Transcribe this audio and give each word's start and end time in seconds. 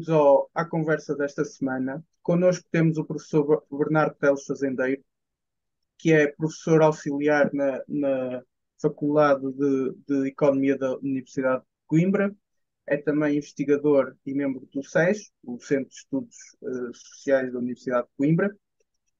bem-vindos 0.00 0.46
à 0.54 0.64
conversa 0.64 1.14
desta 1.14 1.44
semana. 1.44 2.02
Connosco 2.22 2.66
temos 2.70 2.96
o 2.96 3.04
professor 3.04 3.64
Bernardo 3.70 4.14
Teles 4.14 4.44
Fazendeiro, 4.46 5.02
que 5.98 6.12
é 6.12 6.28
professor 6.28 6.80
auxiliar 6.82 7.52
na, 7.52 7.82
na 7.86 8.42
Faculdade 8.80 9.42
de, 9.52 9.94
de 10.06 10.28
Economia 10.28 10.78
da 10.78 10.96
Universidade 10.96 11.62
de 11.62 11.68
Coimbra, 11.86 12.34
é 12.86 12.96
também 12.96 13.36
investigador 13.36 14.16
e 14.24 14.32
membro 14.32 14.66
do 14.72 14.82
SES, 14.82 15.30
o 15.44 15.60
Centro 15.60 15.90
de 15.90 15.94
Estudos 15.94 16.36
eh, 16.62 16.90
Sociais 16.94 17.52
da 17.52 17.58
Universidade 17.58 18.06
de 18.06 18.14
Coimbra. 18.16 18.56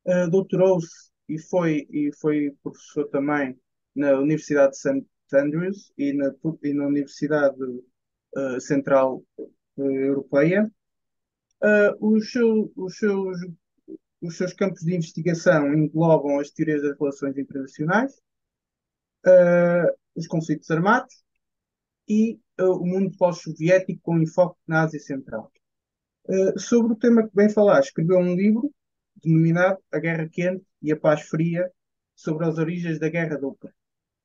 Eh, 0.07 0.27
doutorou-se 0.29 1.11
e 1.29 1.39
foi, 1.39 1.87
e 1.91 2.11
foi 2.19 2.57
professor 2.63 3.07
também 3.09 3.59
na 3.95 4.19
Universidade 4.19 4.73
de 4.73 4.79
St. 4.79 5.07
Andrews 5.35 5.93
e 5.99 6.15
na, 6.15 6.33
e 6.63 6.73
na 6.73 6.87
Universidade 6.87 7.59
eh, 8.37 8.61
Central 8.61 9.23
Europeia. 9.85 10.71
Eh, 11.63 11.95
os, 12.01 12.33
os 12.77 12.97
seus, 12.99 13.39
os 14.21 14.37
seus 14.37 14.53
campos 14.55 14.83
de 14.83 14.95
investigação 14.95 15.73
englobam 15.75 16.39
as 16.41 16.51
teorias 16.51 16.83
das 16.83 16.99
relações 16.99 17.37
internacionais, 17.39 18.21
eh, 19.27 19.95
os 20.15 20.27
conflitos 20.27 20.71
armados 20.71 21.15
e 22.09 22.41
eh, 22.59 22.65
o 22.65 22.85
mundo 22.85 23.17
pós-soviético 23.19 24.01
com 24.03 24.19
enfoque 24.21 24.59
na 24.67 24.83
Ásia 24.83 25.01
Central. 25.01 25.53
Eh, 26.29 26.59
sobre 26.59 26.93
o 26.93 26.97
tema 26.97 27.27
que 27.29 27.35
bem 27.35 27.49
falar, 27.51 27.81
escreveu 27.81 28.19
um 28.19 28.35
livro 28.35 28.73
denominado 29.23 29.79
A 29.93 29.99
Guerra 29.99 30.29
Quente 30.29 30.65
e 30.83 30.93
a 30.93 30.97
Paz 30.99 31.23
Fria 31.23 31.71
sobre 32.15 32.47
as 32.47 32.59
origens 32.59 32.99
da 32.99 33.09
Guerra 33.09 33.39
da 33.39 33.47
Ucrânia. 33.49 33.77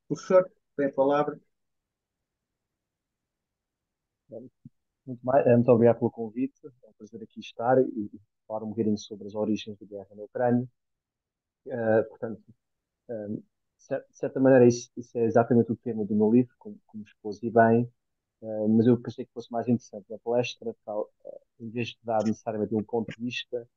Professor, 0.08 0.50
tem 0.78 0.88
a 0.88 0.94
palavra. 0.94 1.39
Muito, 5.06 5.22
mais, 5.25 5.45
muito 5.48 5.72
obrigado 5.72 5.98
pelo 6.00 6.11
convite. 6.11 6.53
É 6.66 6.88
um 6.89 6.94
prazer 6.94 7.22
aqui 7.23 7.39
estar 7.39 7.78
e, 7.81 8.11
falar 8.48 8.64
um 8.64 8.70
bocadinho 8.70 8.98
sobre 8.98 9.25
as 9.28 9.34
origens 9.36 9.78
da 9.80 9.86
guerra 9.88 10.08
na 10.16 10.23
Ucrânia. 10.23 10.67
Eh, 11.67 12.03
portanto, 12.09 12.42
eh, 13.09 13.28
de 13.30 13.44
cer- 13.80 14.06
de 14.11 14.17
certa 14.17 14.39
maneira, 14.39 14.67
isso, 14.67 14.92
isso 14.98 15.17
é 15.17 15.26
exatamente 15.26 15.72
o 15.72 15.76
tema 15.78 16.06
do 16.06 16.16
meu 16.16 16.31
livro, 16.31 16.56
como, 16.59 16.80
como 16.88 17.03
expôs 17.06 17.42
e 17.44 17.50
bem, 17.52 17.92
eh, 18.44 18.67
mas 18.70 18.88
eu 18.88 19.00
pensei 19.02 19.26
que 19.26 19.33
fosse 19.33 19.52
mais 19.52 19.67
interessante 19.70 20.08
na 20.09 20.20
palestra, 20.20 20.76
tal, 20.86 21.11
eh, 21.26 21.39
em 21.61 21.70
vez 21.72 21.89
de 21.89 22.00
dar 22.03 22.26
necessariamente 22.26 22.76
um 22.76 22.83
ponto 22.83 23.09
de 23.17 23.23
vista, 23.23 23.67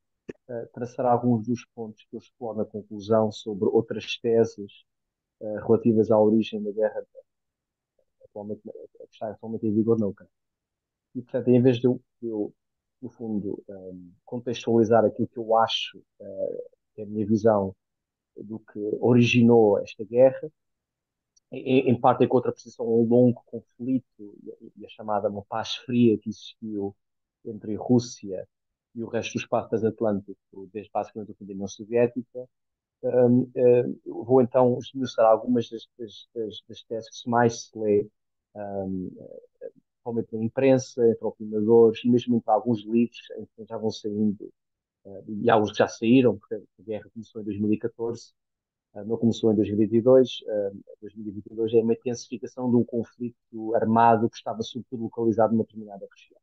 eh, 0.48 0.66
traçar 0.74 1.06
alguns 1.06 1.46
dos 1.46 1.64
pontos 1.74 2.04
que 2.10 2.16
eu 2.16 2.20
exploro 2.20 2.58
na 2.58 2.66
conclusão 2.66 3.32
sobre 3.32 3.66
outras 3.68 4.18
teses 4.20 4.84
eh, 5.42 5.60
relativas 5.66 6.10
à 6.12 6.18
origem 6.20 6.62
da 6.62 6.72
guerra 6.72 7.02
atualmente, 8.24 8.62
que 8.62 9.04
está 9.12 9.30
atualmente 9.30 9.66
em 9.66 9.74
vigor 9.74 9.98
na 9.98 10.06
Ucrânia. 10.06 10.37
E, 11.18 11.22
portanto, 11.22 11.48
em 11.48 11.60
vez 11.60 11.78
de 11.78 11.86
eu, 11.88 12.00
eu, 12.22 12.54
no 13.02 13.10
fundo, 13.10 13.60
um, 13.68 14.12
contextualizar 14.24 15.04
aquilo 15.04 15.26
que 15.26 15.36
eu 15.36 15.56
acho 15.56 15.98
uh, 15.98 16.70
que 16.94 17.00
é 17.00 17.04
a 17.04 17.06
minha 17.06 17.26
visão 17.26 17.74
do 18.36 18.60
que 18.60 18.78
originou 19.00 19.80
esta 19.80 20.04
guerra, 20.04 20.48
em, 21.50 21.90
em 21.90 22.00
parte 22.00 22.22
em 22.22 22.28
contraposição 22.28 22.86
a 22.86 22.88
um 22.88 23.02
longo 23.02 23.42
conflito 23.46 24.38
e, 24.76 24.86
a 24.86 24.88
chamada 24.88 25.28
uma 25.28 25.44
paz 25.44 25.74
fria 25.74 26.16
que 26.18 26.28
existiu 26.28 26.94
entre 27.44 27.74
a 27.74 27.80
Rússia 27.80 28.46
e 28.94 29.02
o 29.02 29.08
resto 29.08 29.32
do 29.32 29.40
espaço 29.40 29.70
transatlântico, 29.70 30.68
desde 30.72 30.90
basicamente 30.92 31.32
o 31.32 31.34
fim 31.34 31.46
da 31.46 31.52
União 31.52 31.66
Soviética, 31.66 32.48
um, 33.02 33.40
uh, 33.56 34.24
vou 34.24 34.40
então 34.40 34.78
esmiuçar 34.78 35.26
algumas 35.26 35.68
das, 35.68 35.88
das, 35.98 36.62
das, 36.68 36.82
teses 36.84 37.22
que 37.22 37.28
mais 37.28 37.62
se 37.62 37.76
lê 37.76 38.08
um, 38.54 39.10
principalmente 39.98 40.32
na 40.32 40.44
imprensa, 40.44 41.08
entre 41.08 41.24
opinadores, 41.24 42.04
mesmo 42.04 42.36
entre 42.36 42.50
alguns 42.50 42.80
livros 42.84 43.18
que 43.56 43.64
já 43.64 43.76
vão 43.76 43.90
saindo, 43.90 44.52
uh, 45.04 45.24
e 45.28 45.50
alguns 45.50 45.72
que 45.72 45.78
já 45.78 45.88
saíram, 45.88 46.38
porque 46.38 46.54
a 46.54 46.82
guerra 46.82 47.10
começou 47.12 47.40
em 47.40 47.44
2014, 47.44 48.32
uh, 48.94 49.04
não 49.04 49.16
começou 49.16 49.52
em 49.52 49.56
2022. 49.56 50.40
Uh, 50.42 50.80
2022 51.00 51.74
é 51.74 51.82
uma 51.82 51.92
intensificação 51.92 52.70
de 52.70 52.76
um 52.76 52.84
conflito 52.84 53.74
armado 53.74 54.28
que 54.30 54.36
estava 54.36 54.62
sobretudo 54.62 55.04
localizado 55.04 55.52
numa 55.52 55.64
determinada 55.64 56.06
região. 56.10 56.40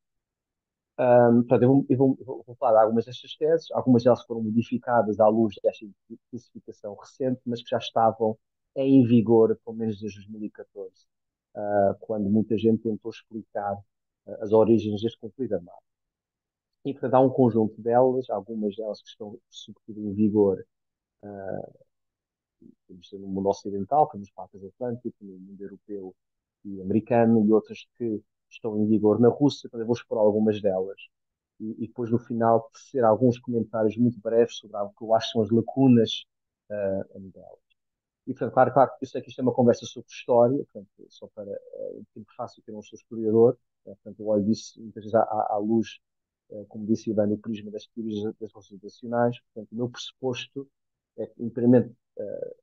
Um, 0.98 1.42
portanto, 1.42 1.64
eu, 1.64 1.68
vou, 1.68 1.86
eu 1.90 1.98
vou, 2.26 2.44
vou, 2.48 2.56
falar 2.56 2.80
de 2.80 2.86
algumas 2.86 3.06
destas 3.06 3.36
teses, 3.36 3.70
algumas 3.72 4.04
delas 4.04 4.24
foram 4.26 4.42
modificadas 4.42 5.20
à 5.20 5.28
luz 5.28 5.56
desta 5.62 5.86
intensificação 6.10 6.96
recente, 6.96 7.42
mas 7.46 7.62
que 7.62 7.70
já 7.70 7.78
estavam 7.78 8.38
em 8.78 9.06
vigor, 9.06 9.58
pelo 9.66 9.76
menos 9.76 10.00
desde 10.00 10.20
2014 10.20 11.06
uh, 11.56 11.96
quando 12.00 12.30
muita 12.30 12.58
gente 12.58 12.84
tentou 12.84 13.12
explicar 13.12 13.74
uh, 13.74 14.44
as 14.44 14.52
origens 14.52 15.02
deste 15.02 15.20
conflito 15.20 15.56
armado. 15.56 15.80
E, 16.86 16.94
portanto, 16.94 17.14
há 17.16 17.20
um 17.20 17.30
conjunto 17.30 17.82
delas, 17.82 18.30
algumas 18.30 18.76
delas 18.76 19.02
que 19.02 19.10
estão, 19.10 19.40
sobretudo, 19.50 20.02
em 20.02 20.14
vigor 20.14 20.64
uh, 21.24 21.86
no 23.14 23.28
mundo 23.28 23.50
ocidental, 23.50 24.08
como 24.08 24.24
os 24.24 24.32
patas 24.32 24.64
atlânticos, 24.64 25.20
no 25.22 25.38
mundo 25.40 25.62
europeu 25.62 26.16
e 26.64 26.82
americano, 26.82 27.46
e 27.46 27.52
outras 27.52 27.88
que 27.98 28.22
estão 28.50 28.78
em 28.80 28.88
vigor 28.88 29.20
na 29.20 29.30
Rússia. 29.30 29.70
Portanto, 29.70 29.82
eu 29.82 29.88
vou 29.88 29.96
explorar 29.96 30.22
algumas 30.22 30.62
delas. 30.62 31.00
E, 31.60 31.84
e, 31.84 31.88
depois, 31.88 32.12
no 32.12 32.20
final, 32.20 32.70
tecer 32.74 33.04
alguns 33.04 33.40
comentários 33.40 33.98
muito 33.98 34.20
breves 34.20 34.58
sobre 34.58 34.78
algo 34.78 34.94
que 34.98 35.04
eu 35.04 35.14
acho 35.16 35.28
que 35.28 35.34
são 35.34 35.42
as 35.42 35.50
lacunas 35.50 36.26
uh, 36.70 37.20
delas. 37.32 37.65
E, 38.28 38.34
portanto, 38.34 38.54
claro, 38.54 38.74
claro, 38.74 38.92
eu 39.02 39.08
sei 39.08 39.22
que 39.22 39.30
isto 39.30 39.40
é 39.40 39.44
uma 39.44 39.54
conversa 39.54 39.86
sobre 39.86 40.10
história, 40.10 40.58
portanto, 40.58 40.90
só 41.10 41.28
para 41.28 41.52
uh, 41.52 42.06
tempo 42.14 42.28
fácil 42.36 42.64
que 42.64 42.72
eu 42.72 42.76
não 42.76 42.82
sou 42.82 42.98
historiador, 42.98 43.54
uh, 43.86 43.96
portanto, 43.96 44.20
eu 44.20 44.28
olho 44.28 44.44
disso 44.46 44.82
muitas 44.82 45.04
vezes 45.04 45.16
à, 45.16 45.22
à 45.22 45.58
luz, 45.58 46.00
uh, 46.50 46.66
como 46.66 46.88
disse 46.88 47.14
bem, 47.14 47.28
no 47.28 47.38
prisma 47.38 47.70
das 47.72 47.86
teorias 47.88 48.34
das 48.40 48.52
relações 48.52 48.82
nacionais, 48.82 49.40
portanto, 49.54 49.72
o 49.72 49.76
meu 49.76 49.90
pressuposto 49.90 50.68
é 51.18 51.28
que, 51.28 51.44
inteiramente, 51.44 51.94
uh, 52.18 52.56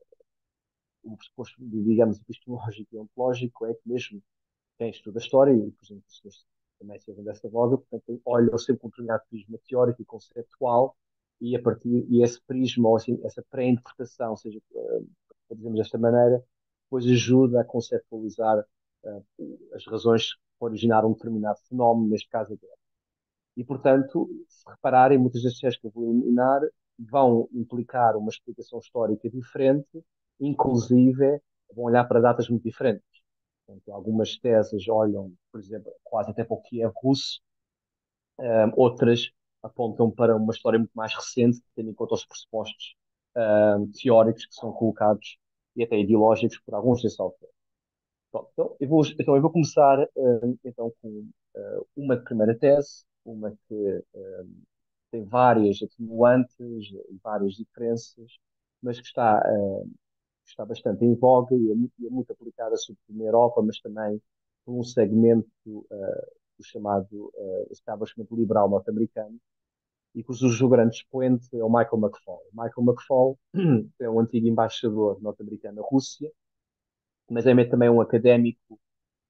o 1.04 1.16
pressuposto, 1.16 1.56
digamos, 1.60 2.20
epistemológico 2.20 2.94
e 2.94 2.98
ontológico 2.98 3.66
é 3.66 3.74
que 3.74 3.88
mesmo 3.88 4.22
quem 4.78 4.90
estuda 4.90 5.20
a 5.20 5.22
história, 5.22 5.52
e, 5.52 5.70
por 5.70 5.84
exemplo, 5.84 6.04
os 6.08 6.46
também 6.78 6.98
servem 6.98 7.24
dessa 7.24 7.48
voga, 7.48 7.78
portanto, 7.78 8.20
olham 8.24 8.58
sempre 8.58 8.80
com 8.80 8.88
um 8.88 8.90
determinado 8.90 9.22
prisma 9.30 9.58
teórico 9.68 10.02
e 10.02 10.04
conceptual, 10.04 10.96
e 11.40 11.56
a 11.56 11.62
partir 11.62 12.06
e 12.08 12.22
esse 12.22 12.40
prisma 12.42 12.88
ou 12.88 12.96
assim, 12.96 13.20
essa 13.24 13.42
pré-interpretação, 13.50 14.36
seja 14.36 14.60
para 14.68 14.82
dizermos 15.54 15.78
desta 15.78 15.98
maneira, 15.98 16.42
depois 16.84 17.06
ajuda 17.06 17.60
a 17.60 17.64
conceptualizar 17.64 18.58
uh, 19.04 19.24
as 19.74 19.86
razões 19.86 20.34
que 20.34 20.40
originaram 20.60 21.10
um 21.10 21.12
determinado 21.14 21.58
fenómeno, 21.68 22.08
neste 22.08 22.28
caso 22.28 22.52
a 22.52 22.56
guerra. 22.56 22.76
E, 23.56 23.64
portanto, 23.64 24.28
se 24.48 24.68
repararem, 24.68 25.18
muitas 25.18 25.42
das 25.42 25.52
questões 25.52 25.76
que 25.76 25.86
eu 25.86 25.90
vou 25.90 26.04
eliminar 26.04 26.60
vão 26.98 27.48
implicar 27.52 28.16
uma 28.16 28.30
explicação 28.30 28.78
histórica 28.78 29.28
diferente, 29.28 30.04
inclusive 30.40 31.40
vão 31.74 31.84
olhar 31.86 32.04
para 32.04 32.20
datas 32.20 32.48
muito 32.48 32.62
diferentes. 32.62 33.06
Portanto, 33.66 33.92
algumas 33.92 34.36
teses 34.38 34.88
olham, 34.88 35.32
por 35.50 35.60
exemplo, 35.60 35.92
quase 36.02 36.30
até 36.30 36.44
para 36.44 36.54
o 36.54 36.62
que 36.62 36.82
é 36.82 36.90
russo, 36.94 37.40
um, 38.38 38.72
outras 38.76 39.30
apontam 39.62 40.10
para 40.10 40.36
uma 40.36 40.52
história 40.52 40.78
muito 40.78 40.92
mais 40.94 41.14
recente, 41.14 41.60
tendo 41.74 41.90
em 41.90 41.94
conta 41.94 42.14
os 42.14 42.24
pressupostos 42.24 42.96
um, 43.36 43.90
teóricos 43.92 44.46
que 44.46 44.54
são 44.54 44.72
colocados 44.72 45.38
e 45.76 45.82
até 45.82 45.98
ideológicos 45.98 46.58
por 46.60 46.74
alguns 46.74 47.02
desses 47.02 47.18
autores. 47.18 47.54
Pronto, 48.30 48.48
então, 48.52 48.76
eu 48.80 48.88
vou, 48.88 49.02
então, 49.18 49.36
eu 49.36 49.42
vou 49.42 49.50
começar 49.50 50.02
uh, 50.02 50.58
então, 50.64 50.92
com 51.02 51.08
uh, 51.54 51.86
uma 51.96 52.16
primeira 52.16 52.58
tese, 52.58 53.04
uma 53.24 53.50
que 53.68 53.74
uh, 53.74 54.48
tem 55.10 55.22
várias 55.24 55.82
atenuantes 55.82 56.56
e 56.58 57.18
várias 57.22 57.54
diferenças, 57.54 58.38
mas 58.82 58.98
que 58.98 59.06
está, 59.06 59.42
está 60.46 60.64
bastante 60.64 61.04
em 61.04 61.14
voga 61.14 61.54
e 61.54 61.70
é, 61.70 61.74
muito, 61.74 61.92
é 62.06 62.10
muito 62.10 62.32
aplicada, 62.32 62.74
sobretudo 62.76 63.18
na 63.18 63.24
Europa, 63.24 63.62
mas 63.62 63.78
também 63.80 64.20
por 64.64 64.74
um 64.78 64.82
segmento 64.82 65.50
do 65.62 66.64
chamado 66.64 67.30
establishment 67.70 68.26
liberal 68.32 68.70
norte-americano, 68.70 69.38
e 70.14 70.22
cujo 70.22 70.68
grande 70.68 70.96
expoente 70.96 71.48
é 71.56 71.64
o 71.64 71.68
Michael 71.68 71.98
McFaul. 71.98 72.42
Michael 72.52 72.86
McFaul 72.86 73.38
é 74.00 74.10
um 74.10 74.20
antigo 74.20 74.46
embaixador 74.46 75.20
norte-americano 75.22 75.76
na 75.76 75.82
Rússia, 75.82 76.30
mas 77.30 77.46
é 77.46 77.64
também 77.64 77.88
um 77.88 78.00
académico 78.00 78.78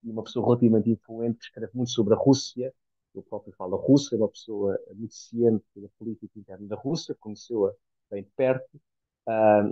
e 0.03 0.11
uma 0.11 0.25
pessoa 0.25 0.45
relativamente 0.45 0.91
influente 0.91 1.39
que 1.39 1.45
escreve 1.45 1.73
muito 1.75 1.91
sobre 1.91 2.15
a 2.15 2.17
Rússia. 2.17 2.75
Ele 3.15 3.25
próprio 3.25 3.55
fala 3.55 3.77
russo, 3.77 4.15
é 4.15 4.19
uma 4.19 4.29
pessoa 4.29 4.79
muito 4.95 5.15
ciente 5.15 5.65
da 5.77 5.89
política 5.99 6.39
interna 6.39 6.67
da 6.67 6.77
Rússia, 6.77 7.15
conheceu-a 7.21 7.73
bem 8.11 8.23
de 8.23 8.31
perto. 8.31 8.81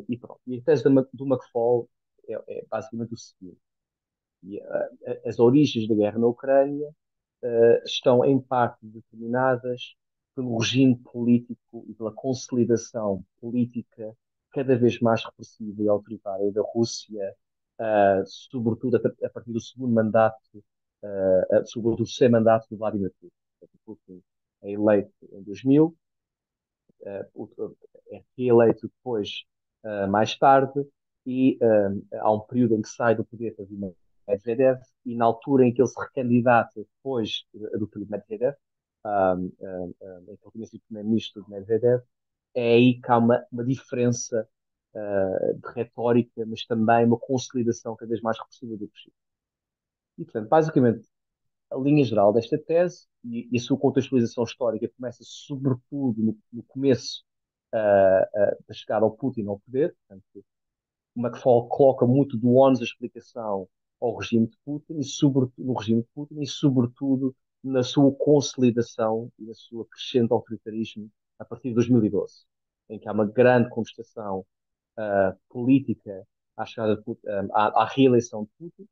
E 0.08 0.16
pronto. 0.16 0.40
E 0.46 0.58
a 0.58 0.62
tese 0.62 0.84
do 0.84 1.26
McFaul 1.26 1.88
é, 2.28 2.34
é 2.46 2.66
basicamente 2.70 3.14
o 3.14 3.16
seguinte. 3.16 3.58
E, 4.42 4.58
uh, 4.58 5.28
as 5.28 5.38
origens 5.38 5.88
da 5.88 5.94
guerra 5.94 6.18
na 6.18 6.26
Ucrânia 6.26 6.88
uh, 7.42 7.84
estão 7.84 8.24
em 8.24 8.40
parte 8.40 8.78
determinadas 8.82 9.94
pelo 10.35 10.59
regime 10.59 10.97
político 10.97 11.85
e 11.88 11.94
pela 11.94 12.12
consolidação 12.12 13.25
política 13.41 14.17
cada 14.53 14.77
vez 14.77 14.99
mais 15.00 15.25
repressiva 15.25 15.82
e 15.82 15.88
autoritária 15.88 16.50
da 16.53 16.62
Rússia, 16.62 17.35
uh, 17.79 18.27
sobretudo 18.27 18.97
a, 18.97 19.27
a, 19.27 19.31
partir 19.31 19.53
do 19.53 19.61
segundo 19.61 19.93
mandato, 19.93 20.38
uh, 20.56 21.67
sobretudo 21.67 22.03
o 22.03 22.06
terceiro 22.06 22.32
mandato 22.32 22.67
do 22.71 22.77
Vladimir 22.77 23.12
Putin. 23.21 23.35
Putin 23.85 24.23
é 24.62 24.73
eleito 24.73 25.12
em 25.32 25.43
2000, 25.43 25.97
é 27.03 28.23
reeleito 28.37 28.88
depois, 28.88 29.44
mais 30.11 30.37
tarde, 30.37 30.87
e 31.27 31.59
há 32.21 32.31
um 32.31 32.41
período 32.41 32.75
em 32.75 32.82
que 32.82 32.88
sai 32.88 33.15
do 33.15 33.25
poder 33.25 33.55
Medvedev, 34.29 34.79
e 35.05 35.17
na 35.17 35.25
altura 35.25 35.67
em 35.67 35.73
que 35.73 35.81
ele 35.81 35.88
se 35.88 35.99
recandidata 35.99 36.73
depois 36.77 37.44
do 37.53 37.88
período 37.88 38.11
Medvedev, 38.11 38.55
em 39.05 40.37
que 40.37 40.44
ele 40.44 40.52
tinha 40.52 40.67
sido 40.67 40.82
primeiro-ministro 40.87 41.44
de 41.44 41.50
Medvedev, 41.50 42.02
é 42.55 42.75
aí 42.75 43.00
que 43.00 43.11
há 43.11 43.19
uma, 43.19 43.44
uma 43.50 43.64
diferença 43.64 44.49
uh, 44.94 45.55
de 45.55 45.75
retórica, 45.75 46.44
mas 46.47 46.64
também 46.67 47.06
uma 47.06 47.19
consolidação 47.19 47.97
cada 47.97 48.08
vez 48.08 48.20
mais 48.20 48.38
repressiva 48.38 48.76
do 48.76 48.91
regime. 48.93 49.14
E, 50.19 50.25
portanto, 50.25 50.49
basicamente, 50.49 51.08
a 51.70 51.76
linha 51.76 52.05
geral 52.05 52.32
desta 52.32 52.58
tese 52.58 53.06
e, 53.25 53.49
e 53.50 53.56
a 53.56 53.61
sua 53.61 53.79
contextualização 53.79 54.44
histórica 54.44 54.91
começa 54.97 55.23
sobretudo 55.23 56.23
no, 56.23 56.37
no 56.53 56.62
começo 56.64 57.25
uh, 57.73 58.69
uh, 58.70 58.75
chegar 58.75 59.03
ao 59.03 59.12
Putin 59.12 59.46
ao 59.46 59.61
poder. 59.61 59.96
Portanto, 60.06 60.44
McFall 61.17 61.69
coloca 61.69 62.06
muito 62.06 62.37
do 62.37 62.55
ONU 62.55 62.79
da 62.79 62.85
explicação 62.85 63.69
ao 64.00 64.17
regime 64.17 64.46
de 64.46 64.56
Putin 64.64 64.99
e 64.99 65.05
sobretudo 65.05 65.64
no 65.64 65.75
regime 65.75 66.03
de 66.03 66.08
Putin 66.14 66.41
e 66.41 66.46
sobretudo 66.46 67.37
na 67.62 67.82
sua 67.82 68.12
consolidação 68.12 69.30
e 69.38 69.44
na 69.44 69.54
sua 69.54 69.86
crescente 69.86 70.32
autoritarismo 70.32 71.10
a 71.38 71.44
partir 71.44 71.68
de 71.68 71.74
2012, 71.74 72.44
em 72.88 72.98
que 72.98 73.08
há 73.08 73.12
uma 73.12 73.26
grande 73.26 73.68
contestação 73.70 74.40
uh, 74.98 75.38
política 75.48 76.26
à, 76.56 76.64
chegada 76.66 77.02
uh, 77.06 77.16
à, 77.52 77.82
à, 77.82 77.86
reeleição 77.86 78.44
de 78.44 78.50
Putin. 78.58 78.88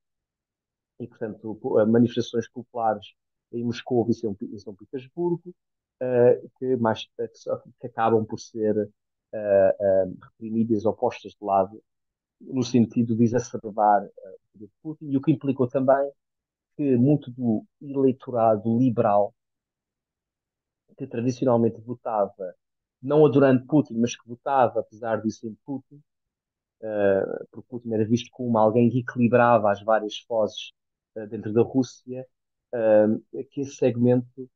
E, 1.01 1.07
portanto, 1.07 1.61
manifestações 1.87 2.49
populares 2.49 3.15
em 3.53 3.63
Moscou 3.63 4.05
e 4.11 4.15
São, 4.15 4.37
em 4.43 4.59
São 4.59 4.75
Petersburgo 4.75 5.55
uh, 6.03 6.51
que, 6.59 6.77
mais, 6.77 7.07
que, 7.81 7.87
acabam 7.87 8.25
por 8.25 8.39
ser 8.41 8.91
reprimidas 10.23 10.87
ou 10.87 10.95
postas 10.95 11.33
de 11.33 11.45
lado 11.45 11.83
no 12.41 12.63
sentido 12.63 13.15
de 13.15 13.25
exacerbar 13.25 14.05
o 14.05 14.11
poder 14.53 14.67
de 14.67 14.73
Putin, 14.83 15.05
e 15.11 15.17
o 15.17 15.21
que 15.21 15.31
implicou 15.31 15.69
também 15.69 16.11
que 16.79 16.97
muito 16.97 17.29
do 17.33 17.67
eleitorado 17.83 18.79
liberal, 18.79 19.35
que 20.97 21.09
tradicionalmente 21.09 21.81
votava, 21.81 22.55
não 23.03 23.27
adorando 23.27 23.67
Putin, 23.67 23.95
mas 23.99 24.17
que 24.17 24.29
votava, 24.29 24.79
apesar 24.79 25.21
disso, 25.21 25.49
em 25.49 25.57
Putin, 25.67 25.97
uh, 26.81 27.47
porque 27.51 27.69
Putin 27.69 27.95
era 27.95 28.05
visto 28.07 28.31
como 28.31 28.57
alguém 28.57 28.89
que 28.91 29.01
equilibrava 29.01 29.73
as 29.73 29.83
várias 29.83 30.25
vozes 30.29 30.71
uh, 31.17 31.27
dentro 31.27 31.53
da 31.53 31.63
Rússia, 31.63 32.25
uh, 32.73 33.45
que 33.51 33.63
esse 33.63 33.75
segmento 33.75 34.49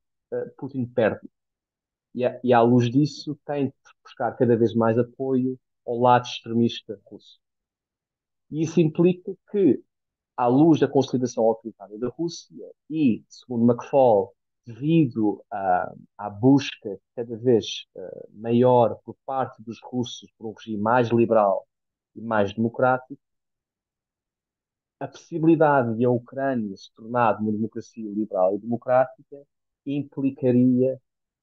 Putin 0.56 0.86
perde. 0.86 1.28
E, 2.14 2.24
a, 2.24 2.40
e 2.42 2.52
à 2.52 2.62
luz 2.62 2.88
disso 2.88 3.36
tem 3.44 3.66
de 3.66 3.74
buscar 4.02 4.32
cada 4.36 4.56
vez 4.56 4.74
mais 4.74 4.96
apoio 4.96 5.58
ao 5.84 5.98
lado 5.98 6.24
extremista 6.24 6.98
russo. 7.04 7.40
E 8.50 8.62
isso 8.62 8.80
implica 8.80 9.34
que 9.50 9.82
à 10.36 10.46
luz 10.46 10.80
da 10.80 10.88
consolidação 10.88 11.44
autoritária 11.44 11.98
da 11.98 12.08
Rússia 12.08 12.70
e, 12.90 13.24
segundo 13.28 13.70
McFall, 13.70 14.34
devido 14.64 15.44
à, 15.50 15.94
à 16.16 16.30
busca 16.30 16.98
cada 17.16 17.36
vez 17.36 17.86
uh, 17.96 18.30
maior 18.32 18.96
por 19.04 19.16
parte 19.26 19.62
dos 19.62 19.80
russos 19.82 20.30
por 20.38 20.46
um 20.46 20.52
regime 20.52 20.80
mais 20.80 21.08
liberal 21.08 21.66
e 22.14 22.20
mais 22.20 22.54
democrático, 22.54 23.20
a 25.00 25.08
possibilidade 25.08 25.96
de 25.96 26.04
a 26.04 26.10
Ucrânia 26.10 26.76
se 26.76 26.92
tornar 26.94 27.40
uma 27.40 27.50
democracia 27.50 28.08
liberal 28.08 28.54
e 28.54 28.58
democrática 28.58 29.42
implicaria 29.84 31.00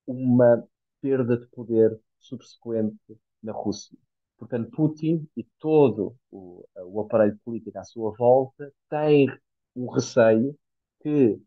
uma 0.08 0.66
perda 1.02 1.38
de 1.38 1.46
poder 1.48 2.00
subsequente 2.20 3.18
na 3.44 3.52
Rússia. 3.52 3.98
Portanto, 4.40 4.72
Putin 4.72 5.28
e 5.36 5.44
todo 5.60 6.16
o, 6.32 6.66
o 6.78 7.02
aparelho 7.02 7.38
político 7.44 7.78
à 7.78 7.84
sua 7.84 8.12
volta 8.18 8.72
tem 8.90 9.28
um 9.76 9.88
receio 9.88 10.56
que 11.02 11.38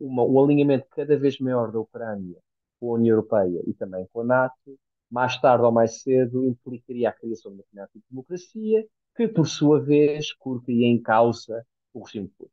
uma, 0.00 0.24
um 0.24 0.42
alinhamento 0.42 0.86
cada 0.90 1.16
vez 1.16 1.38
maior 1.38 1.70
da 1.70 1.78
Ucrânia 1.78 2.36
com 2.80 2.90
a 2.90 2.94
União 2.94 3.14
Europeia 3.14 3.62
e 3.64 3.72
também 3.74 4.06
com 4.12 4.22
a 4.22 4.24
NATO, 4.24 4.78
mais 5.08 5.40
tarde 5.40 5.64
ou 5.64 5.70
mais 5.70 6.02
cedo, 6.02 6.44
implicaria 6.44 7.10
a 7.10 7.12
criação 7.12 7.52
de 7.54 7.62
uma 7.72 7.86
de 7.94 8.02
democracia, 8.10 8.84
que, 9.14 9.28
por 9.28 9.46
sua 9.46 9.80
vez, 9.80 10.32
colocaria 10.32 10.86
em 10.86 11.00
causa 11.00 11.64
o 11.94 12.02
regime 12.02 12.28
Putin. 12.36 12.50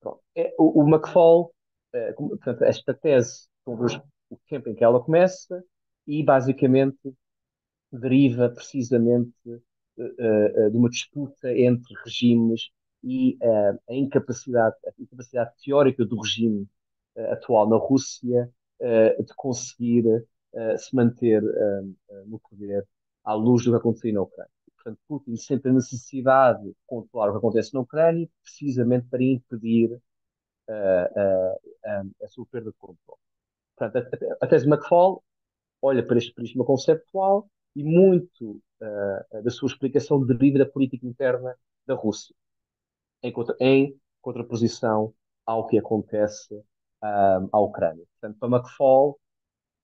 Pronto. 0.00 0.20
É, 0.34 0.54
o, 0.58 0.82
o 0.82 0.88
McFall, 0.88 1.54
é, 1.92 2.12
portanto, 2.12 2.64
esta 2.64 2.92
tese 2.92 3.46
sobre 3.64 3.94
o 4.30 4.36
tempo 4.48 4.68
em 4.68 4.74
que 4.74 4.82
ela 4.82 5.00
começa 5.00 5.62
e, 6.06 6.24
basicamente, 6.24 7.14
deriva 7.92 8.48
precisamente 8.48 9.32
uh, 9.46 10.70
de 10.70 10.76
uma 10.76 10.88
disputa 10.88 11.52
entre 11.56 11.94
regimes 12.04 12.70
e 13.02 13.38
a 13.88 13.94
incapacidade, 13.94 14.76
a 14.86 14.92
incapacidade 14.98 15.52
teórica 15.64 16.04
do 16.04 16.20
regime 16.20 16.68
atual 17.32 17.66
na 17.66 17.76
Rússia 17.76 18.52
de 18.78 19.34
conseguir 19.34 20.04
se 20.76 20.94
manter 20.94 21.42
no 22.26 22.38
poder 22.38 22.86
à 23.24 23.32
luz 23.32 23.64
do 23.64 23.70
que 23.70 23.76
aconteceu 23.78 24.12
na 24.12 24.20
Ucrânia. 24.20 24.50
Portanto, 24.74 24.98
Putin 25.08 25.36
sente 25.36 25.66
a 25.68 25.72
necessidade 25.72 26.62
de 26.62 26.76
controlar 26.86 27.30
o 27.30 27.32
que 27.32 27.38
acontece 27.38 27.72
na 27.72 27.80
Ucrânia 27.80 28.28
precisamente 28.42 29.06
para 29.08 29.22
impedir 29.22 29.98
a 30.68 32.28
sua 32.28 32.44
perda 32.46 32.70
de 32.70 32.76
controle. 32.76 33.20
Portanto, 33.76 33.96
a, 34.40 34.44
a 34.44 34.46
tese 34.46 34.66
McFall 34.68 35.22
olha 35.80 36.06
para 36.06 36.18
este 36.18 36.34
prisma 36.34 36.66
conceptual 36.66 37.48
e 37.74 37.84
muito 37.84 38.60
uh, 38.80 39.42
da 39.42 39.50
sua 39.50 39.68
explicação 39.68 40.24
deriva 40.24 40.58
da 40.58 40.66
política 40.66 41.06
interna 41.06 41.54
da 41.86 41.94
Rússia, 41.94 42.34
em, 43.22 43.32
contra, 43.32 43.56
em 43.60 43.98
contraposição 44.20 45.14
ao 45.46 45.66
que 45.66 45.78
acontece 45.78 46.54
uh, 46.54 47.48
à 47.52 47.60
Ucrânia. 47.60 48.04
Portanto, 48.20 48.38
para 48.38 48.56
McFall, 48.56 49.18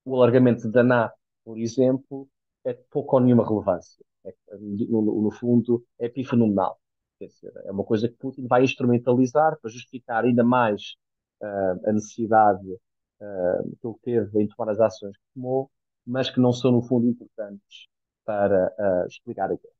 o 0.05 0.15
alargamento 0.15 0.69
da 0.69 0.83
NATO, 0.83 1.17
por 1.43 1.57
exemplo, 1.57 2.27
é 2.65 2.73
pouco 2.73 3.15
ou 3.15 3.21
nenhuma 3.21 3.47
relevância. 3.47 4.03
É, 4.25 4.33
no, 4.59 5.21
no, 5.21 5.31
fundo, 5.31 5.85
é 5.99 6.05
epifenomenal. 6.05 6.79
Quer 7.17 7.27
dizer, 7.27 7.51
é 7.65 7.71
uma 7.71 7.83
coisa 7.83 8.07
que 8.07 8.15
Putin 8.15 8.45
vai 8.47 8.63
instrumentalizar 8.63 9.57
para 9.59 9.71
justificar 9.71 10.25
ainda 10.25 10.43
mais 10.43 10.95
uh, 11.41 11.89
a 11.89 11.93
necessidade 11.93 12.67
uh, 12.67 13.77
que 13.81 13.87
ele 13.87 13.95
teve 14.01 14.43
em 14.43 14.47
tomar 14.47 14.71
as 14.71 14.79
ações 14.79 15.15
que 15.17 15.23
tomou 15.33 15.71
mas 16.07 16.29
que 16.29 16.39
não 16.39 16.53
são, 16.53 16.71
no 16.71 16.81
fundo, 16.81 17.05
importantes 17.07 17.87
para 18.23 18.73
uh, 18.79 19.07
explicar 19.07 19.45
a 19.45 19.55
guerra. 19.55 19.75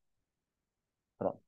Pronto. 1.17 1.39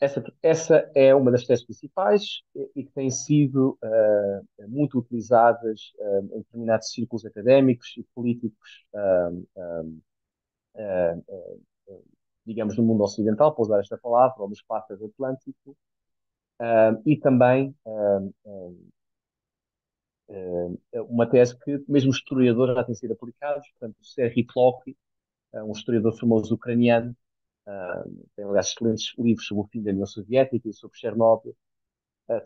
Essa, 0.00 0.24
essa 0.42 0.90
é 0.94 1.14
uma 1.14 1.32
das 1.32 1.44
teses 1.44 1.64
principais 1.64 2.42
e, 2.76 2.84
que 2.84 2.92
tem 2.92 3.10
sido 3.10 3.76
uh, 3.82 4.68
muito 4.68 4.98
utilizadas 4.98 5.92
uh, 5.98 6.36
em 6.36 6.38
determinados 6.38 6.92
círculos 6.92 7.24
académicos 7.24 7.96
e 7.96 8.04
políticos, 8.14 8.86
digamos, 12.46 12.76
no 12.76 12.84
mundo 12.84 13.02
ocidental, 13.02 13.52
para 13.54 13.62
usar 13.62 13.80
esta 13.80 13.98
palavra, 13.98 14.40
ou 14.40 14.48
no 14.48 14.54
espaço 14.54 14.92
atlântico, 14.92 15.76
e 17.04 17.16
também 17.16 17.74
uma 21.08 21.26
tese 21.28 21.58
que 21.58 21.82
mesmo 21.88 22.10
historiadores 22.10 22.74
já 22.74 22.84
têm 22.84 22.94
sido 22.94 23.12
aplicados, 23.12 23.66
portanto, 23.70 23.96
o 24.00 24.04
Serhiy 24.04 24.44
Plokhy, 24.44 24.96
uh, 25.54 25.64
um 25.64 25.72
historiador 25.72 26.18
famoso 26.18 26.54
ucraniano, 26.54 27.16
uh, 27.66 28.26
tem, 28.36 28.44
aliás, 28.44 28.68
excelentes 28.68 29.14
livros 29.18 29.46
sobre 29.46 29.64
o 29.64 29.68
fim 29.68 29.82
da 29.82 29.90
União 29.90 30.06
Soviética 30.06 30.68
e 30.68 30.72
sobre 30.72 30.98
Chernobyl. 30.98 31.56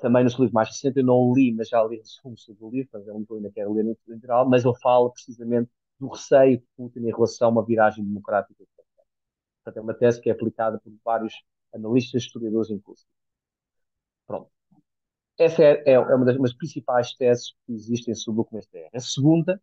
Também 0.00 0.22
no 0.22 0.30
seu 0.30 0.42
livro 0.44 0.54
mais 0.54 0.68
recente, 0.68 1.00
eu 1.00 1.04
não 1.04 1.34
li, 1.34 1.52
mas 1.52 1.68
já 1.68 1.82
li 1.82 1.96
resumo 1.96 2.38
sobre 2.38 2.64
o 2.64 2.70
livro, 2.70 2.90
mas 2.92 3.02
é 3.02 3.12
que 3.12 3.34
ainda 3.34 3.50
quero 3.50 3.72
ler 3.72 3.82
no 3.82 3.96
geral, 4.20 4.48
mas 4.48 4.64
ele 4.64 4.78
fala 4.80 5.10
precisamente 5.10 5.68
do 5.98 6.06
receio 6.06 6.58
de 6.58 6.64
Putin 6.76 7.00
em 7.00 7.10
relação 7.10 7.48
a 7.48 7.50
uma 7.50 7.64
viragem 7.66 8.04
democrática. 8.04 8.64
Portanto, 9.64 9.76
é 9.76 9.80
uma 9.80 9.94
tese 9.94 10.20
que 10.20 10.28
é 10.30 10.32
aplicada 10.32 10.78
por 10.78 10.92
vários 11.04 11.34
analistas, 11.74 12.22
historiadores, 12.22 12.70
inclusive. 12.70 13.08
Pronto. 14.26 14.51
Essa 15.42 15.62
é, 15.64 15.82
é, 15.86 15.92
é 15.92 15.98
uma 15.98 16.24
das 16.24 16.54
principais 16.54 17.14
teses 17.14 17.52
que 17.66 17.72
existem 17.72 18.14
sobre 18.14 18.42
o 18.42 18.44
começo 18.44 18.68
da 18.72 18.78
guerra. 18.78 18.90
A 18.94 19.00
segunda, 19.00 19.60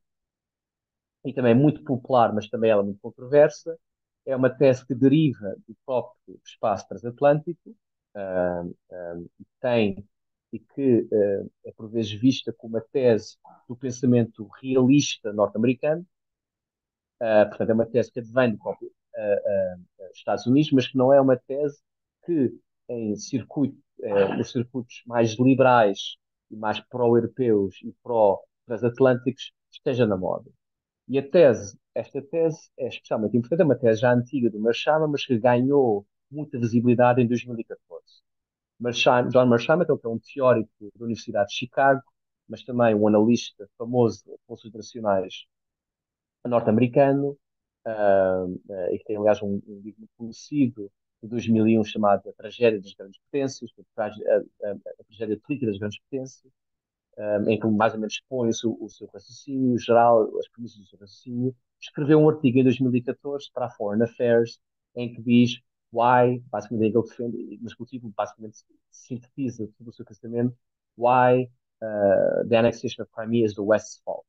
e 1.25 1.33
também 1.33 1.55
muito 1.55 1.83
popular, 1.83 2.33
mas 2.33 2.49
também 2.49 2.69
ela 2.69 2.81
é 2.81 2.85
muito 2.85 2.99
controversa, 2.99 3.77
é 4.25 4.35
uma 4.35 4.49
tese 4.49 4.85
que 4.85 4.93
deriva 4.93 5.55
do 5.67 5.75
próprio 5.85 6.39
espaço 6.45 6.87
transatlântico, 6.87 7.69
uh, 8.15 8.69
uh, 8.69 9.29
tem 9.61 10.05
e 10.51 10.59
que 10.59 11.01
uh, 11.01 11.51
é 11.63 11.71
por 11.71 11.89
vezes 11.89 12.11
vista 12.11 12.51
como 12.51 12.77
a 12.77 12.81
tese 12.81 13.37
do 13.67 13.75
pensamento 13.75 14.49
realista 14.61 15.31
norte-americano. 15.31 16.05
portanto, 17.19 17.69
é 17.69 17.73
uma 17.73 17.85
tese 17.85 18.11
que 18.11 18.19
advém 18.19 18.51
do 18.51 18.57
próprio 18.57 18.91
Estados 20.13 20.45
Unidos, 20.45 20.71
mas 20.71 20.87
que 20.87 20.97
não 20.97 21.13
é 21.13 21.19
uma 21.21 21.37
tese 21.37 21.79
que 22.25 22.53
em 22.87 23.15
circuito 23.15 23.77
eh, 24.01 24.39
os 24.39 24.51
circuitos 24.51 25.03
mais 25.05 25.33
liberais 25.39 26.17
e 26.51 26.55
mais 26.55 26.79
pró-europeus 26.79 27.75
e 27.83 27.93
pró 28.03 28.39
transatlânticos 28.65 29.51
esteja 29.71 30.05
na 30.05 30.17
moda. 30.17 30.49
E 31.07 31.17
a 31.19 31.27
tese, 31.27 31.77
esta 31.95 32.21
tese 32.21 32.69
é 32.77 32.87
especialmente 32.87 33.35
importante, 33.37 33.61
é 33.61 33.65
uma 33.65 33.77
tese 33.77 34.01
já 34.01 34.13
antiga 34.13 34.49
do 34.49 34.59
Marshama, 34.59 35.07
mas 35.07 35.25
que 35.25 35.37
ganhou 35.39 36.05
muita 36.31 36.59
visibilidade 36.59 37.21
em 37.21 37.27
2014. 37.27 38.03
Marsham, 38.79 39.29
John 39.29 39.45
Marshama, 39.47 39.85
que 39.85 39.91
é 39.91 40.09
um 40.09 40.19
teórico 40.19 40.69
da 40.95 41.05
Universidade 41.05 41.49
de 41.49 41.55
Chicago, 41.55 42.01
mas 42.47 42.63
também 42.63 42.95
um 42.95 43.07
analista 43.07 43.67
famoso 43.77 44.23
de 44.25 44.67
internacionais 44.67 45.45
norte-americano, 46.45 47.37
uh, 47.85 48.45
uh, 48.45 48.93
e 48.93 48.97
que 48.99 49.05
tem, 49.05 49.17
aliás, 49.17 49.41
um, 49.41 49.61
um 49.67 49.81
livro 49.81 49.99
muito 49.99 50.13
conhecido 50.17 50.91
de 51.21 51.29
2001 51.29 51.83
chamado 51.83 52.29
A 52.29 52.33
Tragédia 52.33 52.79
das 52.79 52.93
Grandes 52.93 53.19
Potências, 53.19 53.71
a, 53.97 54.05
a, 54.05 54.09
a, 54.09 55.03
tragédia 55.05 55.39
política 55.39 55.67
das 55.67 55.77
grandes 55.77 55.99
potências, 55.99 56.51
um, 57.17 57.49
em 57.49 57.59
que 57.59 57.67
mais 57.67 57.93
ou 57.93 57.99
menos 57.99 58.13
expõe 58.13 58.49
o 58.49 58.53
seu, 58.53 58.77
o 58.79 58.89
seu 58.89 59.07
raciocínio 59.07 59.77
geral, 59.77 60.29
as 60.37 60.47
premissas 60.47 60.79
do 60.79 60.85
seu 60.85 60.99
raciocínio, 60.99 61.55
escreveu 61.79 62.19
um 62.19 62.29
artigo 62.29 62.59
em 62.59 62.63
2014 62.63 63.49
para 63.53 63.65
a 63.65 63.69
Foreign 63.69 64.03
Affairs, 64.03 64.59
em 64.95 65.13
que 65.13 65.21
diz 65.21 65.59
why, 65.91 66.39
basicamente 66.49 66.95
ele 66.95 67.03
defende, 67.03 67.59
mas 67.61 67.73
o 67.77 67.85
título 67.85 68.13
basicamente 68.15 68.63
sintetiza 68.89 69.67
todo 69.77 69.89
o 69.89 69.93
seu 69.93 70.05
pensamento, 70.05 70.55
why 70.97 71.49
uh, 71.81 72.47
the 72.47 72.57
annexation 72.57 73.03
of 73.03 73.11
Crimea 73.11 73.45
is 73.45 73.55
the 73.55 73.61
West's 73.61 74.01
fault. 74.03 74.25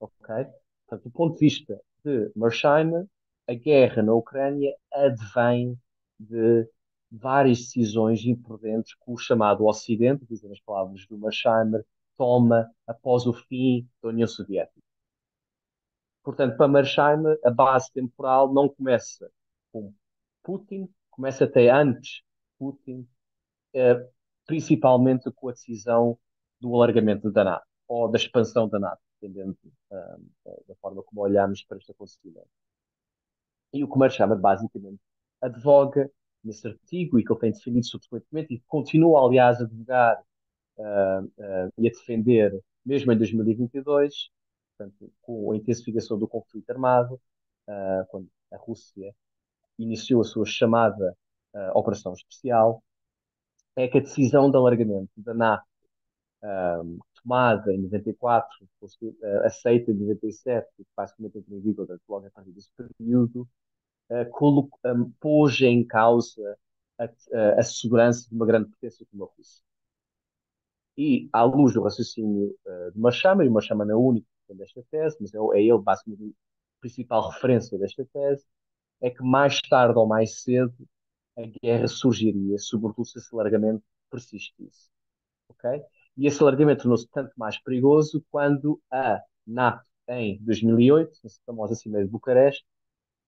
Ok? 0.00 0.46
Portanto, 0.86 1.04
do 1.04 1.10
ponto 1.10 1.34
de 1.34 1.40
vista 1.40 1.80
de 2.04 2.30
Mersheim, 2.36 3.08
a 3.48 3.54
guerra 3.54 4.02
na 4.02 4.12
Ucrânia 4.12 4.74
advém 4.92 5.78
de 6.18 6.68
várias 7.10 7.58
decisões 7.58 8.24
imprudentes 8.24 8.94
que 8.94 9.10
o 9.10 9.16
chamado 9.16 9.64
Ocidente, 9.66 10.26
dizem 10.26 10.50
as 10.52 10.60
palavras 10.60 11.06
do 11.06 11.18
Mersheimer, 11.18 11.84
toma 12.16 12.70
após 12.86 13.26
o 13.26 13.32
fim 13.32 13.88
da 14.02 14.08
União 14.08 14.26
Soviética. 14.26 14.80
Portanto, 16.22 16.56
para 16.56 16.68
Mersheimer, 16.68 17.38
a 17.44 17.50
base 17.50 17.92
temporal 17.92 18.52
não 18.52 18.68
começa 18.68 19.30
com 19.72 19.94
Putin, 20.42 20.88
começa 21.10 21.44
até 21.44 21.70
antes 21.70 22.22
Putin, 22.58 23.06
eh, 23.74 24.08
principalmente 24.46 25.30
com 25.32 25.48
a 25.48 25.52
decisão 25.52 26.18
do 26.60 26.74
alargamento 26.74 27.30
da 27.30 27.44
NATO, 27.44 27.66
ou 27.86 28.10
da 28.10 28.18
expansão 28.18 28.68
da 28.68 28.78
NATO, 28.78 29.00
dependendo 29.20 29.56
eh, 29.92 30.16
da 30.66 30.74
forma 30.76 31.02
como 31.02 31.20
olhamos 31.20 31.62
para 31.62 31.78
este 31.78 31.92
acontecimento. 31.92 32.48
E 33.72 33.84
o 33.84 33.88
que 33.88 33.98
Mersheimer, 33.98 34.38
basicamente, 34.38 35.00
advoga 35.40 36.10
nesse 36.46 36.66
artigo 36.66 37.18
e 37.18 37.24
que 37.24 37.32
ele 37.32 37.40
tem 37.40 37.52
defendido 37.52 37.86
subsequentemente 37.86 38.54
e 38.54 38.60
continua, 38.66 39.26
aliás, 39.26 39.60
a 39.60 39.64
advogar 39.64 40.22
uh, 40.78 41.24
uh, 41.24 41.72
e 41.78 41.88
a 41.88 41.90
defender, 41.90 42.58
mesmo 42.84 43.12
em 43.12 43.18
2022, 43.18 44.30
portanto, 44.76 45.12
com 45.20 45.52
a 45.52 45.56
intensificação 45.56 46.18
do 46.18 46.28
conflito 46.28 46.70
armado, 46.70 47.14
uh, 47.68 48.06
quando 48.08 48.28
a 48.52 48.56
Rússia 48.56 49.14
iniciou 49.78 50.22
a 50.22 50.24
sua 50.24 50.46
chamada 50.46 51.16
Operação 51.74 52.12
Especial, 52.12 52.82
é 53.74 53.88
que 53.88 53.96
a 53.96 54.02
decisão 54.02 54.50
de 54.50 54.58
alargamento 54.58 55.10
da 55.16 55.32
NATO, 55.32 55.64
tomada 57.22 57.72
em 57.72 57.78
94, 57.78 58.68
aceita 59.42 59.90
em 59.90 59.94
97, 59.94 60.68
e 60.78 60.86
basicamente 60.94 61.38
entrou 61.38 61.58
em 61.58 61.62
vigor 61.62 61.88
logo 62.06 62.26
a 62.26 62.30
partir 62.30 62.52
desse 62.52 62.68
período, 62.98 63.48
uh, 64.10 65.10
pôs 65.20 65.60
em 65.60 65.84
causa 65.86 66.58
a, 66.98 67.04
a, 67.04 67.60
a, 67.60 67.62
segurança 67.62 68.28
de 68.28 68.34
uma 68.34 68.46
grande 68.46 68.70
potência 68.70 69.06
como 69.10 69.24
a 69.24 69.28
Rússia. 69.36 69.62
E, 70.96 71.28
à 71.32 71.42
luz 71.42 71.74
do 71.74 71.82
raciocínio 71.82 72.56
uh, 72.66 72.92
de 72.92 72.98
Marchama, 72.98 73.44
e 73.44 73.50
Marchama 73.50 73.84
não 73.84 73.94
é 73.94 73.96
o 73.96 74.00
único 74.00 74.26
que 74.26 74.48
tem 74.48 74.56
desta 74.56 74.82
tese, 74.90 75.16
mas 75.20 75.34
é, 75.34 75.38
é 75.38 75.62
ele 75.62 75.78
basicamente 75.78 76.34
a 76.78 76.80
principal 76.80 77.30
referência 77.30 77.78
desta 77.78 78.04
tese, 78.12 78.44
é 79.00 79.10
que 79.10 79.22
mais 79.22 79.60
tarde 79.60 79.98
ou 79.98 80.06
mais 80.06 80.42
cedo 80.42 80.74
a 81.36 81.42
guerra 81.62 81.86
surgiria, 81.86 82.58
sobretudo 82.58 83.06
se 83.06 83.18
esse 83.18 83.34
alargamento 83.34 83.84
persistisse. 84.10 84.88
Okay? 85.50 85.82
E 86.16 86.26
esse 86.26 86.40
alargamento 86.42 86.82
tornou-se 86.82 87.06
tanto 87.08 87.32
mais 87.36 87.58
perigoso 87.62 88.24
quando 88.30 88.80
a 88.90 89.20
NATO, 89.46 89.84
em 90.08 90.42
2008, 90.42 91.18
nessa 91.22 91.38
famosa 91.44 91.74
Cimeira 91.74 92.06
de 92.06 92.10
Bucareste, 92.10 92.64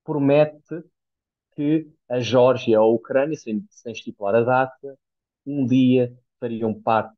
promete 0.08 0.82
que 1.54 1.86
a 2.08 2.18
Geórgia 2.18 2.80
ou 2.80 2.92
a 2.92 2.94
Ucrânia, 2.94 3.36
sem, 3.36 3.62
sem 3.68 3.92
estipular 3.92 4.34
a 4.34 4.40
data, 4.40 4.98
um 5.44 5.66
dia 5.66 6.16
fariam 6.40 6.72
parte 6.72 7.14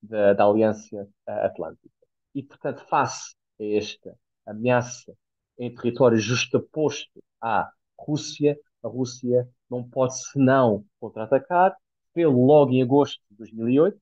da, 0.00 0.32
da 0.32 0.44
Aliança 0.44 1.08
Atlântica. 1.26 1.90
E, 2.32 2.40
portanto, 2.40 2.86
face 2.88 3.34
a 3.60 3.64
esta 3.64 4.16
ameaça 4.46 5.12
em 5.58 5.74
território 5.74 6.18
justaposto 6.18 7.20
à 7.40 7.68
Rússia, 7.98 8.56
a 8.80 8.86
Rússia 8.86 9.48
não 9.68 9.82
pode 9.82 10.16
senão 10.30 10.84
contra-atacar, 11.00 11.76
pelo 12.14 12.46
logo 12.46 12.70
em 12.70 12.80
agosto 12.80 13.20
de 13.28 13.38
2008, 13.38 14.00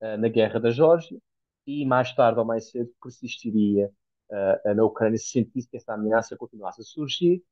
eh, 0.00 0.16
na 0.16 0.28
Guerra 0.28 0.60
da 0.60 0.70
Geórgia, 0.70 1.18
e 1.66 1.84
mais 1.84 2.14
tarde 2.14 2.38
ou 2.38 2.44
mais 2.44 2.70
cedo 2.70 2.90
persistiria 3.02 3.90
uh, 4.30 4.74
na 4.74 4.84
Ucrânia 4.84 5.18
se 5.18 5.28
sentisse 5.28 5.68
que 5.68 5.76
essa 5.76 5.94
ameaça 5.94 6.36
continuasse 6.36 6.80
a 6.80 6.84
surgir 6.84 7.42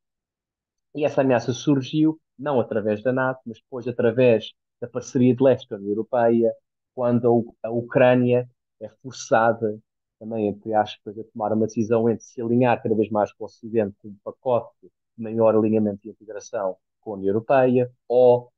e 0.94 1.04
essa 1.04 1.22
ameaça 1.22 1.52
surgiu 1.52 2.20
não 2.38 2.60
através 2.60 3.02
da 3.02 3.12
NATO, 3.12 3.40
mas 3.46 3.58
depois 3.58 3.86
através 3.86 4.52
da 4.80 4.88
parceria 4.88 5.34
de 5.34 5.42
leste 5.42 5.68
com 5.68 5.74
a 5.74 5.78
União 5.78 5.92
Europeia, 5.92 6.52
quando 6.94 7.54
a, 7.62 7.70
Ucrânia 7.70 8.48
é 8.80 8.88
forçada, 9.02 9.78
também, 10.18 10.48
entre 10.48 10.74
aspas, 10.74 11.18
a 11.18 11.24
tomar 11.24 11.52
uma 11.52 11.66
decisão 11.66 12.08
entre 12.08 12.24
se 12.24 12.40
alinhar 12.40 12.82
cada 12.82 12.94
vez 12.94 13.10
mais 13.10 13.32
com 13.32 13.44
o 13.44 13.46
Ocidente, 13.46 13.96
com 14.02 14.08
um 14.08 14.16
pacote 14.22 14.74
de 14.82 15.22
maior 15.22 15.54
alinhamento 15.54 16.06
e 16.06 16.10
integração 16.10 16.76
com 17.00 17.12
a 17.12 17.14
União 17.14 17.30
Europeia, 17.30 17.90
ou 18.08 18.52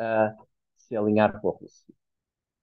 uh, 0.00 0.46
se 0.76 0.96
alinhar 0.96 1.40
com 1.40 1.48
a 1.48 1.52
Rússia. 1.52 1.94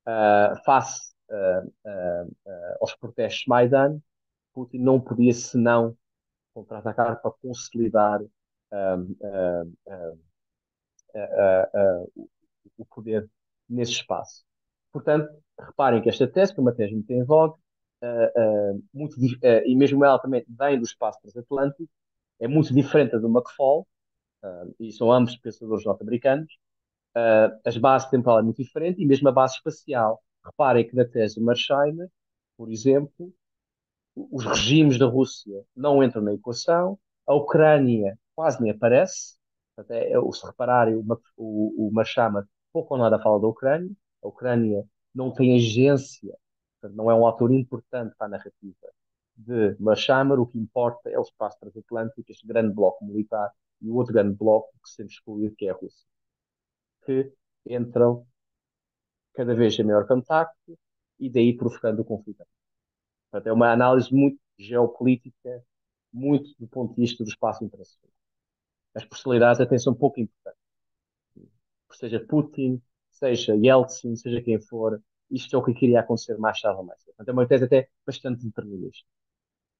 Uh, 0.08 0.64
face 0.64 1.14
uh, 1.30 2.36
aos 2.80 2.96
protestos 2.96 3.46
Maidan, 3.48 4.00
Putin 4.54 4.80
não 4.80 5.00
podia 5.00 5.34
senão 5.34 5.96
contra-atacar 6.54 7.22
para 7.22 7.32
consolidar 7.42 8.22
o 12.78 12.86
poder 12.86 13.30
nesse 13.70 13.92
espaço. 13.94 14.44
Portanto, 14.92 15.30
reparem 15.60 16.02
que 16.02 16.10
esta 16.10 16.28
tese, 16.28 16.54
que 16.54 16.60
é 16.60 16.62
uma 16.62 16.74
tese 16.74 16.94
muito 16.94 17.12
em 17.12 17.24
vogue, 17.24 17.60
uh, 18.02 18.76
uh, 18.76 18.84
muito, 18.94 19.16
uh, 19.16 19.64
e 19.66 19.76
mesmo 19.76 20.04
ela 20.04 20.20
também 20.20 20.46
vem 20.48 20.78
do 20.78 20.86
espaço 20.86 21.20
transatlântico, 21.22 21.90
é 22.40 22.48
muito 22.48 22.74
diferente 22.74 23.12
da 23.12 23.20
do 23.20 23.28
McFall, 23.30 23.88
e 24.80 24.92
são 24.92 25.12
ambos 25.12 25.36
pensadores 25.38 25.84
norte-americanos. 25.84 26.58
as 27.66 27.76
bases 27.78 28.10
temporal 28.10 28.40
é 28.40 28.44
muito 28.44 28.62
diferente, 28.62 29.02
e 29.02 29.06
mesmo 29.06 29.28
a 29.28 29.32
base 29.32 29.56
espacial. 29.56 30.22
Reparem 30.46 30.88
que 30.88 30.96
na 30.96 31.04
tese 31.04 31.36
do 31.36 31.46
Marsheimer, 31.46 32.08
por 32.56 32.72
exemplo, 32.72 33.34
os 34.16 34.46
regimes 34.46 34.98
da 34.98 35.06
Rússia 35.06 35.64
não 35.76 36.04
entram 36.04 36.22
na 36.22 36.34
equação, 36.34 36.98
a 37.26 37.34
Ucrânia 37.34 38.18
quase 38.38 38.62
nem 38.62 38.72
aparece. 38.72 39.36
Até, 39.75 40.12
se 40.32 40.46
repararem, 40.46 40.96
o, 40.96 41.03
o, 41.38 41.88
o 41.88 41.91
Machama 41.91 42.48
pouco 42.72 42.94
ou 42.94 43.00
nada 43.00 43.20
fala 43.20 43.39
da 43.41 43.48
Ucrânia. 43.48 43.91
A 44.24 44.27
Ucrânia 44.27 44.86
não 45.13 45.34
tem 45.34 45.56
agência, 45.56 46.38
não 46.94 47.10
é 47.10 47.15
um 47.15 47.27
ator 47.27 47.51
importante 47.51 48.15
para 48.17 48.27
a 48.27 48.29
narrativa 48.29 48.88
de 49.36 49.75
Machamar. 49.79 50.39
O 50.39 50.48
que 50.48 50.60
importa 50.60 51.10
é 51.10 51.17
o 51.17 51.24
espaço 51.24 51.58
transatlântico, 51.60 52.24
este 52.32 52.46
grande 52.48 52.74
bloco 52.74 53.03
militar 53.06 53.51
e 53.82 53.89
o 53.89 53.96
outro 53.96 54.13
grande 54.13 54.36
bloco 54.36 54.72
que 54.84 54.89
sempre 54.89 55.13
excluído, 55.13 55.56
que 55.56 55.67
é 55.67 55.72
a 55.72 55.74
Rússia, 55.74 56.08
que 57.06 57.34
entram 57.65 58.25
cada 59.34 59.56
vez 59.56 59.77
em 59.79 59.84
maior 59.84 60.08
contacto 60.08 60.77
e 61.20 61.29
daí 61.29 61.56
provocando 61.56 62.01
o 62.01 62.06
conflito. 62.06 62.44
Portanto, 63.32 63.48
é 63.48 63.53
uma 63.53 63.72
análise 63.72 64.13
muito 64.13 64.39
geopolítica, 64.58 65.63
muito 66.13 66.50
do 66.60 66.67
ponto 66.67 66.96
de 66.96 67.01
vista 67.01 67.24
do 67.24 67.29
espaço 67.29 67.63
internacional 67.63 68.17
as 68.98 69.06
personalidades 69.06 69.62
até 69.62 69.77
são 69.77 69.94
pouco 69.94 70.20
importantes. 70.20 70.62
Seja 71.94 72.20
Putin, 72.20 72.82
seja 73.12 73.56
Yeltsin, 73.56 74.16
seja 74.16 74.42
quem 74.42 74.60
for, 74.60 75.01
isto 75.30 75.56
é 75.56 75.60
o 75.60 75.63
que 75.63 75.74
queria 75.74 76.00
acontecer 76.00 76.38
mais 76.38 76.60
tarde 76.60 76.80
ou 76.80 76.86
mais 76.86 77.00
cedo. 77.01 77.16
Portanto, 77.16 77.30
é 77.30 77.34
uma 77.34 77.48
tese 77.48 77.66
até 77.66 77.89
bastante 78.06 78.44
determinista. 78.44 79.08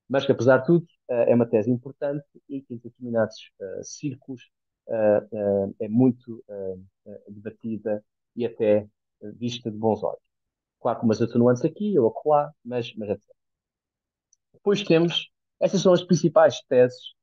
Mas 0.08 0.26
que, 0.26 0.32
apesar 0.32 0.60
de 0.60 0.68
tudo, 0.68 0.88
eh, 1.10 1.32
é 1.32 1.36
uma 1.36 1.48
tese 1.48 1.72
importante 1.72 2.26
e 2.48 2.62
que 2.62 2.76
em 2.76 2.78
determinados 2.78 3.52
uh, 3.60 3.84
círculos 3.84 4.44
uh, 4.88 5.68
uh, 5.68 5.76
é 5.80 5.90
muito 5.90 6.44
debatida 7.28 8.04
e 8.36 8.46
até 8.46 8.88
vista 9.36 9.72
de 9.72 9.78
bons 9.78 10.04
olhos. 10.04 10.22
Claro, 10.80 11.00
com 11.00 11.06
umas 11.06 11.22
atenuantes 11.22 11.66
aqui 11.66 11.98
ou 11.98 12.08
acolá, 12.08 12.54
mas, 12.64 12.94
mas 12.96 13.10
etc. 13.10 13.26
Depois 14.54 14.84
temos, 14.84 15.32
estas 15.60 15.82
são 15.82 15.92
as 15.92 16.04
principais 16.04 16.62
teses 16.70 17.17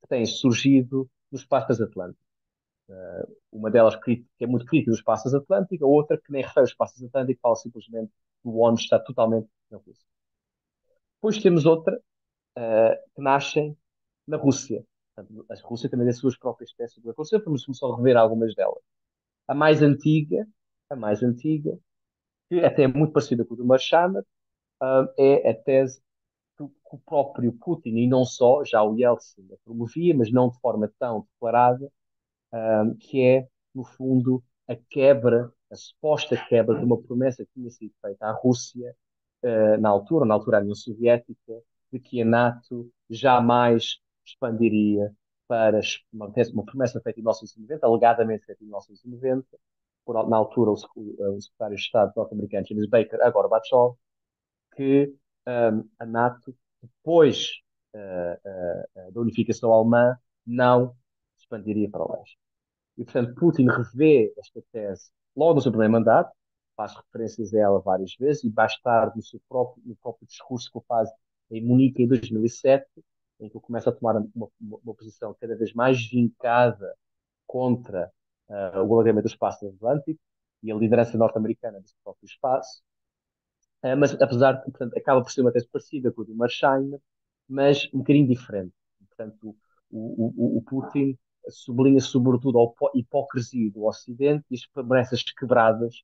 que 0.00 0.08
têm 0.08 0.24
surgido 0.24 1.10
no 1.30 1.38
espaço 1.38 1.66
transatlântico. 1.68 2.22
Uh, 2.88 3.36
uma 3.52 3.70
delas 3.70 3.96
que 3.96 4.24
é 4.40 4.46
muito 4.46 4.66
crítica 4.66 4.90
do 4.90 4.96
espaço 4.96 5.24
transatlântico, 5.24 5.84
a 5.84 5.88
outra 5.88 6.18
que 6.18 6.30
nem 6.30 6.42
refere 6.42 6.60
ao 6.60 6.64
espaço 6.64 6.94
transatlântico, 6.94 7.40
fala 7.40 7.56
simplesmente 7.56 8.10
que 8.42 8.48
o 8.48 8.58
ONU 8.58 8.76
está 8.76 8.98
totalmente 8.98 9.48
na 9.70 9.78
Rússia. 9.78 10.06
Depois 11.16 11.38
temos 11.38 11.64
outra 11.64 11.96
uh, 12.58 13.14
que 13.14 13.22
nascem 13.22 13.76
na 14.26 14.36
Rússia. 14.36 14.84
Portanto, 15.14 15.46
a 15.50 15.54
Rússia 15.66 15.90
também 15.90 16.06
tem 16.06 16.10
as 16.10 16.18
suas 16.18 16.36
próprias 16.36 16.72
peças 16.72 17.02
da 17.02 17.12
Rússia, 17.12 17.40
vamos 17.44 17.64
só 17.72 17.94
rever 17.94 18.16
algumas 18.16 18.54
delas. 18.54 18.82
A 19.46 19.54
mais 19.54 19.82
antiga, 19.82 20.46
a 20.90 20.96
mais 20.96 21.22
antiga, 21.22 21.78
que 22.48 22.60
até 22.60 22.84
é 22.84 22.88
muito 22.88 23.12
parecida 23.12 23.44
com 23.44 23.54
o 23.54 23.56
do 23.56 23.64
Marchand, 23.64 24.20
uh, 24.82 25.08
é 25.18 25.50
a 25.50 25.54
tese 25.54 26.02
que 26.92 26.96
o 26.96 26.98
próprio 26.98 27.52
Putin, 27.54 27.96
e 27.96 28.06
não 28.06 28.24
só, 28.24 28.62
já 28.64 28.82
o 28.82 28.94
Yeltsin 28.98 29.48
a 29.52 29.56
promovia, 29.64 30.14
mas 30.14 30.30
não 30.30 30.50
de 30.50 30.60
forma 30.60 30.92
tão 30.98 31.26
declarada, 31.32 31.90
uh, 32.52 32.94
que 32.96 33.22
é, 33.22 33.48
no 33.74 33.84
fundo, 33.84 34.42
a 34.68 34.76
quebra, 34.76 35.50
a 35.70 35.76
suposta 35.76 36.36
quebra 36.48 36.78
de 36.78 36.84
uma 36.84 37.00
promessa 37.00 37.44
que 37.44 37.52
tinha 37.54 37.70
sido 37.70 37.94
feita 38.00 38.26
à 38.26 38.32
Rússia 38.32 38.94
uh, 39.42 39.80
na 39.80 39.88
altura, 39.88 40.26
na 40.26 40.34
altura 40.34 40.58
a 40.58 40.60
União 40.60 40.74
Soviética, 40.74 41.62
de 41.92 41.98
que 41.98 42.22
a 42.22 42.24
NATO 42.24 42.90
jamais 43.08 43.98
expandiria 44.24 45.14
para 45.48 45.80
uma, 46.12 46.30
promessa 46.64 47.00
feita 47.00 47.20
em 47.20 47.22
1990, 47.22 47.86
alegadamente 47.86 48.46
feita 48.46 48.62
em 48.62 48.66
1990, 48.66 49.46
por, 50.04 50.28
na 50.28 50.36
altura 50.36 50.70
o, 50.70 50.74
o, 50.74 51.40
secretário 51.40 51.76
de 51.76 51.82
Estado 51.82 52.12
norte-americano 52.16 52.66
James 52.66 52.88
Baker 52.88 53.20
a 53.22 53.30
Gorbachev, 53.30 53.94
que 54.74 55.14
um, 55.46 55.88
a 55.98 56.06
NATO, 56.06 56.56
depois 56.82 57.48
uh, 57.94 59.08
uh, 59.08 59.12
da 59.12 59.20
unificação 59.20 59.72
alemã, 59.72 60.16
não 60.46 60.94
expandiria 61.38 61.88
para 61.90 62.04
o 62.04 62.12
leste. 62.12 62.38
E, 62.98 63.04
portanto, 63.04 63.34
Putin 63.34 63.66
revê 63.68 64.32
esta 64.38 64.62
tese 64.72 65.10
logo 65.36 65.54
no 65.54 65.60
seu 65.60 65.70
primeiro 65.70 65.92
mandato, 65.92 66.32
faz 66.76 66.94
referências 66.94 67.54
a 67.54 67.58
ela 67.58 67.80
várias 67.80 68.14
vezes, 68.16 68.44
e 68.44 68.52
tarde 68.82 69.16
no 69.16 69.22
seu 69.22 69.40
próprio, 69.48 69.82
no 69.86 69.96
próprio 69.96 70.26
discurso 70.26 70.70
que 70.70 70.78
ele 70.78 70.84
faz 70.86 71.08
em 71.50 71.64
Munique 71.64 72.02
em 72.02 72.08
2007, 72.08 72.86
em 73.40 73.48
que 73.48 73.56
ele 73.56 73.64
começa 73.64 73.90
a 73.90 73.92
tomar 73.92 74.16
uma, 74.16 74.48
uma, 74.60 74.78
uma 74.84 74.94
posição 74.94 75.34
cada 75.40 75.56
vez 75.56 75.72
mais 75.74 76.06
vincada 76.08 76.94
contra 77.46 78.10
uh, 78.48 78.82
o 78.82 78.94
alargamento 78.94 79.28
do 79.28 79.30
espaço 79.30 79.66
atlântico 79.66 80.20
e 80.62 80.70
a 80.70 80.74
liderança 80.74 81.18
norte-americana 81.18 81.80
desse 81.80 81.94
próprio 82.02 82.26
espaço. 82.26 82.82
Uh, 83.82 83.96
mas, 83.98 84.14
apesar 84.20 84.52
de, 84.52 84.64
portanto, 84.64 84.96
acaba 84.96 85.22
por 85.22 85.30
ser 85.30 85.40
uma 85.40 85.52
tese 85.52 85.68
parecida 85.68 86.12
com 86.12 86.22
a 86.22 86.24
do 86.24 86.34
Marsheimer, 86.34 87.00
mas 87.48 87.88
um 87.92 87.98
bocadinho 87.98 88.28
diferente. 88.28 88.72
Portanto, 89.08 89.56
o, 89.90 90.56
o, 90.56 90.58
o 90.58 90.62
Putin 90.62 91.18
sublinha 91.48 92.00
sobretudo 92.00 92.58
a 92.60 92.90
hipocrisia 92.94 93.70
do 93.70 93.84
Ocidente 93.84 94.44
e 94.50 94.54
as 94.54 94.66
promessas 94.66 95.22
quebradas 95.22 96.02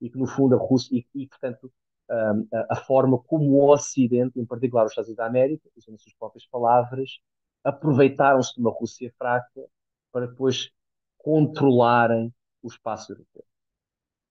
e 0.00 0.10
que, 0.10 0.18
no 0.18 0.26
fundo, 0.26 0.54
a 0.54 0.58
Rússia, 0.58 0.96
e, 0.96 1.06
e 1.14 1.26
portanto, 1.28 1.72
a, 2.10 2.66
a, 2.70 2.76
forma 2.76 3.18
como 3.18 3.52
o 3.52 3.72
Ocidente, 3.72 4.38
em 4.38 4.44
particular 4.44 4.84
os 4.84 4.92
Estados 4.92 5.08
Unidos 5.08 5.18
da 5.18 5.26
América, 5.26 5.68
usando 5.76 5.94
as 5.94 6.02
suas 6.02 6.14
próprias 6.14 6.46
palavras, 6.46 7.20
aproveitaram-se 7.62 8.54
de 8.54 8.60
uma 8.60 8.70
Rússia 8.70 9.12
fraca 9.16 9.64
para 10.10 10.26
depois 10.26 10.70
controlarem 11.18 12.34
o 12.62 12.68
espaço 12.68 13.12
europeu. 13.12 13.44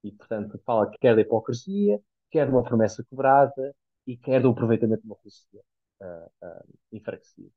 E, 0.04 0.12
portanto, 0.12 0.60
fala 0.66 0.90
que 0.90 0.98
quer 0.98 1.16
da 1.16 1.22
hipocrisia, 1.22 2.02
quer 2.30 2.46
de 2.46 2.52
uma 2.52 2.64
promessa 2.64 3.04
quebrada 3.04 3.76
e 4.06 4.18
quer 4.18 4.42
do 4.42 4.50
aproveitamento 4.50 5.02
de 5.02 5.08
uma 5.08 5.18
Rússia 5.24 5.62
uh, 6.02 6.48
uh, 6.48 6.78
enfraquecida. 6.92 7.52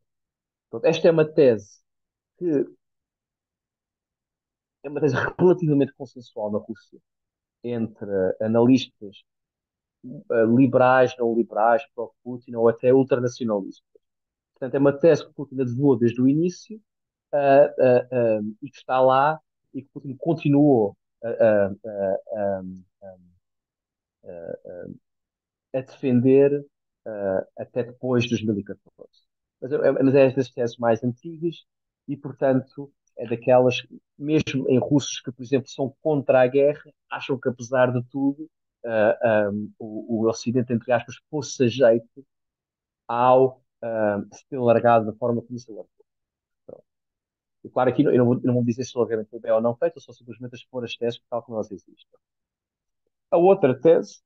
Portanto, 0.70 0.90
esta 0.90 1.08
é 1.08 1.10
uma 1.10 1.24
tese 1.24 1.80
que 2.38 2.66
é 4.84 4.88
uma 4.88 5.00
tese 5.00 5.14
relativamente 5.38 5.92
consensual 5.94 6.50
na 6.50 6.58
Rússia 6.58 6.98
entre 7.62 8.10
analistas 8.40 9.22
uh, 10.04 10.56
liberais, 10.56 11.16
não 11.18 11.34
liberais, 11.34 11.86
pró-Putin 11.94 12.54
ou 12.54 12.68
até 12.68 12.92
ultranacionalistas. 12.92 13.86
Portanto, 14.54 14.74
é 14.74 14.78
uma 14.78 14.92
tese 14.98 15.26
que 15.26 15.34
Putin 15.34 15.60
advogou 15.60 15.96
desde 15.96 16.20
o 16.20 16.28
início 16.28 16.80
uh, 17.32 18.40
uh, 18.40 18.56
e 18.62 18.70
que 18.70 18.76
está 18.76 19.00
lá 19.00 19.40
e 19.74 19.82
que 19.82 19.88
Putin 19.90 20.16
continuou 20.16 20.96
a 21.24 21.70
defender 25.72 26.64
até 27.56 27.84
depois 27.84 28.24
de 28.24 28.30
2014. 28.30 29.10
Mas, 29.60 29.72
é, 29.72 29.92
mas 29.92 30.14
é 30.14 30.30
das 30.32 30.50
teses 30.50 30.76
mais 30.76 31.02
antigas 31.04 31.64
e, 32.08 32.16
portanto, 32.16 32.92
é 33.16 33.26
daquelas, 33.26 33.76
mesmo 34.18 34.68
em 34.68 34.78
russos 34.78 35.20
que, 35.20 35.30
por 35.30 35.42
exemplo, 35.42 35.68
são 35.68 35.94
contra 36.02 36.42
a 36.42 36.46
guerra, 36.46 36.92
acham 37.10 37.38
que, 37.38 37.48
apesar 37.48 37.92
de 37.92 38.02
tudo, 38.10 38.50
uh, 38.84 39.50
um, 39.52 39.72
o, 39.78 40.24
o, 40.24 40.28
Ocidente, 40.28 40.72
entre 40.72 40.92
aspas, 40.92 41.16
fosse 41.30 41.64
a 41.64 41.68
jeito 41.68 42.26
ao 43.06 43.62
uh, 43.82 44.34
se 44.34 44.46
ter 44.48 44.58
largado 44.58 45.06
da 45.06 45.12
forma 45.14 45.42
como 45.42 45.58
se 45.58 45.70
largou. 45.70 45.88
E 47.64 47.68
claro, 47.70 47.90
aqui 47.90 48.02
eu 48.02 48.18
não, 48.18 48.24
vou, 48.24 48.40
não 48.42 48.54
vou 48.54 48.64
dizer 48.64 48.84
se 48.84 48.96
o 48.96 49.00
largamento 49.00 49.30
foi 49.30 49.38
bem 49.38 49.52
ou 49.52 49.60
não 49.60 49.76
feito, 49.76 50.00
só 50.00 50.12
simplesmente 50.12 50.54
a 50.54 50.56
expor 50.56 50.82
as 50.84 50.96
teses 50.96 51.20
tal 51.30 51.42
como 51.42 51.56
elas 51.56 51.70
existem. 51.70 52.18
A 53.32 53.36
outra 53.38 53.74
tese, 53.78 54.20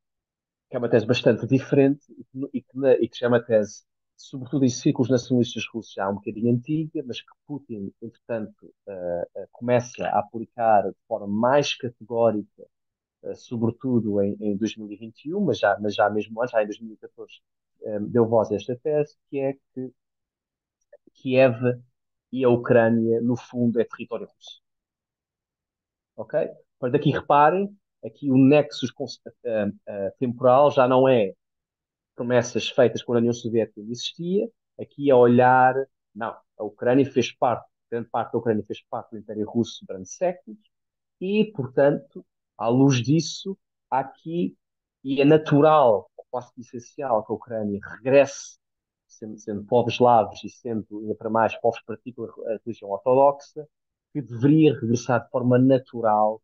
que 0.68 0.76
é 0.76 0.78
uma 0.78 0.90
tese 0.90 1.06
bastante 1.06 1.46
diferente 1.46 2.04
e 2.52 2.62
que, 2.62 2.78
e 3.00 3.08
que 3.08 3.16
chama 3.16 3.40
tese, 3.42 3.84
sobretudo 4.16 4.64
em 4.64 4.68
círculos 4.68 5.10
nacionalistas 5.10 5.64
russos, 5.72 5.94
já 5.94 6.08
um 6.08 6.16
bocadinho 6.16 6.52
antiga, 6.54 7.02
mas 7.06 7.20
que 7.20 7.28
Putin, 7.46 7.92
entretanto, 8.02 8.66
uh, 8.88 9.48
começa 9.52 10.06
a 10.06 10.18
aplicar 10.20 10.82
de 10.90 10.96
forma 11.08 11.26
mais 11.26 11.74
categórica, 11.74 12.66
uh, 13.22 13.36
sobretudo 13.36 14.20
em, 14.22 14.36
em 14.40 14.56
2021, 14.56 15.40
mas 15.40 15.58
já, 15.58 15.78
mas 15.80 15.94
já 15.94 16.10
mesmo 16.10 16.42
antes, 16.42 16.52
já 16.52 16.62
em 16.62 16.66
2014, 16.66 17.40
deu 18.08 18.26
voz 18.26 18.50
a 18.50 18.56
esta 18.56 18.76
tese, 18.76 19.16
que 19.30 19.38
é 19.38 19.52
que 19.52 19.92
Kiev 21.14 21.56
e 22.32 22.44
a 22.44 22.48
Ucrânia, 22.48 23.20
no 23.20 23.36
fundo, 23.36 23.80
é 23.80 23.84
território 23.84 24.26
russo. 24.26 24.60
Ok? 26.16 26.48
Para 26.78 26.92
daqui 26.92 27.10
reparem, 27.10 27.74
aqui 28.04 28.30
o 28.30 28.36
nexo 28.36 28.86
uh, 28.86 29.68
uh, 29.68 30.12
temporal 30.18 30.70
já 30.70 30.86
não 30.86 31.08
é 31.08 31.34
promessas 32.14 32.68
feitas 32.68 33.02
quando 33.02 33.16
a 33.16 33.20
União 33.20 33.32
Soviética 33.32 33.80
existia, 33.80 34.48
aqui 34.80 35.10
é 35.10 35.14
olhar, 35.14 35.74
não, 36.14 36.34
a 36.58 36.64
Ucrânia 36.64 37.04
fez 37.10 37.30
parte, 37.32 37.68
grande 37.90 38.08
parte 38.08 38.32
da 38.32 38.38
Ucrânia 38.38 38.64
fez 38.66 38.82
parte 38.88 39.10
do 39.10 39.18
Império 39.18 39.48
Russo 39.48 39.84
durante 39.86 40.08
séculos, 40.08 40.58
e, 41.20 41.52
portanto, 41.54 42.24
à 42.56 42.68
luz 42.68 43.02
disso, 43.02 43.56
aqui, 43.90 44.56
e 45.04 45.20
é 45.20 45.24
natural, 45.24 46.10
quase 46.30 46.52
essencial, 46.58 47.24
que 47.24 47.32
a 47.32 47.34
Ucrânia 47.34 47.80
regresse 47.82 48.58
sendo, 49.06 49.38
sendo 49.38 49.64
povos 49.64 49.94
eslavos 49.94 50.42
e 50.44 50.48
sendo, 50.50 51.00
ainda 51.00 51.14
para 51.14 51.30
mais, 51.30 51.56
povos 51.60 51.80
que 51.80 51.92
a 51.92 52.58
religião 52.64 52.90
ortodoxa, 52.90 53.66
que 54.12 54.20
deveria 54.20 54.74
regressar 54.74 55.24
de 55.24 55.30
forma 55.30 55.58
natural 55.58 56.42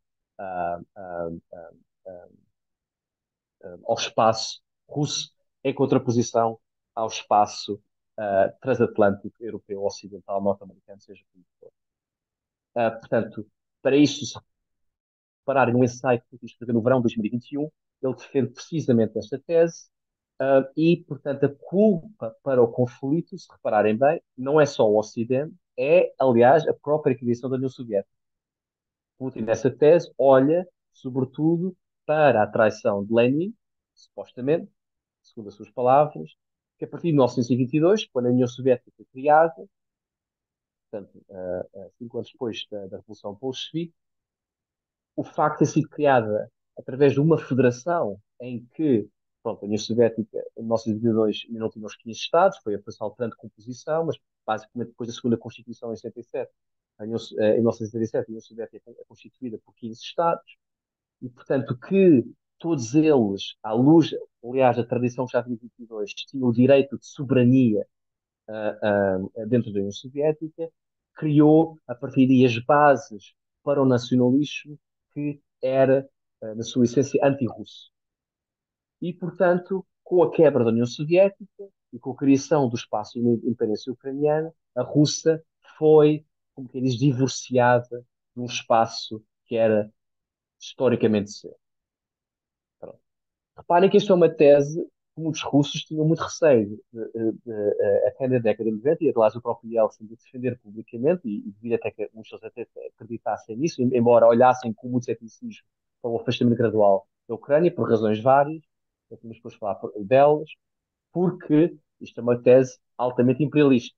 ao 3.85 3.95
espaço 3.95 4.61
russo, 4.89 5.33
em 5.65 5.75
contraposição 5.75 6.59
ao 6.95 7.07
espaço 7.09 7.81
transatlântico, 8.61 9.35
europeu, 9.41 9.85
ocidental, 9.85 10.43
norte-americano, 10.43 11.01
seja 11.01 11.23
como 11.33 11.45
for. 11.61 11.73
portanto, 13.01 13.47
para 13.81 13.97
isso, 13.97 14.27
se 14.27 14.39
repararem 15.41 15.75
no 15.75 15.85
ensaio 15.85 16.21
que 16.21 16.27
Putin 16.31 16.47
escreveu 16.47 16.75
no 16.75 16.83
verão 16.83 16.99
de 16.99 17.05
2021, 17.05 17.71
ele 18.03 18.15
defende 18.15 18.51
precisamente 18.51 19.19
esta 19.19 19.39
tese, 19.39 19.91
Uh, 20.43 20.67
e, 20.77 20.97
portanto, 21.07 21.45
a 21.45 21.49
culpa 21.49 22.35
para 22.43 22.61
o 22.61 22.67
conflito, 22.67 23.39
se 23.39 23.47
repararem 23.53 23.97
bem, 23.97 24.21
não 24.37 24.61
é 24.61 24.67
só 24.67 24.89
o 24.91 24.99
Ocidente, 24.99 25.55
é, 25.79 26.13
aliás, 26.19 26.67
a 26.67 26.75
própria 26.75 27.17
criação 27.17 27.49
da 27.49 27.55
União 27.55 27.69
Soviética. 27.69 28.11
Putin, 29.19 29.43
nessa 29.43 29.71
tese, 29.71 30.13
olha, 30.19 30.67
sobretudo, 30.93 31.77
para 32.05 32.43
a 32.43 32.47
traição 32.47 33.05
de 33.05 33.13
Lenin, 33.13 33.55
supostamente, 33.95 34.71
segundo 35.23 35.49
as 35.49 35.55
suas 35.55 35.71
palavras, 35.71 36.31
que 36.79 36.85
a 36.85 36.89
partir 36.89 37.09
de 37.09 37.13
1922, 37.13 38.07
quando 38.07 38.27
a 38.27 38.31
União 38.31 38.47
Soviética 38.47 38.91
foi 38.97 39.07
criada, 39.07 39.69
portanto, 40.91 41.25
uh, 41.29 41.91
cinco 41.99 42.19
anos 42.19 42.31
depois 42.33 42.67
da, 42.71 42.87
da 42.87 42.97
Revolução 42.99 43.35
Bolchevique, 43.35 43.95
o 45.15 45.23
facto 45.23 45.59
de 45.61 45.67
ter 45.67 45.73
sido 45.73 45.89
criada 45.89 46.51
através 46.77 47.13
de 47.13 47.21
uma 47.21 47.39
federação 47.39 48.19
em 48.41 48.67
que 48.75 49.09
pronto, 49.43 49.63
a 49.63 49.67
União 49.67 49.79
Soviética 49.79 50.39
em 50.57 50.63
1922 50.63 51.45
ainda 51.49 51.61
não 51.61 51.71
tinha 51.71 51.85
os 51.85 51.97
15 51.97 52.19
Estados, 52.19 52.59
foi 52.63 52.75
a 52.75 52.83
passar 52.83 53.05
alterando 53.05 53.37
composição, 53.37 54.07
mas 54.07 54.17
basicamente 54.47 54.89
depois 54.89 55.09
da 55.09 55.15
segunda 55.15 55.37
Constituição 55.37 55.93
em 55.93 55.97
77, 55.97 56.51
a 56.51 56.51
União, 56.51 56.51
eh, 56.51 56.72
em 57.05 57.09
1977 57.09 58.17
a 58.17 58.29
União 58.29 58.41
Soviética 58.41 58.91
é 58.91 59.05
constituída 59.07 59.59
por 59.65 59.75
15 59.75 60.01
Estados, 60.01 60.57
e 61.21 61.29
portanto 61.29 61.77
que 61.79 62.25
todos 62.59 62.95
eles, 62.95 63.57
à 63.63 63.73
luz, 63.73 64.11
aliás, 64.45 64.79
a 64.79 64.85
tradição 64.85 65.27
que 65.27 65.33
já 65.33 65.41
havia 65.41 65.57
22, 65.57 66.13
tinham 66.15 66.49
o 66.49 66.53
direito 66.53 66.99
de 66.99 67.07
soberania 67.07 67.87
uh, 68.49 69.43
uh, 69.43 69.47
dentro 69.47 69.73
da 69.73 69.79
União 69.79 69.93
Soviética, 69.93 70.71
criou 71.15 71.79
a 71.87 71.95
partir 71.95 72.27
daí 72.27 72.45
as 72.45 72.59
bases 72.65 73.35
para 73.63 73.83
o 73.83 73.87
nacionalismo 73.87 74.79
que 75.13 75.41
era, 75.61 76.09
uh, 76.43 76.55
na 76.55 76.63
sua 76.63 76.85
essência, 76.85 77.21
anti-russo 77.25 77.93
e, 79.03 79.13
portanto, 79.13 79.85
com 80.05 80.23
a 80.23 80.31
quebra 80.31 80.65
da 80.65 80.71
União 80.71 80.87
Soviética, 80.87 81.69
e 81.93 81.99
com 81.99 82.13
a 82.13 82.17
criação 82.17 82.69
do 82.69 82.77
espaço 82.77 83.21
de 83.21 83.29
independência 83.29 83.93
ucraniana, 83.93 84.55
a 84.75 84.83
Rússia 84.83 85.43
foi, 85.77 86.25
como 86.63 86.69
quem 86.69 86.83
diz, 86.83 86.99
divorciada 86.99 88.05
de 88.35 88.41
um 88.41 88.47
espaço 88.47 89.23
que 89.47 89.57
era 89.57 89.93
historicamente 90.61 91.33
seu. 91.33 91.57
Pronto. 92.79 92.99
Reparem 93.57 93.91
que 93.91 93.97
esta 93.97 94.13
é 94.13 94.17
uma 94.17 94.29
tese 94.31 94.81
que 95.15 95.21
muitos 95.21 95.43
russos 95.43 95.83
tinham 95.85 96.07
muito 96.07 96.23
receio 96.23 96.81
de, 96.93 97.13
de, 97.13 97.33
de, 97.45 98.07
até 98.09 98.29
na 98.29 98.39
década 98.39 98.71
de 98.71 98.77
90, 98.77 99.05
e 99.05 99.13
aliás 99.15 99.37
o 99.37 99.43
próprio 99.43 99.71
Yeltsin 99.73 100.07
de 100.07 100.17
defender 100.17 100.59
publicamente, 100.61 101.29
e, 101.29 101.39
e 101.49 101.51
devia 101.53 101.77
até 101.77 101.91
que 101.91 102.09
muitos 102.15 102.33
até 102.43 102.67
acreditassem 102.95 103.57
nisso, 103.57 103.83
embora 103.83 104.27
olhassem 104.27 104.73
com 104.73 104.89
muito 104.89 105.05
ceticismo 105.05 105.65
para 106.01 106.11
o 106.11 106.17
afastamento 106.17 106.57
gradual 106.57 107.07
da 107.29 107.35
Ucrânia, 107.35 107.75
por 107.75 107.89
razões 107.89 108.21
várias, 108.23 108.63
temos 109.21 109.37
depois 109.37 109.55
falar 109.55 109.79
delas, 109.99 110.49
porque 111.13 111.77
isto 112.01 112.19
é 112.19 112.23
uma 112.23 112.43
tese 112.43 112.79
altamente 112.97 113.43
imperialista 113.45 113.95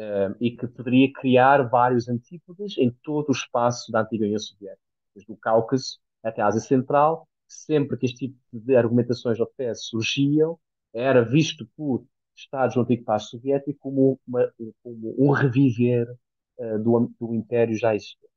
uh, 0.00 0.34
e 0.40 0.50
que 0.50 0.66
poderia 0.66 1.12
criar 1.12 1.68
vários 1.68 2.08
antípodas 2.08 2.76
em 2.78 2.90
todo 3.02 3.28
o 3.28 3.32
espaço 3.32 3.92
da 3.92 4.00
antiga 4.00 4.24
União 4.24 4.38
Soviética, 4.38 4.82
desde 5.14 5.30
o 5.30 5.36
Cáucaso 5.36 5.98
até 6.22 6.40
a 6.42 6.46
Ásia 6.46 6.60
Central. 6.60 7.28
Sempre 7.46 7.96
que 7.96 8.06
este 8.06 8.28
tipo 8.28 8.38
de 8.52 8.76
argumentações 8.76 9.38
ou 9.40 9.46
teses 9.56 9.86
surgiam, 9.86 10.58
era 10.92 11.22
visto 11.24 11.68
por 11.76 12.04
Estados 12.36 12.74
do 12.74 12.80
antigo 12.80 13.04
país 13.04 13.24
soviético 13.24 13.78
como, 13.80 14.18
uma, 14.26 14.50
como 14.82 15.14
um 15.18 15.30
reviver 15.30 16.10
uh, 16.58 16.78
do, 16.78 17.12
do 17.20 17.34
Império 17.34 17.76
já 17.76 17.94
existente. 17.94 18.30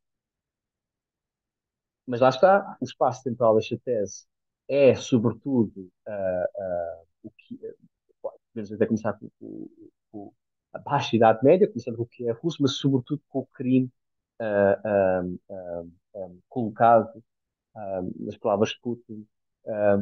Mas 2.06 2.19
lá 2.19 2.30
está, 2.30 2.78
o 2.82 2.84
espaço 2.84 3.23
central 3.23 3.56
desta 3.56 3.80
tese 3.80 4.26
é, 4.67 4.95
sobretudo, 4.95 5.89
uh, 6.08 6.63
uh, 6.63 7.08
o 7.23 7.32
que, 7.32 7.60
podemos 8.54 8.71
até 8.71 8.86
começar 8.86 9.13
com, 9.13 9.30
com, 9.39 9.69
com, 10.12 10.34
baixa 10.80 11.16
Idade 11.16 11.44
Média, 11.44 11.68
começando 11.68 11.98
com 11.98 12.04
o 12.04 12.08
que 12.08 12.28
é 12.28 12.32
russo, 12.32 12.58
mas 12.62 12.74
sobretudo 12.74 13.22
com 13.30 13.40
o 13.40 13.46
crime 13.48 13.92
uh, 14.42 15.40
um, 16.16 16.40
colocado, 16.50 17.24
nas 18.20 18.38
palavras 18.38 18.70
de 18.70 18.80
Putin, 18.82 19.28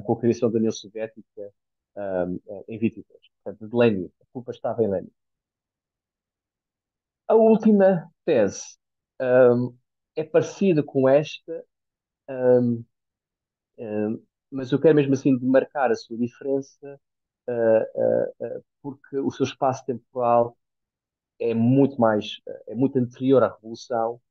com 0.03 0.13
a 0.13 0.19
criação 0.19 0.51
da 0.51 0.57
União 0.57 0.71
Soviética 0.71 1.53
em 2.67 2.77
23. 2.77 3.19
Portanto, 3.43 3.69
de 3.69 3.75
Lenin. 3.75 4.11
A 4.21 4.25
culpa 4.33 4.51
estava 4.51 4.83
em 4.83 4.89
Lenin. 4.89 5.11
A 7.29 7.35
última 7.35 8.11
tese 8.25 8.77
é 10.17 10.23
parecida 10.23 10.83
com 10.83 11.07
esta, 11.07 11.63
um, 12.29 12.83
um, 13.77 14.23
mas 14.51 14.71
eu 14.71 14.81
quero 14.81 14.95
mesmo 14.95 15.13
assim 15.13 15.37
demarcar 15.37 15.91
a 15.91 15.95
sua 15.95 16.17
diferença 16.17 16.99
porque 18.81 19.17
o 19.17 19.31
seu 19.31 19.45
espaço 19.45 19.85
temporal 19.85 20.57
é 21.41 21.53
muito 21.55 21.99
mais, 21.99 22.39
é 22.67 22.75
muito 22.75 22.97
anterior 22.99 23.43
à 23.43 23.49
Revolução, 23.49 24.21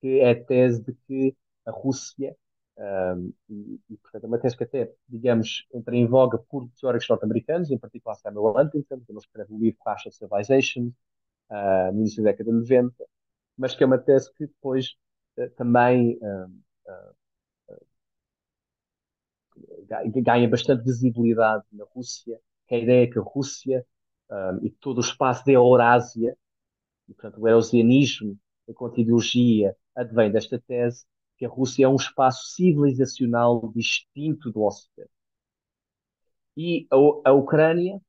que 0.00 0.20
é 0.20 0.30
a 0.30 0.44
tese 0.44 0.82
de 0.82 0.92
que 1.06 1.36
a 1.64 1.70
Rússia, 1.70 2.36
um, 2.78 3.32
e, 3.48 3.80
e, 3.88 3.96
portanto 3.96 4.24
é 4.24 4.26
uma 4.26 4.38
tese 4.38 4.56
que 4.56 4.64
até, 4.64 4.92
digamos, 5.08 5.66
entra 5.72 5.96
em 5.96 6.06
voga 6.06 6.38
por 6.38 6.68
teóricos 6.78 7.08
norte-americanos, 7.08 7.70
em 7.70 7.78
particular 7.78 8.16
Samuel 8.16 8.56
Huntington, 8.58 9.00
que 9.00 9.12
não 9.12 9.20
escreve 9.20 9.54
o 9.54 9.58
livro 9.58 9.78
Crash 9.82 10.06
of 10.06 10.16
Civilization, 10.16 10.92
uh, 11.50 11.92
no 11.92 12.00
início 12.00 12.22
da 12.22 12.30
década 12.30 12.50
de 12.50 12.58
90, 12.58 13.04
mas 13.56 13.74
que 13.74 13.84
é 13.84 13.86
uma 13.86 13.98
tese 13.98 14.32
que 14.34 14.46
depois 14.46 14.96
uh, 15.38 15.48
também 15.50 16.18
uh, 16.18 16.66
ganha 20.22 20.48
bastante 20.48 20.84
visibilidade 20.84 21.64
na 21.72 21.84
Rússia, 21.84 22.38
que 22.66 22.74
é 22.74 22.78
a 22.78 22.80
ideia 22.82 23.10
que 23.10 23.18
a 23.18 23.22
Rússia 23.22 23.86
um, 24.30 24.66
e 24.66 24.70
todo 24.70 24.98
o 24.98 25.00
espaço 25.00 25.44
da 25.44 25.52
Eurásia, 25.52 26.36
e, 27.08 27.14
portanto, 27.14 27.40
o 27.40 27.48
eurasianismo, 27.48 28.38
enquanto 28.68 29.00
ideologia, 29.00 29.76
advém 29.94 30.30
desta 30.30 30.58
tese 30.58 31.04
que 31.36 31.44
a 31.44 31.48
Rússia 31.48 31.84
é 31.84 31.88
um 31.88 31.96
espaço 31.96 32.54
civilizacional 32.54 33.70
distinto 33.74 34.50
do 34.50 34.64
Ocidente. 34.64 35.10
E 36.56 36.86
a, 36.90 37.30
a 37.30 37.32
Ucrânia, 37.32 38.00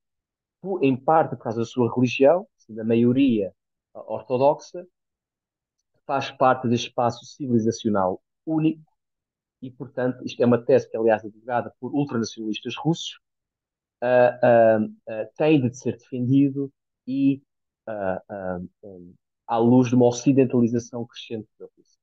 em 0.81 0.95
parte 0.95 1.35
por 1.35 1.43
causa 1.43 1.59
da 1.59 1.65
sua 1.65 1.93
religião, 1.93 2.47
da 2.69 2.83
maioria 2.83 3.53
ortodoxa, 3.93 4.85
faz 6.05 6.31
parte 6.31 6.67
deste 6.67 6.87
espaço 6.87 7.25
civilizacional 7.25 8.21
único 8.45 8.81
e, 9.61 9.71
portanto, 9.71 10.23
isto 10.25 10.41
é 10.41 10.45
uma 10.45 10.63
tese 10.63 10.89
que, 10.89 10.95
aliás, 10.95 11.23
é 11.23 11.29
divulgada 11.29 11.73
por 11.79 11.93
ultranacionalistas 11.93 12.75
russos, 12.75 13.19
uh, 14.03 14.85
uh, 14.85 15.27
tem 15.35 15.61
de 15.61 15.75
ser 15.77 15.97
defendido 15.97 16.71
e 17.05 17.41
um, 18.83 19.13
à 19.47 19.57
luz 19.57 19.89
de 19.89 19.95
uma 19.95 20.07
ocidentalização 20.07 21.05
crescente 21.05 21.47
da 21.59 21.65
Rússia. 21.65 21.99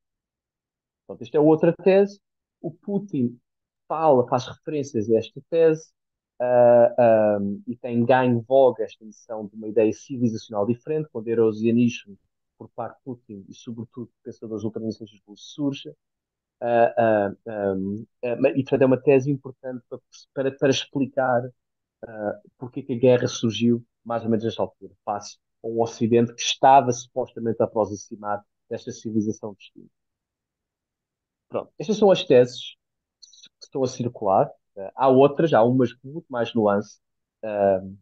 Portanto, 1.06 1.22
esta 1.22 1.36
é 1.36 1.40
outra 1.40 1.72
tese. 1.72 2.20
O 2.60 2.70
Putin 2.70 3.38
fala, 3.86 4.26
faz 4.26 4.46
referências 4.46 5.10
a 5.10 5.18
esta 5.18 5.40
tese 5.50 5.92
uh, 6.40 7.40
um, 7.40 7.62
e 7.66 7.76
tem 7.76 8.04
ganho 8.04 8.40
voga 8.40 8.84
esta 8.84 9.04
noção 9.04 9.46
de 9.46 9.54
uma 9.54 9.68
ideia 9.68 9.92
civilizacional 9.92 10.66
diferente, 10.66 11.08
quando 11.12 11.26
o 11.26 11.30
eurasianismo, 11.30 12.18
por 12.56 12.70
parte 12.70 12.96
de 12.96 13.04
Putin 13.04 13.44
e, 13.48 13.54
sobretudo, 13.54 14.10
pensadores 14.22 14.64
ultranacionalistas 14.64 15.20
russos, 15.26 15.52
surge. 15.52 15.90
Uh, 16.62 17.34
uh, 17.46 17.76
um, 17.76 18.06
e, 18.54 18.62
portanto, 18.62 18.82
é 18.82 18.86
uma 18.86 19.00
tese 19.00 19.30
importante 19.30 19.84
para, 19.88 20.00
para, 20.32 20.56
para 20.56 20.70
explicar 20.70 21.44
uh, 21.46 22.50
porque 22.56 22.82
que 22.82 22.94
a 22.94 22.98
guerra 22.98 23.26
surgiu 23.26 23.84
mais 24.02 24.22
ou 24.22 24.30
menos 24.30 24.44
nesta 24.44 24.62
altura, 24.62 24.94
face 25.04 25.38
um 25.68 25.80
Ocidente 25.82 26.34
que 26.34 26.42
estava 26.42 26.92
supostamente 26.92 27.60
a 27.62 27.64
aproximar 27.64 28.44
desta 28.68 28.92
civilização 28.92 29.54
distinta. 29.54 29.90
Pronto, 31.48 31.72
estas 31.78 31.96
são 31.96 32.10
as 32.10 32.24
teses 32.24 32.76
que 33.60 33.66
estão 33.66 33.82
a 33.82 33.86
circular. 33.86 34.48
Uh, 34.76 34.90
há 34.94 35.08
outras, 35.08 35.52
há 35.52 35.62
umas 35.62 35.92
com 35.92 36.08
muito 36.08 36.26
mais 36.28 36.52
nuance. 36.54 36.98
Uh, 37.42 37.96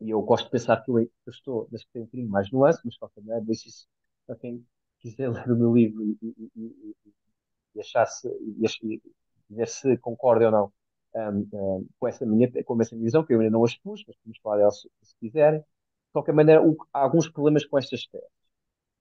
e 0.00 0.10
eu 0.10 0.20
gosto 0.22 0.46
de 0.46 0.50
pensar 0.50 0.82
que 0.84 0.90
eu, 0.90 1.08
estou, 1.28 1.68
mas 1.70 1.84
que 1.84 1.90
tem 1.92 2.02
um 2.02 2.04
bocadinho 2.06 2.28
mais 2.28 2.50
nuance, 2.50 2.80
mas 2.84 2.94
de 2.94 2.98
qualquer 3.00 3.20
maneira, 3.20 3.44
deixo 3.44 3.68
isso 3.68 3.86
para 4.26 4.36
quem 4.36 4.66
quiser 5.00 5.30
ler 5.32 5.50
o 5.52 5.56
meu 5.56 5.74
livro 5.74 6.02
e, 6.02 6.18
e, 6.22 6.50
e, 6.56 6.96
e 7.76 7.80
achar 7.80 8.06
se, 8.06 8.28
e, 8.28 9.00
ver 9.50 9.68
se 9.68 9.96
concorda 9.98 10.46
ou 10.46 10.50
não 10.50 10.72
um, 11.14 11.48
um, 11.52 11.88
com, 11.98 12.08
essa 12.08 12.26
minha, 12.26 12.50
com 12.64 12.80
essa 12.80 12.94
minha 12.94 13.04
visão, 13.04 13.24
que 13.24 13.32
eu 13.32 13.40
ainda 13.40 13.50
não 13.50 13.64
as 13.64 13.76
pus, 13.76 14.04
mas 14.06 14.16
podemos 14.16 14.38
falar 14.42 14.56
delas 14.58 14.80
se, 14.80 14.90
se 15.02 15.14
quiserem. 15.16 15.64
Qualquer 16.14 16.34
maneira, 16.34 16.62
o, 16.64 16.78
há 16.94 17.00
alguns 17.02 17.30
problemas 17.30 17.66
com 17.66 17.78
estas 17.78 18.06
teses. 18.08 18.28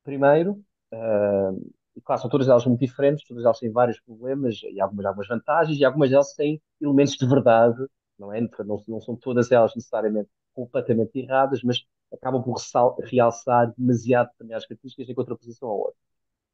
Primeiro, 0.04 0.54
uh, 0.94 1.72
e 1.96 2.02
claro, 2.02 2.22
são 2.22 2.30
todas 2.30 2.48
elas 2.50 2.66
muito 2.66 2.80
diferentes, 2.80 3.26
todas 3.28 3.46
elas 3.46 3.60
têm 3.60 3.72
vários 3.72 4.00
problemas 4.02 4.62
e 4.64 4.82
algumas, 4.82 5.06
algumas 5.06 5.28
vantagens, 5.28 5.80
e 5.80 5.86
algumas 5.86 6.10
delas 6.10 6.34
têm 6.34 6.62
elementos 6.82 7.16
de 7.16 7.28
verdade, 7.28 7.78
não 8.20 8.34
é? 8.34 8.42
Não, 8.42 8.84
não 8.88 9.02
são 9.02 9.16
todas 9.16 9.52
elas 9.52 9.74
necessariamente 9.76 10.30
completamente 10.54 11.18
erradas, 11.20 11.62
mas 11.64 11.86
acabam 12.14 12.44
por 12.44 12.58
realçar 13.06 13.74
demasiado 13.78 14.30
determinadas 14.32 14.66
características 14.68 15.10
em 15.10 15.16
contraposição 15.16 15.70
a 15.70 15.74
outras. 15.74 16.04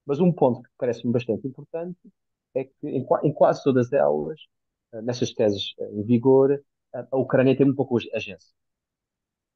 Mas 0.05 0.19
um 0.19 0.31
ponto 0.31 0.61
que 0.63 0.69
parece-me 0.77 1.13
bastante 1.13 1.47
importante 1.47 1.97
é 2.55 2.65
que 2.65 2.73
em, 2.83 3.05
em 3.23 3.33
quase 3.33 3.63
todas 3.63 3.91
elas 3.93 4.39
eh, 4.93 5.01
nessas 5.01 5.33
teses 5.33 5.73
eh, 5.79 5.89
em 5.93 6.03
vigor, 6.03 6.61
a 6.93 7.17
Ucrânia 7.17 7.55
tem 7.55 7.65
muito 7.65 7.77
pouco 7.77 7.97
agência. 8.13 8.53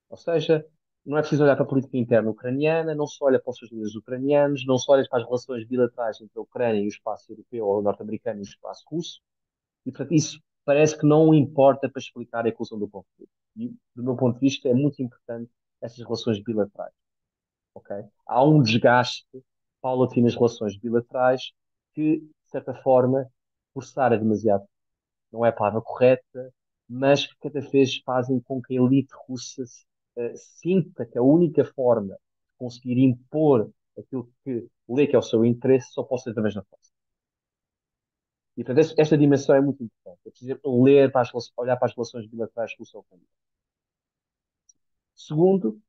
Ou 0.09 0.17
seja, 0.17 0.65
não 1.05 1.17
é 1.17 1.21
preciso 1.21 1.43
olhar 1.43 1.55
para 1.55 1.65
a 1.65 1.67
política 1.67 1.97
interna 1.97 2.29
ucraniana, 2.29 2.95
não 2.95 3.05
se 3.07 3.17
olha 3.21 3.39
para 3.39 3.51
os 3.51 3.57
seus 3.57 3.71
líderes 3.71 3.95
ucranianos, 3.95 4.65
não 4.65 4.77
se 4.77 4.89
olha 4.89 5.05
para 5.09 5.19
as 5.19 5.25
relações 5.25 5.65
bilaterais 5.67 6.21
entre 6.21 6.37
a 6.37 6.41
Ucrânia 6.41 6.81
e 6.81 6.85
o 6.85 6.87
espaço 6.87 7.31
europeu 7.31 7.65
ou 7.65 7.81
norte-americano 7.81 8.39
e 8.39 8.41
o 8.41 8.43
espaço 8.43 8.83
russo. 8.89 9.21
E, 9.85 9.91
portanto, 9.91 10.13
isso 10.13 10.39
parece 10.63 10.97
que 10.97 11.05
não 11.05 11.33
importa 11.33 11.89
para 11.89 11.99
explicar 11.99 12.45
a 12.45 12.49
eclosão 12.49 12.79
do 12.79 12.87
conflito. 12.87 13.29
E, 13.57 13.69
do 13.95 14.03
meu 14.03 14.15
ponto 14.15 14.35
de 14.35 14.39
vista, 14.39 14.69
é 14.69 14.73
muito 14.73 15.01
importante 15.01 15.51
essas 15.81 15.99
relações 15.99 16.41
bilaterais. 16.41 16.93
Okay? 17.75 18.05
Há 18.25 18.43
um 18.43 18.61
desgaste 18.61 19.27
paulatino 19.81 20.25
nas 20.25 20.35
relações 20.35 20.77
bilaterais 20.77 21.51
que, 21.93 22.19
de 22.19 22.49
certa 22.49 22.73
forma, 22.75 23.27
forçar 23.73 24.13
a 24.13 24.15
demasiado 24.15 24.65
não 25.33 25.43
é 25.43 25.49
a 25.49 25.53
palavra 25.53 25.81
correta, 25.81 26.53
mas 26.87 27.25
que 27.25 27.35
cada 27.41 27.59
vez 27.59 27.97
fazem 28.05 28.39
com 28.39 28.61
que 28.61 28.77
a 28.77 28.81
elite 28.81 29.11
russa 29.27 29.63
uh, 30.17 30.31
sinta 30.35 31.05
que 31.05 31.17
a 31.17 31.23
única 31.23 31.65
forma 31.65 32.13
de 32.13 32.19
conseguir 32.57 32.99
impor 32.99 33.71
aquilo 33.97 34.31
que 34.43 34.67
lê 34.89 35.07
que 35.07 35.15
é 35.15 35.19
o 35.19 35.21
seu 35.21 35.45
interesse 35.45 35.91
só 35.91 36.03
pode 36.03 36.23
ser 36.23 36.31
através 36.31 36.55
da 36.55 36.63
força. 36.63 36.91
E, 38.57 38.63
portanto, 38.63 38.93
esta 38.97 39.17
dimensão 39.17 39.55
é 39.55 39.61
muito 39.61 39.83
importante. 39.83 40.19
É 40.27 40.29
preciso 40.29 40.59
ler, 40.83 41.11
para 41.11 41.21
as, 41.21 41.31
olhar 41.57 41.77
para 41.77 41.87
as 41.87 41.95
relações 41.95 42.27
bilaterais 42.27 42.75
com 42.75 42.83
o 42.83 42.85
seu 42.85 43.03
candidato. 43.03 43.29
Segundo, 45.15 45.81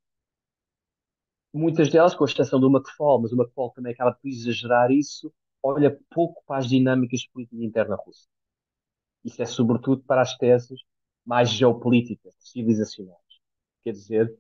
muitas 1.52 1.90
delas, 1.90 2.14
com 2.14 2.24
a 2.24 2.26
exceção 2.26 2.60
do 2.60 2.70
McFall, 2.74 3.20
mas 3.22 3.32
o 3.32 3.37
McFall 3.37 3.70
também 3.72 3.92
acaba 3.92 4.12
por 4.12 4.28
exagerar 4.28 4.90
isso, 4.90 5.32
olha 5.62 5.98
pouco 6.10 6.42
para 6.46 6.58
as 6.58 6.68
dinâmicas 6.68 7.26
políticas 7.26 7.60
internas 7.60 7.98
russas. 8.04 8.28
Isso 9.24 9.42
é 9.42 9.46
sobretudo 9.46 10.02
para 10.04 10.22
as 10.22 10.37
teses 10.37 10.80
mais 11.24 11.50
geopolíticas, 11.50 12.34
civilizacionais. 12.38 13.23
Quer 13.85 13.92
dizer, 13.92 14.35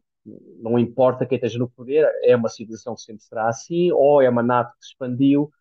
não 0.58 0.78
importa 0.78 1.26
quem 1.26 1.36
esteja 1.36 1.58
no 1.58 1.68
poder, 1.68 2.10
é 2.22 2.34
uma 2.34 2.48
civilização 2.48 2.94
que 2.94 3.02
sempre 3.02 3.22
será 3.22 3.48
assim, 3.48 3.92
ou 3.92 4.22
é 4.22 4.28
uma 4.28 4.42
NATO 4.42 4.72
que 4.78 4.86
expandiu. 4.86 5.52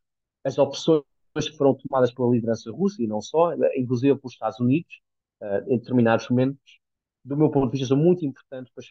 As 0.44 0.58
opções 0.58 1.04
que 1.36 1.58
foram 1.58 1.76
tomadas 1.76 2.14
pela 2.14 2.32
liderança 2.32 2.72
russa, 2.72 3.02
e 3.02 3.08
não 3.08 3.22
só, 3.22 3.54
inclusive 3.76 4.16
pelos 4.18 4.34
Estados 4.34 4.60
Unidos, 4.60 5.02
uh, 5.42 5.72
em 5.72 5.78
determinados 5.78 6.30
momentos, 6.30 6.80
do 7.26 7.38
meu 7.38 7.50
ponto 7.50 7.72
de 7.72 7.72
vista, 7.72 7.88
são 7.88 7.98
muito 7.98 8.26
importantes 8.26 8.72
para, 8.74 8.84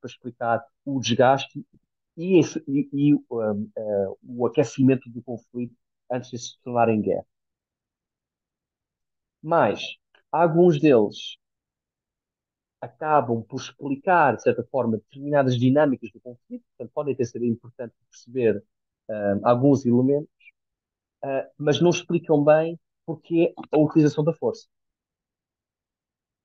para 0.00 0.10
explicar 0.10 0.64
o 0.84 1.00
desgaste 1.00 1.64
e, 2.16 2.38
esse, 2.38 2.62
e, 2.68 2.88
e 2.92 3.14
um, 3.14 3.70
uh, 3.76 4.18
o 4.22 4.46
aquecimento 4.46 5.08
do 5.10 5.22
conflito 5.22 5.74
antes 6.10 6.30
de 6.30 6.38
se 6.38 6.58
tornar 6.62 6.88
em 6.88 7.00
guerra. 7.00 7.26
Mas 9.42 9.96
alguns 10.30 10.80
deles 10.80 11.36
acabam 12.82 13.42
por 13.44 13.60
explicar, 13.60 14.36
de 14.36 14.42
certa 14.42 14.64
forma, 14.64 14.98
determinadas 14.98 15.56
dinâmicas 15.56 16.10
do 16.12 16.20
conflito, 16.20 16.64
portanto, 16.76 16.92
podem 16.92 17.14
ter 17.14 17.24
sido 17.26 17.44
importantes 17.44 17.96
perceber 18.10 18.62
um, 19.08 19.46
alguns 19.46 19.86
elementos, 19.86 20.28
uh, 21.24 21.48
mas 21.56 21.80
não 21.80 21.90
explicam 21.90 22.42
bem 22.44 22.78
porque 23.06 23.54
a 23.70 23.78
utilização 23.78 24.24
da 24.24 24.32
força. 24.34 24.66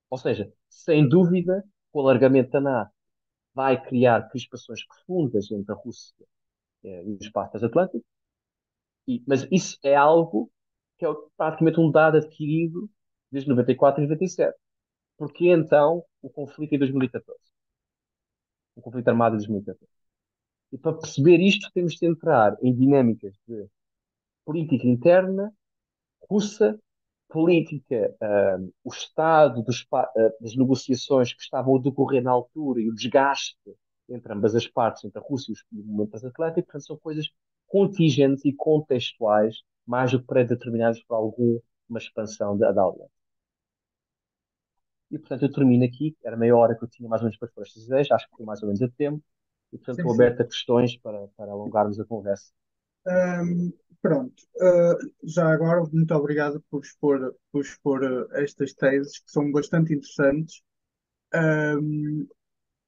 Ou 0.10 0.18
seja, 0.18 0.52
sem 0.70 1.08
dúvida, 1.08 1.64
o 1.92 2.00
alargamento 2.02 2.52
da 2.52 2.62
NATO 2.62 2.92
vai 3.54 3.82
criar 3.84 4.30
crispações 4.30 4.86
profundas 4.86 5.52
entre 5.52 5.72
a 5.74 5.76
Rússia 5.76 6.26
eh, 6.84 7.04
e 7.06 7.18
os 7.20 7.30
países 7.30 7.64
atlânticos, 7.64 8.08
e, 9.08 9.24
mas 9.28 9.48
isso 9.52 9.78
é 9.84 9.96
algo 9.96 10.52
que 10.98 11.06
é 11.06 11.10
praticamente 11.38 11.80
um 11.80 11.92
dado 11.92 12.18
adquirido 12.18 12.90
desde 13.32 13.50
94 13.50 14.02
e 14.02 14.08
97. 14.08 14.58
Porque 15.18 15.50
então 15.50 16.04
o 16.28 16.30
conflito 16.30 16.76
em 16.76 16.80
2014? 16.80 17.40
O 18.76 18.82
conflito 18.82 19.08
armado 19.08 19.36
em 19.36 19.40
2014. 19.40 19.90
E 20.72 20.78
para 20.78 20.94
perceber 20.94 21.40
isto, 21.40 21.72
temos 21.74 21.96
de 21.96 22.06
entrar 22.06 22.56
em 22.62 22.74
dinâmicas 22.76 23.34
de 23.48 23.68
política 24.46 24.88
interna 24.88 25.54
russa 26.30 26.80
política, 27.30 28.16
uh, 28.22 28.74
o 28.84 28.90
estado 28.90 29.62
dos, 29.62 29.82
uh, 29.82 30.08
das 30.42 30.56
negociações 30.56 31.34
que 31.34 31.42
estavam 31.42 31.76
a 31.76 31.82
decorrer 31.82 32.24
na 32.24 32.32
altura 32.32 32.82
e 32.82 32.90
o 32.90 32.96
desgaste 32.96 33.58
entre 34.10 34.34
ambas 34.34 34.56
as 34.56 34.68
partes, 34.68 35.04
entre 35.04 35.20
a 35.20 35.22
Rússia 35.22 35.54
e 35.72 35.80
o 35.80 35.84
movimento 35.84 36.12
transatlântico, 36.12 36.68
portanto, 36.68 36.86
são 36.86 36.98
coisas 36.98 37.30
contingentes 37.68 38.46
e 38.46 38.54
contextuais, 38.54 39.62
mais 39.86 40.12
do 40.12 40.20
que 40.22 40.28
predeterminadas 40.28 41.04
por 41.04 41.16
alguma 41.16 41.62
expansão 41.98 42.58
da, 42.58 42.72
da 42.72 42.84
aliança. 42.84 43.17
E, 45.10 45.18
portanto, 45.18 45.44
eu 45.44 45.52
termino 45.52 45.86
aqui. 45.86 46.16
Era 46.24 46.38
meia 46.38 46.56
hora 46.56 46.76
que 46.76 46.84
eu 46.84 46.88
tinha 46.88 47.08
mais 47.08 47.22
ou 47.22 47.26
menos 47.26 47.38
para 47.38 47.48
expor 47.48 47.64
estas 47.64 47.84
ideias, 47.86 48.12
acho 48.12 48.30
que 48.30 48.38
foi 48.38 48.46
mais 48.46 48.62
ou 48.62 48.68
menos 48.68 48.82
a 48.82 48.90
tempo. 48.90 49.24
E, 49.72 49.78
portanto, 49.78 50.00
estou 50.00 50.14
aberto 50.14 50.42
a 50.42 50.46
questões 50.46 50.98
para, 50.98 51.28
para 51.36 51.52
alongarmos 51.52 52.00
a 52.00 52.06
conversa. 52.06 52.52
Um, 53.08 53.72
pronto, 54.02 54.36
uh, 54.58 54.98
já 55.24 55.48
agora, 55.50 55.84
muito 55.92 56.14
obrigado 56.14 56.64
por 56.70 56.84
expor, 56.84 57.36
por 57.52 57.62
expor 57.62 58.04
uh, 58.04 58.28
estas 58.34 58.74
teses 58.74 59.20
que 59.20 59.32
são 59.32 59.52
bastante 59.52 59.94
interessantes. 59.94 60.62
Um, 61.34 62.28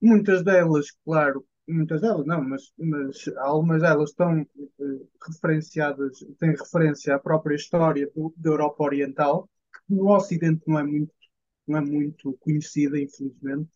muitas 0.01 0.43
delas, 0.43 0.91
claro, 1.05 1.45
muitas 1.67 2.01
delas 2.01 2.25
não, 2.25 2.43
mas, 2.43 2.73
mas 2.77 3.27
algumas 3.38 3.82
delas 3.82 4.10
estão 4.10 4.41
uh, 4.41 5.10
referenciadas, 5.25 6.19
têm 6.38 6.51
referência 6.51 7.15
à 7.15 7.19
própria 7.19 7.55
história 7.55 8.10
do, 8.13 8.34
da 8.36 8.49
Europa 8.49 8.84
Oriental, 8.84 9.49
que 9.73 9.95
no 9.95 10.13
Ocidente 10.13 10.63
não 10.67 10.79
é 10.79 10.84
muito, 10.84 11.13
não 11.69 11.79
é 11.79 11.82
muito 11.82 12.34
conhecida, 12.39 12.99
infelizmente. 12.99 13.69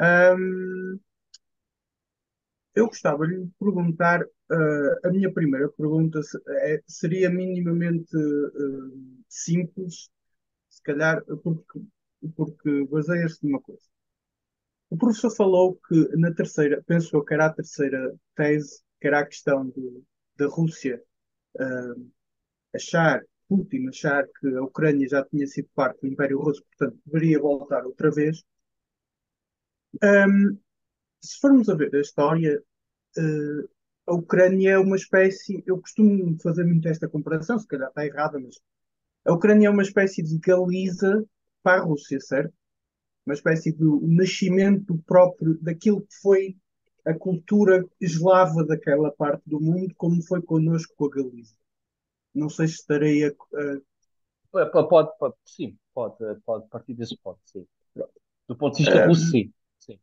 Um, 0.00 1.00
eu 2.74 2.86
gostava 2.86 3.26
de 3.26 3.34
lhe 3.36 3.50
perguntar, 3.58 4.22
uh, 4.22 5.06
a 5.06 5.10
minha 5.10 5.32
primeira 5.32 5.68
pergunta 5.70 6.20
é, 6.62 6.82
seria 6.86 7.28
minimamente 7.30 8.16
uh, 8.16 9.24
simples, 9.28 10.10
se 10.68 10.82
calhar, 10.82 11.24
porque, 11.42 11.80
porque 12.36 12.84
baseia-se 12.86 13.44
numa 13.44 13.60
coisa. 13.60 13.82
O 14.90 14.96
professor 14.96 15.34
falou 15.34 15.76
que 15.88 16.16
na 16.16 16.32
terceira, 16.32 16.82
pensou 16.86 17.24
que 17.24 17.34
era 17.34 17.46
a 17.46 17.52
terceira 17.52 18.14
tese, 18.34 18.82
que 19.00 19.06
era 19.06 19.20
a 19.20 19.26
questão 19.26 19.72
da 20.36 20.46
Rússia 20.46 21.02
uh, 21.56 22.10
achar, 22.74 23.22
Putin 23.48 23.88
achar 23.88 24.26
que 24.38 24.48
a 24.48 24.62
Ucrânia 24.62 25.08
já 25.08 25.24
tinha 25.24 25.46
sido 25.46 25.68
parte 25.74 26.00
do 26.00 26.08
Império 26.08 26.40
Russo, 26.40 26.64
portanto 26.64 27.00
deveria 27.06 27.40
voltar 27.40 27.84
outra 27.84 28.10
vez. 28.10 28.42
Um, 30.02 30.58
se 31.20 31.38
formos 31.40 31.68
a 31.68 31.74
ver 31.74 31.94
a 31.94 32.00
história, 32.00 32.62
uh, 33.18 33.68
a 34.06 34.14
Ucrânia 34.14 34.72
é 34.72 34.78
uma 34.78 34.96
espécie, 34.96 35.62
eu 35.66 35.80
costumo 35.80 36.36
fazer 36.42 36.64
muito 36.64 36.88
esta 36.88 37.08
comparação, 37.08 37.58
se 37.58 37.66
calhar 37.66 37.88
está 37.88 38.06
errada, 38.06 38.38
mas 38.38 38.60
a 39.24 39.32
Ucrânia 39.32 39.68
é 39.68 39.70
uma 39.70 39.82
espécie 39.82 40.22
de 40.22 40.38
Galiza 40.38 41.24
para 41.62 41.82
a 41.82 41.84
Rússia, 41.84 42.20
certo? 42.20 42.54
Uma 43.26 43.34
espécie 43.34 43.72
de 43.72 43.84
nascimento 44.06 44.98
próprio 45.06 45.58
daquilo 45.60 46.00
que 46.02 46.14
foi 46.22 46.56
a 47.04 47.14
cultura 47.14 47.84
eslava 48.00 48.64
daquela 48.64 49.10
parte 49.12 49.42
do 49.46 49.60
mundo, 49.60 49.94
como 49.96 50.22
foi 50.22 50.42
connosco 50.42 50.94
com 50.96 51.06
a 51.06 51.10
Galiza. 51.10 51.54
Não 52.34 52.48
sei 52.48 52.68
se 52.68 52.74
estarei 52.74 53.26
a. 53.26 53.32
Pode, 54.50 54.88
pode, 54.88 55.18
pode, 55.18 55.34
sim, 55.44 55.76
pode, 55.92 56.16
pode 56.44 56.68
partir 56.68 56.94
desse 56.94 57.16
ponto, 57.18 57.40
sim. 57.44 57.66
Do 58.48 58.56
ponto 58.56 58.76
de 58.76 58.84
vista 58.84 59.06
russo, 59.06 59.30
sim. 59.30 59.52
sim. 59.78 59.98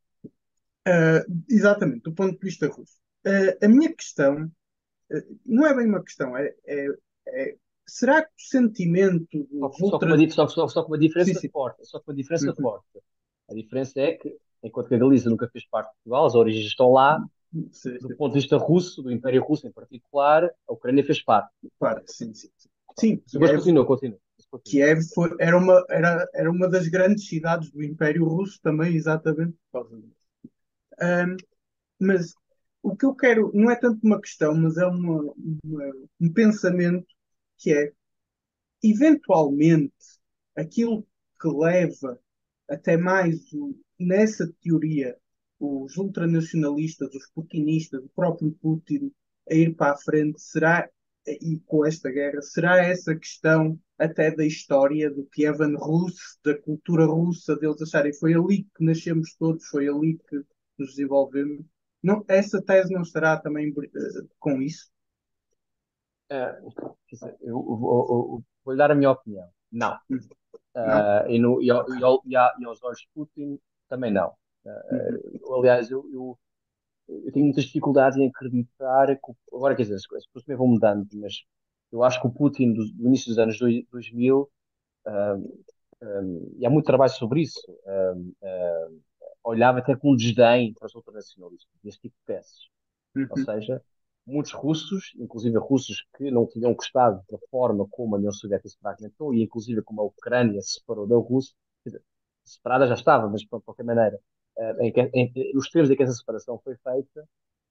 Uh, 0.87 1.43
exatamente, 1.49 2.03
do 2.03 2.13
ponto 2.13 2.33
de 2.33 2.45
vista 2.45 2.67
russo. 2.67 2.97
Uh, 3.25 3.65
a 3.65 3.67
minha 3.67 3.91
questão 3.91 4.45
uh, 4.45 5.39
não 5.43 5.65
é 5.65 5.75
bem 5.75 5.87
uma 5.87 6.03
questão, 6.03 6.37
é, 6.37 6.53
é, 6.67 6.87
é 7.27 7.55
será 7.87 8.23
que 8.23 8.29
o 8.29 8.47
sentimento 8.47 9.47
só, 9.49 9.97
uma, 9.97 10.29
só, 10.29 10.47
só, 10.47 10.67
só 10.67 10.83
com 10.83 10.91
uma 10.91 10.97
diferença 10.97 11.33
sim, 11.33 11.39
sim. 11.39 11.49
forte, 11.49 11.85
só 11.85 11.99
com 11.99 12.11
uma 12.11 12.17
diferença 12.17 12.49
uhum. 12.49 12.55
forte. 12.55 12.85
A 13.49 13.53
diferença 13.53 13.99
é 13.99 14.13
que, 14.13 14.37
enquanto 14.63 14.87
que 14.87 14.95
a 14.95 14.97
Galiza 14.97 15.29
nunca 15.29 15.47
fez 15.47 15.67
parte 15.67 15.89
de 15.89 15.95
Portugal, 16.03 16.25
as 16.25 16.35
origens 16.35 16.65
estão 16.65 16.91
lá, 16.91 17.23
sim, 17.71 17.97
do 17.99 18.15
ponto 18.15 18.33
de 18.33 18.39
vista 18.39 18.57
russo, 18.57 19.01
do 19.01 19.11
Império 19.11 19.43
Russo 19.43 19.67
em 19.67 19.71
particular, 19.71 20.49
a 20.67 20.73
Ucrânia 20.73 21.03
fez 21.03 21.21
parte. 21.21 21.51
Parte, 21.79 22.11
sim, 22.11 22.33
sim. 22.33 22.49
Sim, 22.97 23.21
mas 23.35 23.51
continua, 23.51 23.85
continua. 23.85 24.19
Kiev 24.63 25.01
foi, 25.13 25.35
era, 25.39 25.57
uma, 25.57 25.83
era, 25.89 26.29
era 26.33 26.49
uma 26.49 26.69
das 26.69 26.87
grandes 26.87 27.27
cidades 27.27 27.69
do 27.71 27.83
Império 27.83 28.25
Russo 28.25 28.59
também, 28.61 28.95
exatamente 28.95 29.53
por 29.71 29.83
causa 29.83 29.97
disso. 30.01 30.15
Um, 31.01 31.37
mas 31.99 32.33
o 32.81 32.95
que 32.95 33.05
eu 33.05 33.13
quero 33.13 33.51
não 33.53 33.69
é 33.69 33.75
tanto 33.75 33.99
uma 34.03 34.21
questão, 34.21 34.55
mas 34.55 34.77
é 34.77 34.85
uma, 34.85 35.33
uma, 35.63 35.93
um 36.21 36.31
pensamento 36.31 37.07
que 37.57 37.73
é, 37.73 37.91
eventualmente, 38.83 39.93
aquilo 40.55 41.05
que 41.41 41.47
leva 41.49 42.19
até 42.69 42.95
mais 42.95 43.51
o, 43.53 43.75
nessa 43.99 44.51
teoria 44.61 45.17
os 45.59 45.95
ultranacionalistas, 45.97 47.13
os 47.13 47.27
putinistas, 47.31 48.03
o 48.03 48.09
próprio 48.09 48.51
Putin 48.61 49.11
a 49.49 49.53
ir 49.53 49.75
para 49.75 49.93
a 49.93 49.97
frente, 49.97 50.41
será, 50.41 50.89
e 51.27 51.59
com 51.65 51.85
esta 51.85 52.09
guerra, 52.11 52.41
será 52.41 52.77
essa 52.77 53.15
questão 53.15 53.79
até 53.97 54.31
da 54.31 54.45
história 54.45 55.09
do 55.09 55.25
Kievan 55.25 55.75
Rus, 55.77 56.15
da 56.43 56.57
cultura 56.57 57.05
russa, 57.05 57.55
deles 57.55 57.81
acharem 57.81 58.13
foi 58.13 58.33
ali 58.33 58.63
que 58.75 58.83
nascemos 58.83 59.35
todos, 59.35 59.65
foi 59.67 59.87
ali 59.87 60.17
que 60.29 60.37
nos 60.77 60.89
desenvolvemos. 60.89 61.65
Não, 62.03 62.23
essa 62.27 62.61
tese 62.61 62.93
não 62.93 63.01
estará 63.01 63.37
também 63.37 63.71
uh, 63.71 64.29
com 64.39 64.61
isso? 64.61 64.89
Uh, 66.31 66.95
eu, 67.41 67.61
vou, 67.61 68.43
vou 68.63 68.75
dar 68.75 68.91
a 68.91 68.95
minha 68.95 69.11
opinião. 69.11 69.47
Não. 69.71 69.97
Uh, 70.75 71.29
e, 71.29 71.39
no, 71.39 71.61
e, 71.61 71.67
e, 71.67 72.31
e, 72.31 72.65
aos 72.65 72.83
olhos 72.83 72.99
de 72.99 73.09
Putin 73.13 73.59
também 73.87 74.11
não. 74.11 74.33
Uh, 74.65 75.34
aliás, 75.53 75.89
eu, 75.91 76.05
eu, 76.11 76.39
eu, 77.07 77.31
tenho 77.31 77.45
muitas 77.45 77.65
dificuldades 77.65 78.17
em 78.17 78.27
acreditar 78.27 79.15
que, 79.15 79.31
agora 79.53 79.75
quer 79.75 79.83
dizer, 79.83 79.95
as 79.95 80.05
coisas 80.05 80.27
também 80.43 80.57
vão 80.57 80.67
mudando, 80.67 81.07
mas 81.15 81.43
eu 81.91 82.03
acho 82.03 82.19
que 82.21 82.27
o 82.27 82.31
Putin 82.31 82.73
do, 82.73 82.85
do 82.93 83.07
início 83.07 83.27
dos 83.27 83.39
anos 83.39 83.57
2000, 83.59 84.49
um, 85.07 85.11
um, 86.01 86.55
e 86.57 86.65
há 86.65 86.69
muito 86.69 86.85
trabalho 86.85 87.11
sobre 87.11 87.41
isso, 87.41 87.61
um, 88.13 88.33
olhava 89.43 89.79
até 89.79 89.95
com 89.95 90.15
desdém 90.15 90.73
para 90.73 90.87
os 90.87 90.95
ultranacionalistas, 90.95 91.69
desse 91.83 91.99
tipo 91.99 92.15
de 92.17 92.25
peças. 92.25 92.67
Uhum. 93.15 93.27
Ou 93.29 93.37
seja, 93.37 93.81
muitos 94.25 94.51
russos, 94.51 95.13
inclusive 95.17 95.57
russos 95.57 96.05
que 96.17 96.31
não 96.31 96.47
tinham 96.47 96.73
gostado 96.73 97.21
da 97.29 97.37
forma 97.49 97.87
como 97.89 98.15
a 98.15 98.17
União 98.17 98.31
Soviética 98.31 98.69
se 98.69 98.77
fragmentou 98.77 99.33
e 99.33 99.43
inclusive 99.43 99.81
como 99.83 100.01
a 100.01 100.05
Ucrânia 100.05 100.61
se 100.61 100.79
separou 100.79 101.07
da 101.07 101.15
Rússia, 101.15 101.55
separada 102.43 102.87
já 102.87 102.95
estava, 102.95 103.29
mas 103.29 103.41
de 103.41 103.47
qualquer 103.47 103.83
maneira, 103.83 104.19
em 104.79 104.91
que, 104.91 105.01
em, 105.13 105.57
os 105.57 105.69
termos 105.69 105.89
em 105.91 105.95
que 105.95 106.03
essa 106.03 106.13
separação 106.13 106.59
foi 106.63 106.75
feita, 106.77 107.27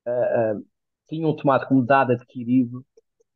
uh, 0.06 0.58
uh, 0.58 0.66
tinham 1.08 1.34
tomado 1.34 1.66
como 1.66 1.84
dado 1.84 2.12
adquirido, 2.12 2.84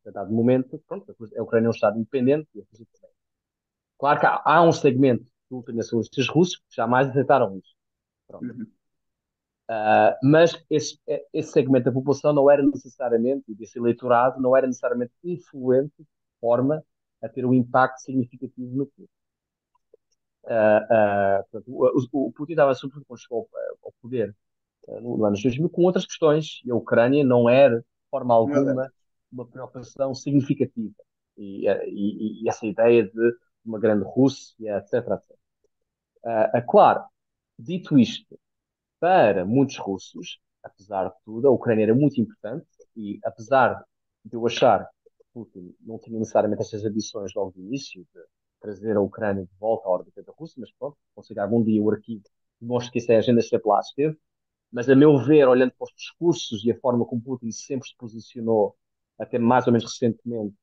a 0.05 0.11
dado 0.11 0.31
momento, 0.31 0.81
pronto, 0.87 1.15
a 1.37 1.43
Ucrânia 1.43 1.67
é 1.67 1.69
um 1.69 1.73
Estado 1.73 1.97
independente 1.97 2.47
e 2.55 2.61
a 2.61 2.63
Rússia 2.69 2.85
também. 2.93 3.15
Claro 3.97 4.19
que 4.19 4.25
há, 4.25 4.41
há 4.45 4.63
um 4.63 4.71
segmento 4.71 5.23
de 5.23 5.55
ultranacionalistas 5.55 6.27
russos 6.27 6.57
que 6.57 6.75
jamais 6.75 7.09
aceitaram 7.09 7.57
isso. 7.57 7.75
Uhum. 8.29 8.67
Uh, 9.69 10.15
mas 10.23 10.65
esse, 10.69 10.99
esse, 11.31 11.51
segmento 11.51 11.85
da 11.85 11.91
população 11.91 12.33
não 12.33 12.49
era 12.49 12.63
necessariamente, 12.63 13.55
esse 13.59 13.77
eleitorado 13.77 14.41
não 14.41 14.55
era 14.55 14.65
necessariamente 14.65 15.13
influente 15.23 15.93
de 15.99 16.07
forma 16.39 16.83
a 17.21 17.29
ter 17.29 17.45
um 17.45 17.53
impacto 17.53 17.99
significativo 17.99 18.75
no 18.75 18.87
Putin. 18.87 19.18
Uh, 20.43 20.49
uh, 20.49 21.43
portanto, 21.51 21.67
o, 21.67 22.27
o, 22.27 22.31
Putin 22.31 22.53
estava 22.53 22.73
sobretudo 22.73 23.05
quando 23.05 23.19
chegou 23.19 23.49
ao, 23.83 23.93
poder 24.01 24.35
no, 24.87 25.17
no 25.17 25.25
ano 25.25 25.35
2000 25.35 25.69
com 25.69 25.83
outras 25.83 26.05
questões 26.05 26.61
e 26.65 26.71
a 26.71 26.75
Ucrânia 26.75 27.23
não 27.23 27.49
era, 27.49 27.79
de 27.79 27.85
forma 28.09 28.33
alguma, 28.33 28.89
uma 29.31 29.45
preocupação 29.45 30.15
significativa. 30.15 30.95
E, 31.37 31.67
e, 31.69 32.43
e 32.43 32.49
essa 32.49 32.65
ideia 32.65 33.03
de 33.03 33.33
uma 33.65 33.79
grande 33.79 34.03
Rússia, 34.05 34.77
etc. 34.77 34.93
etc. 34.93 36.65
claro, 36.67 37.03
dito 37.57 37.97
isto, 37.97 38.39
para 38.99 39.45
muitos 39.45 39.77
russos, 39.77 40.39
apesar 40.63 41.09
de 41.09 41.15
tudo, 41.23 41.47
a 41.47 41.51
Ucrânia 41.51 41.83
era 41.83 41.95
muito 41.95 42.19
importante 42.19 42.67
e, 42.95 43.19
apesar 43.23 43.83
de 44.25 44.35
eu 44.35 44.45
achar 44.45 44.85
que 44.85 45.25
Putin 45.33 45.73
não 45.81 45.97
tinha 45.99 46.19
necessariamente 46.19 46.61
estas 46.61 46.83
ambições 46.85 47.33
logo 47.33 47.51
do 47.51 47.61
início 47.61 48.05
de 48.13 48.21
trazer 48.59 48.95
a 48.95 49.01
Ucrânia 49.01 49.45
de 49.45 49.51
volta 49.59 49.87
à 49.87 49.91
órbita 49.91 50.23
da 50.23 50.33
Rússia, 50.33 50.57
mas 50.59 50.71
pronto, 50.73 50.97
consigo 51.15 51.39
algum 51.39 51.63
dia 51.63 51.81
o 51.81 51.89
arquivo 51.89 52.23
mostra 52.61 52.91
que 52.91 52.99
essa 52.99 53.13
é 53.13 53.15
a 53.15 53.19
agenda 53.19 53.41
sempre 53.41 53.69
lá 53.69 53.79
esteve. 53.79 54.17
Mas, 54.71 54.89
a 54.89 54.95
meu 54.95 55.17
ver, 55.17 55.47
olhando 55.47 55.71
para 55.71 55.85
os 55.85 55.93
discursos 55.95 56.63
e 56.63 56.71
a 56.71 56.79
forma 56.79 57.05
como 57.05 57.21
Putin 57.21 57.51
sempre 57.51 57.87
se 57.87 57.95
posicionou, 57.97 58.75
até 59.17 59.39
mais 59.39 59.65
ou 59.65 59.73
menos 59.73 59.91
recentemente, 59.91 60.55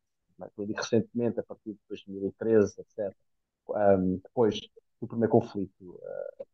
eu 0.56 0.66
digo 0.66 0.78
recentemente, 0.80 1.40
a 1.40 1.42
partir 1.42 1.72
de 1.72 1.80
2013, 1.88 2.80
etc., 2.80 3.14
um, 3.68 4.16
depois 4.18 4.60
do 5.00 5.08
primeiro 5.08 5.32
conflito 5.32 5.72
uh, 5.82 6.46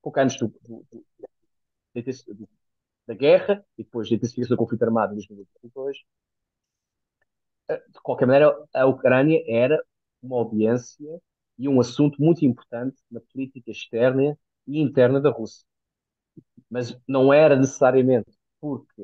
pouco 0.00 0.20
antes 0.20 0.38
do, 0.38 0.48
do, 0.62 0.86
do, 0.90 2.48
da 3.06 3.14
guerra 3.14 3.64
e 3.76 3.82
depois 3.82 4.08
da 4.08 4.14
intensificação 4.14 4.56
do 4.56 4.58
conflito 4.58 4.82
armado 4.84 5.12
em 5.12 5.16
2022. 5.16 5.98
Eh, 7.68 7.82
de 7.88 8.00
qualquer 8.00 8.26
maneira, 8.26 8.56
a 8.72 8.86
Ucrânia 8.86 9.42
era 9.48 9.82
uma 10.22 10.36
audiência 10.36 11.20
e 11.58 11.68
um 11.68 11.80
assunto 11.80 12.20
muito 12.22 12.44
importante 12.44 12.96
na 13.10 13.20
política 13.20 13.70
externa 13.70 14.36
e 14.66 14.80
interna 14.80 15.20
da 15.20 15.30
Rússia. 15.30 15.66
Mas 16.70 16.98
não 17.06 17.32
era 17.32 17.56
necessariamente 17.56 18.30
porque 18.60 19.02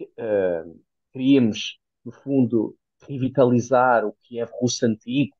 uh, 0.00 0.80
queríamos, 1.12 1.78
no 2.04 2.12
fundo, 2.12 2.76
revitalizar 3.02 4.04
o 4.06 4.12
que 4.22 4.38
é 4.40 4.44
russo 4.44 4.86
antigo 4.86 5.36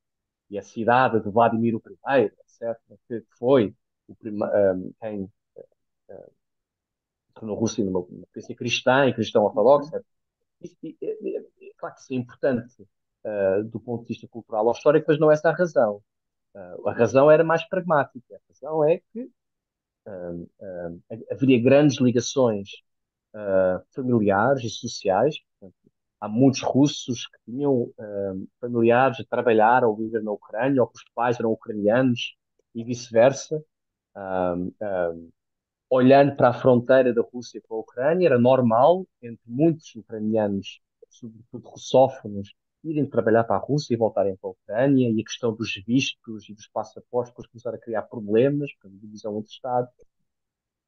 e 0.51 0.59
a 0.59 0.63
cidade 0.63 1.21
de 1.21 1.31
Vladimir 1.31 1.75
I, 1.75 2.25
etc., 2.25 2.79
que 3.09 3.25
foi 3.39 3.75
o 4.07 4.15
prima, 4.15 4.51
um, 4.75 4.93
quem 5.01 5.25
uh, 5.25 6.33
tornou 7.35 7.57
a 7.57 7.61
Rússia 7.61 7.85
numa, 7.85 8.01
uma 8.01 8.27
potência 8.27 8.55
cristã 8.55 9.07
e 9.07 9.15
cristão 9.15 9.45
ortodoxa. 9.45 9.97
Uhum. 10.61 10.97
É, 11.03 11.07
é, 11.07 11.37
é, 11.39 11.73
claro 11.77 11.95
que 11.95 12.01
isso 12.01 12.13
é 12.13 12.17
importante 12.17 12.87
uh, 13.25 13.65
do 13.65 13.81
ponto 13.81 14.03
de 14.03 14.09
vista 14.09 14.29
cultural 14.29 14.67
ou 14.67 14.73
histórico, 14.73 15.07
mas 15.09 15.19
não 15.19 15.31
é 15.31 15.35
essa 15.35 15.51
a 15.51 15.55
razão. 15.55 16.03
Uh, 16.55 16.89
a 16.89 16.93
razão 16.93 17.31
era 17.31 17.45
mais 17.45 17.67
pragmática. 17.69 18.37
A 18.37 18.53
razão 18.53 18.85
é 18.85 19.01
que 19.13 19.31
haveria 21.31 21.63
grandes 21.63 21.99
ligações 21.99 22.69
familiares 23.95 24.63
e 24.63 24.69
sociais. 24.69 25.37
Portanto, 25.59 25.91
há 26.21 26.29
muitos 26.29 26.61
russos 26.61 27.27
que 27.27 27.39
tinham 27.47 27.91
familiares 28.61 29.19
a 29.21 29.25
trabalhar 29.25 29.83
ou 29.83 29.97
viver 29.97 30.23
na 30.23 30.31
Ucrânia, 30.31 30.83
ou 30.83 30.89
que 30.89 30.99
os 30.99 31.05
pais 31.15 31.41
eram 31.41 31.53
ucranianos 31.53 32.37
e 32.75 32.85
vice-versa 32.85 33.65
um, 34.17 34.73
um, 34.81 35.31
olhando 35.91 36.37
para 36.37 36.51
a 36.51 36.53
fronteira 36.55 37.13
da 37.13 37.23
Rússia 37.23 37.61
com 37.69 37.77
a 37.77 37.79
Ucrânia, 37.81 38.27
era 38.27 38.39
normal 38.39 39.07
entre 39.23 39.43
muitos 39.47 39.95
ucranianos, 39.95 40.81
sobretudo 41.09 41.69
russófonos, 41.69 42.55
irem 42.85 43.07
trabalhar 43.07 43.45
para 43.45 43.57
a 43.57 43.59
Rússia 43.59 43.95
e 43.95 43.97
voltarem 43.97 44.37
para 44.37 44.51
a 44.51 44.53
Ucrânia, 44.53 45.11
e 45.11 45.21
a 45.21 45.25
questão 45.25 45.55
dos 45.55 45.75
vistos 45.87 46.49
e 46.49 46.55
dos 46.55 46.69
passaportes 46.69 47.33
depois 47.33 47.49
começar 47.49 47.75
a 47.75 47.79
criar 47.79 48.03
problemas, 48.03 48.71
a 48.85 48.89
divisão 48.89 49.39
entre 49.39 49.51
Estados. 49.51 49.91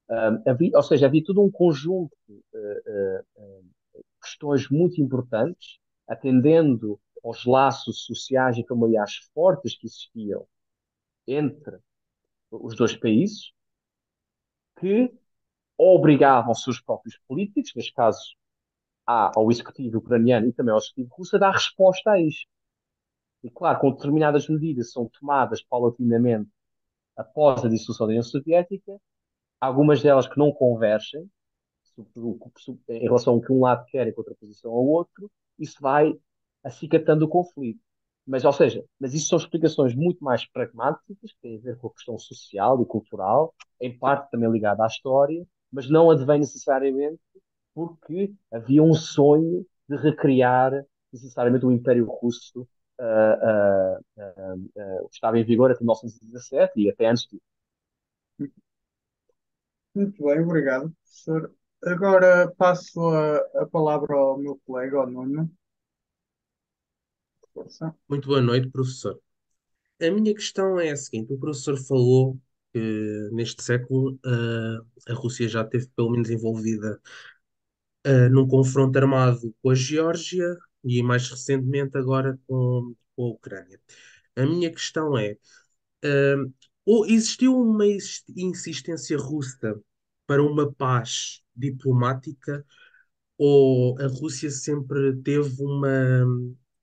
Um, 0.09 0.51
havia, 0.51 0.77
ou 0.77 0.83
seja, 0.83 1.07
havia 1.07 1.25
todo 1.25 1.43
um 1.43 1.51
conjunto 1.51 2.17
de 2.29 2.35
uh, 2.35 3.21
uh, 3.37 3.65
uh, 3.99 4.05
questões 4.23 4.69
muito 4.71 5.01
importantes, 5.01 5.79
atendendo 6.07 7.01
aos 7.25 7.45
laços 7.45 8.05
sociais 8.05 8.57
e 8.57 8.65
familiares 8.65 9.17
fortes 9.35 9.77
que 9.77 9.87
existiam 9.87 10.47
entre 11.27 11.79
os 12.51 12.77
dois 12.77 12.97
países, 12.97 13.51
que 14.79 15.13
obrigavam 15.77 16.55
seus 16.55 16.81
próprios 16.81 17.19
políticos, 17.27 17.73
neste 17.75 17.93
caso 17.93 18.37
ao 19.07 19.51
executivo 19.51 19.99
ucraniano 19.99 20.49
e 20.49 20.53
também 20.53 20.73
ao 20.73 20.79
executivo 20.79 21.15
russo, 21.17 21.37
a 21.37 21.39
dar 21.39 21.53
resposta 21.53 22.11
a 22.11 22.21
isto. 22.21 22.49
E 23.43 23.51
claro, 23.51 23.79
com 23.79 23.93
determinadas 23.93 24.49
medidas 24.49 24.91
são 24.91 25.09
tomadas 25.09 25.63
paulatinamente 25.63 26.51
após 27.17 27.65
a 27.65 27.69
dissolução 27.69 28.07
da 28.07 28.11
União 28.11 28.23
Soviética, 28.23 29.01
algumas 29.61 30.03
delas 30.03 30.27
que 30.27 30.39
não 30.39 30.53
convergem, 30.53 31.31
em 32.89 32.99
relação 32.99 33.35
ao 33.35 33.41
que 33.41 33.53
um 33.53 33.61
lado 33.61 33.87
quer 33.87 34.07
em 34.07 34.13
contraposição 34.13 34.71
ao 34.71 34.85
outro, 34.85 35.31
isso 35.59 35.77
vai 35.81 36.13
acicatando 36.63 37.25
o 37.25 37.29
conflito. 37.29 37.81
Mas, 38.27 38.45
ou 38.45 38.53
seja, 38.53 38.85
mas 38.99 39.15
isso 39.15 39.29
são 39.29 39.39
explicações 39.39 39.95
muito 39.95 40.23
mais 40.23 40.45
pragmáticas, 40.51 41.33
que 41.33 41.41
têm 41.41 41.57
a 41.57 41.61
ver 41.61 41.79
com 41.79 41.87
a 41.87 41.93
questão 41.93 42.19
social 42.19 42.83
e 42.83 42.87
cultural, 42.87 43.55
em 43.81 43.97
parte 43.97 44.31
também 44.31 44.51
ligada 44.51 44.83
à 44.83 44.87
história, 44.87 45.47
mas 45.73 45.89
não 45.89 46.11
advém 46.11 46.41
necessariamente 46.41 47.21
porque 47.77 48.33
havia 48.51 48.83
um 48.83 48.95
sonho 48.95 49.67
de 49.87 49.97
recriar 49.97 50.73
necessariamente 51.13 51.67
o 51.67 51.71
Império 51.71 52.07
Russo 52.07 52.63
uh, 52.99 53.99
uh, 53.99 54.01
uh, 54.17 55.09
que 55.11 55.15
estava 55.15 55.39
em 55.39 55.45
vigor 55.45 55.71
até 55.71 55.81
1917 55.81 56.73
e 56.81 56.89
até 56.89 57.07
antes 57.07 57.27
disso. 57.29 57.43
Muito 59.95 60.25
bem, 60.25 60.41
obrigado, 60.41 60.91
professor. 60.91 61.55
Agora 61.85 62.51
passo 62.57 62.99
a, 63.11 63.37
a 63.63 63.67
palavra 63.67 64.15
ao 64.15 64.39
meu 64.39 64.59
colega, 64.65 64.97
ao 64.97 65.07
Nuno. 65.07 65.51
Muito 68.09 68.29
boa 68.29 68.41
noite, 68.41 68.71
professor. 68.71 69.21
A 70.01 70.11
minha 70.11 70.35
questão 70.35 70.81
é 70.81 70.91
a 70.91 70.97
seguinte: 70.97 71.35
o 71.35 71.39
professor 71.39 71.77
falou 71.77 72.39
que 72.73 73.29
neste 73.33 73.63
século 73.63 74.15
uh, 74.25 74.87
a 75.09 75.15
Rússia 75.15 75.47
já 75.47 75.63
esteve 75.63 75.89
pelo 75.89 76.11
menos 76.11 76.31
envolvida 76.31 77.01
uh, 78.07 78.31
num 78.31 78.47
confronto 78.49 78.99
armado 78.99 79.55
com 79.63 79.71
a 79.71 79.75
Geórgia 79.75 80.57
e 80.85 81.03
mais 81.03 81.29
recentemente 81.31 81.97
agora 81.99 82.39
com, 82.47 82.95
com 83.17 83.25
a 83.25 83.29
Ucrânia. 83.29 83.81
A 84.37 84.47
minha 84.47 84.71
questão 84.71 85.19
é: 85.19 85.37
uh, 86.05 87.07
existiu 87.07 87.59
uma 87.59 87.87
insistência 88.37 89.19
russa 89.19 89.81
para 90.27 90.43
uma 90.43 90.73
paz 90.73 91.43
diplomática 91.55 92.65
ou 93.39 93.99
a 94.01 94.07
Rússia 94.09 94.51
sempre 94.51 95.17
teve 95.23 95.63
uma 95.63 96.27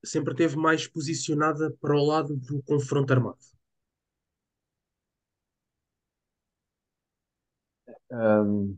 sempre 0.06 0.36
teve 0.36 0.58
mais 0.58 0.88
posicionada 0.88 1.72
para 1.82 1.96
o 1.96 2.06
lado 2.06 2.36
do 2.36 2.62
confronto 2.64 3.14
armado. 3.14 3.38
Um, 8.12 8.78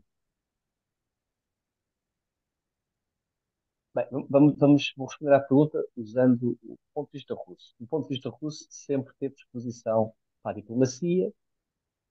bem, 3.96 4.06
vamos, 4.28 4.54
vamos, 4.58 4.92
vou 4.96 5.06
responder 5.06 5.34
à 5.34 5.40
pergunta 5.40 5.82
usando 5.96 6.58
o 6.62 6.76
ponto 6.94 7.10
de 7.10 7.18
vista 7.18 7.34
russo. 7.34 7.74
Do 7.80 7.86
ponto 7.86 8.02
de 8.08 8.14
vista 8.14 8.28
russo, 8.28 8.66
sempre 8.70 9.14
teve 9.18 9.34
disposição 9.34 10.12
para 10.42 10.52
a 10.52 10.54
diplomacia, 10.54 11.32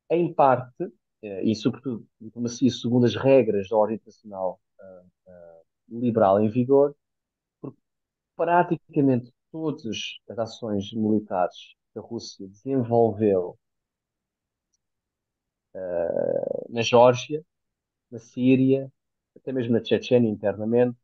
em 0.09 0.33
parte, 0.33 0.91
eh, 1.21 1.43
e 1.43 1.55
sobretudo 1.55 2.05
diplomacia 2.19 2.69
segundo 2.71 3.05
as 3.05 3.15
regras 3.15 3.69
da 3.69 3.77
ordem 3.77 3.95
internacional 3.97 4.59
uh, 4.79 5.31
uh, 5.31 5.99
liberal 5.99 6.39
em 6.41 6.49
vigor, 6.49 6.95
praticamente 8.35 9.31
todas 9.51 10.19
as 10.29 10.39
ações 10.39 10.91
militares 10.93 11.75
que 11.93 11.99
a 11.99 12.01
Rússia 12.01 12.47
desenvolveu 12.47 13.57
uh, 15.73 16.73
na 16.73 16.81
Geórgia, 16.81 17.43
na 18.11 18.19
Síria, 18.19 18.91
até 19.35 19.51
mesmo 19.51 19.73
na 19.73 19.83
Chechênia 19.83 20.29
internamente, 20.29 20.97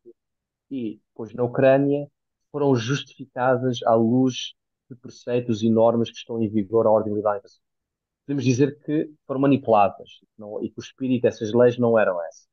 e 0.71 1.01
depois 1.09 1.33
na 1.33 1.43
Ucrânia, 1.43 2.09
foram 2.51 2.73
justificadas 2.75 3.83
à 3.83 3.93
luz 3.93 4.55
de 4.89 4.95
preceitos 4.95 5.61
e 5.61 5.69
normas 5.69 6.09
que 6.09 6.17
estão 6.17 6.41
em 6.41 6.49
vigor 6.49 6.87
à 6.87 6.91
ordem 6.91 7.13
legal. 7.13 7.39
Podemos 8.25 8.43
dizer 8.43 8.79
que 8.83 9.13
foram 9.27 9.41
manipuladas 9.41 10.21
não, 10.37 10.63
e 10.63 10.69
que 10.69 10.79
o 10.79 10.81
espírito 10.81 11.23
dessas 11.23 11.53
leis 11.53 11.77
não 11.77 11.99
eram 11.99 12.17
esse. 12.27 12.47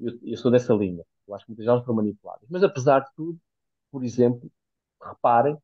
Eu, 0.00 0.18
eu 0.22 0.36
sou 0.36 0.50
dessa 0.50 0.72
linha. 0.72 1.04
Eu 1.26 1.34
acho 1.34 1.44
que 1.44 1.50
muitas 1.50 1.66
delas 1.66 1.84
foram 1.84 1.96
manipuladas. 1.96 2.46
Mas, 2.48 2.62
apesar 2.62 3.00
de 3.00 3.10
tudo, 3.16 3.38
por 3.90 4.04
exemplo, 4.04 4.50
reparem 5.02 5.54
uh, 5.54 5.60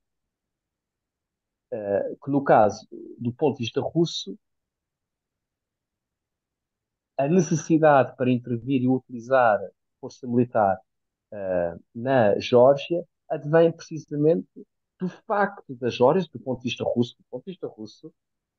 que 2.25 2.31
no 2.31 2.43
caso 2.43 2.87
do 3.19 3.33
ponto 3.33 3.59
de 3.59 3.65
vista 3.65 3.81
russo, 3.81 4.37
a 7.19 7.29
necessidade 7.29 8.17
para 8.17 8.31
intervir 8.31 8.83
e 8.83 8.89
utilizar 8.89 9.61
força 10.01 10.27
militar 10.27 10.79
uh, 11.33 11.81
na 11.95 12.39
Geórgia 12.39 13.05
advém 13.29 13.71
precisamente 13.73 14.49
do 14.99 15.09
facto 15.09 15.75
da 15.77 15.89
Geórgia, 15.89 16.29
do 16.33 16.41
ponto 16.41 16.59
de 16.59 16.69
vista 16.69 16.85
russo, 16.85 17.17
do 17.17 17.25
ponto 17.31 17.45
de 17.45 17.53
vista 17.53 17.67
russo, 17.67 18.13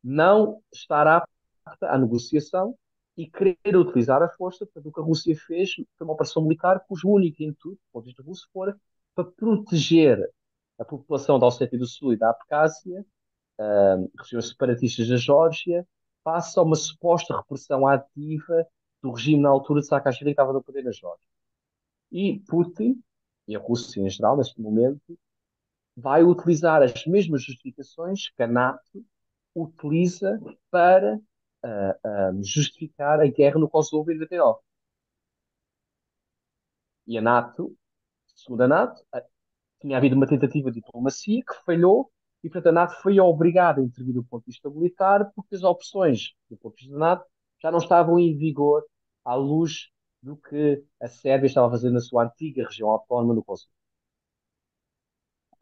não 0.04 0.62
estar 0.74 1.06
apta 1.08 1.88
à 1.88 1.98
negociação 1.98 2.76
e 3.16 3.30
querer 3.30 3.78
utilizar 3.78 4.24
a 4.24 4.30
força. 4.30 4.66
Portanto, 4.66 4.88
o 4.88 4.92
que 4.92 5.00
a 5.00 5.04
Rússia 5.04 5.36
fez 5.36 5.74
foi 5.76 6.08
uma 6.08 6.14
operação 6.14 6.42
militar 6.42 6.80
cujo 6.88 7.10
único 7.10 7.44
intuito, 7.44 7.80
do 7.80 7.92
ponto 7.92 8.04
de 8.04 8.10
vista 8.10 8.24
russo, 8.24 8.50
fora 8.52 8.76
para 9.14 9.26
proteger 9.26 10.28
a 10.80 10.86
população 10.86 11.38
da 11.38 11.48
Ossétia 11.48 11.78
do 11.78 11.86
Sul 11.86 12.14
e 12.14 12.18
da 12.18 12.32
Abcásia, 12.32 13.06
uh, 13.60 14.12
regiões 14.18 14.48
separatistas 14.50 15.08
da 15.08 15.18
Geórgia, 15.18 15.86
face 16.24 16.58
a 16.58 16.64
uma 16.64 16.76
suposta 16.76 17.36
repressão 17.38 17.88
ativa 17.88 18.66
do 19.04 19.12
regime 19.12 19.42
na 19.42 19.50
altura 19.50 19.82
de 19.82 19.88
Saakashvili 19.88 20.32
que 20.32 20.34
estava 20.34 20.54
no 20.54 20.64
poder 20.64 20.84
na 20.84 20.92
Geórgia. 20.92 21.31
E 22.12 22.40
Putin, 22.48 23.02
e 23.48 23.56
a 23.56 23.60
Rússia 23.60 24.02
em 24.02 24.10
geral, 24.10 24.38
neste 24.38 24.60
momento, 24.62 25.18
vai 25.96 26.24
utilizar 26.24 26.82
as 26.82 27.06
mesmas 27.06 27.44
justificações 27.44 28.30
que 28.30 28.44
a 28.44 28.48
NATO 28.48 29.06
utiliza 29.56 30.40
para 30.70 31.18
uh, 31.18 32.44
justificar 32.44 33.20
a 33.20 33.28
guerra 33.28 33.60
no 33.60 33.70
Kosovo 33.70 34.12
em 34.12 34.16
99. 34.16 34.60
E 37.08 37.18
a 37.18 37.22
NATO, 37.22 37.76
segundo 38.36 38.62
a 38.62 38.68
NATO, 38.68 39.02
uh, 39.14 39.22
tinha 39.82 39.98
havido 39.98 40.16
uma 40.16 40.28
tentativa 40.28 40.72
de 40.72 40.80
diplomacia 40.80 41.42
que 41.44 41.66
falhou 41.66 42.12
e, 42.44 42.50
portanto, 42.50 42.68
a 42.68 42.72
NATO 42.72 43.02
foi 43.02 43.20
obrigada 43.20 43.82
a 43.82 43.84
intervir 43.84 44.14
do 44.14 44.24
ponto 44.24 44.44
de 44.46 44.52
vista 44.52 44.70
militar 44.70 45.32
porque 45.36 45.56
as 45.56 45.64
opções 45.64 46.34
do 46.50 46.58
ponto 46.58 46.76
de 46.76 46.84
vista 46.84 46.98
da 46.98 47.00
NATO 47.00 47.26
já 47.62 47.72
não 47.72 47.80
estavam 47.80 48.20
em 48.20 48.36
vigor 48.38 48.84
à 49.26 49.36
luz 49.36 49.90
do 50.22 50.38
que 50.38 50.84
a 51.00 51.08
Sérvia 51.08 51.48
estava 51.48 51.68
a 51.68 51.72
fazer 51.72 51.90
na 51.90 52.00
sua 52.00 52.26
antiga 52.26 52.66
região 52.66 52.90
autónoma 52.90 53.34
no 53.34 53.44
Kosovo. 53.44 53.72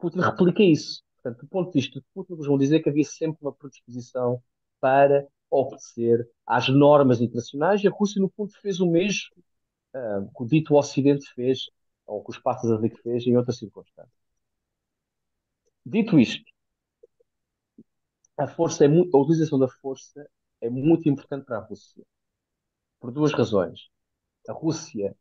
Putin 0.00 0.20
replica 0.20 0.62
isso. 0.62 1.02
Portanto, 1.22 1.42
do 1.42 1.48
ponto 1.48 1.72
de 1.72 1.80
vista 1.80 2.00
de 2.00 2.06
Putin, 2.14 2.32
eles 2.32 2.46
vão 2.46 2.58
dizer 2.58 2.80
que 2.80 2.88
havia 2.88 3.04
sempre 3.04 3.38
uma 3.42 3.52
predisposição 3.52 4.42
para 4.80 5.26
obedecer 5.50 6.28
às 6.46 6.68
normas 6.68 7.20
internacionais 7.20 7.82
e 7.82 7.88
a 7.88 7.90
Rússia, 7.90 8.20
no 8.20 8.30
fundo, 8.30 8.52
fez 8.60 8.80
o 8.80 8.90
mesmo 8.90 9.36
uh, 9.94 10.26
que 10.34 10.42
o 10.42 10.46
dito 10.46 10.74
Ocidente 10.74 11.26
fez, 11.34 11.68
ou 12.06 12.24
que 12.24 12.30
os 12.30 12.38
Passos 12.38 12.80
que 12.80 13.02
fez 13.02 13.26
em 13.26 13.36
outras 13.36 13.58
circunstâncias. 13.58 14.10
Dito 15.84 16.18
isto, 16.18 16.44
a 18.38 18.46
força 18.46 18.84
é 18.84 18.88
muito, 18.88 19.14
a 19.14 19.20
utilização 19.20 19.58
da 19.58 19.68
força 19.68 20.26
é 20.60 20.70
muito 20.70 21.08
importante 21.08 21.44
para 21.44 21.58
a 21.58 21.60
Rússia, 21.60 22.04
por 22.98 23.10
duas 23.10 23.32
razões. 23.32 23.90
A 24.48 24.52
Rússia, 24.52 25.16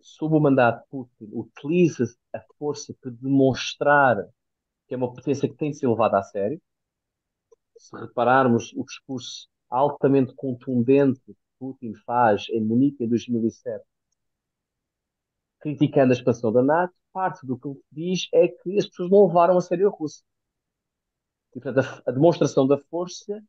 sob 0.00 0.36
o 0.36 0.40
mandato 0.40 0.82
de 0.82 0.88
Putin, 0.88 1.30
utiliza 1.32 2.04
a 2.32 2.40
força 2.58 2.94
para 3.00 3.10
demonstrar 3.10 4.16
que 4.86 4.94
é 4.94 4.96
uma 4.96 5.12
potência 5.12 5.48
que 5.48 5.56
tem 5.56 5.70
de 5.70 5.78
ser 5.78 5.88
levada 5.88 6.18
a 6.18 6.22
sério. 6.22 6.60
Se 7.78 7.96
repararmos 7.96 8.72
o 8.74 8.84
discurso 8.84 9.48
altamente 9.68 10.34
contundente 10.34 11.20
que 11.24 11.34
Putin 11.58 11.94
faz 12.06 12.46
em 12.50 12.60
Munique 12.60 13.02
em 13.02 13.08
2007, 13.08 13.84
criticando 15.58 16.12
a 16.12 16.16
expansão 16.16 16.52
da 16.52 16.62
NATO, 16.62 16.94
parte 17.12 17.46
do 17.46 17.58
que 17.58 17.68
ele 17.68 17.80
diz 17.90 18.28
é 18.32 18.48
que 18.48 18.78
as 18.78 18.86
pessoas 18.86 19.10
não 19.10 19.26
levaram 19.26 19.56
a 19.56 19.60
sério 19.60 19.88
a 19.88 19.90
Rússia. 19.90 20.24
E, 21.54 21.60
portanto, 21.60 22.02
a, 22.06 22.10
a 22.10 22.12
demonstração 22.12 22.66
da 22.66 22.78
força 22.78 23.42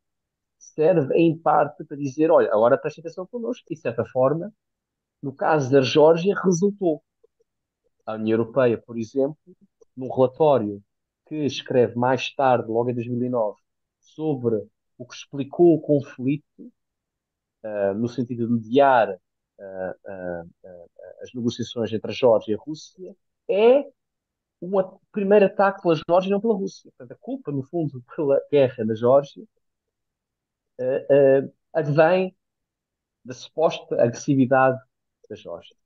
serve 0.76 1.14
em 1.14 1.36
parte 1.36 1.82
para 1.84 1.96
dizer, 1.96 2.30
olha, 2.30 2.52
agora 2.52 2.76
presta 2.78 3.00
atenção 3.00 3.26
connosco, 3.26 3.64
e 3.70 3.74
de 3.74 3.80
certa 3.80 4.04
forma, 4.04 4.52
no 5.22 5.34
caso 5.34 5.70
da 5.70 5.80
Geórgia, 5.80 6.38
resultou. 6.44 7.02
A 8.04 8.14
União 8.14 8.38
Europeia, 8.38 8.78
por 8.78 8.98
exemplo, 8.98 9.36
num 9.96 10.12
relatório 10.12 10.80
que 11.26 11.34
escreve 11.46 11.96
mais 11.96 12.32
tarde, 12.34 12.70
logo 12.70 12.90
em 12.90 12.94
2009, 12.94 13.56
sobre 14.00 14.56
o 14.98 15.06
que 15.06 15.14
explicou 15.14 15.74
o 15.74 15.80
conflito, 15.80 16.44
uh, 17.64 17.94
no 17.96 18.06
sentido 18.06 18.46
de 18.46 18.52
mediar 18.52 19.10
uh, 19.10 20.44
uh, 20.44 20.50
as 21.22 21.34
negociações 21.34 21.92
entre 21.92 22.10
a 22.10 22.14
Geórgia 22.14 22.52
e 22.52 22.54
a 22.54 22.58
Rússia, 22.58 23.16
é 23.48 23.84
um 24.62 24.70
primeiro 25.10 25.46
ataque 25.46 25.82
pela 25.82 25.96
Geórgia 25.96 26.28
e 26.28 26.32
não 26.32 26.40
pela 26.40 26.54
Rússia. 26.54 26.90
Portanto, 26.96 27.18
a 27.18 27.20
culpa, 27.20 27.50
no 27.50 27.62
fundo, 27.62 28.02
pela 28.14 28.40
guerra 28.50 28.84
na 28.84 28.94
Geórgia 28.94 29.44
uh, 30.80 31.52
advém 31.72 32.36
da 33.24 33.34
suposta 33.34 33.94
agressividade 34.02 34.78
da 35.28 35.36
Geórgia. 35.36 35.76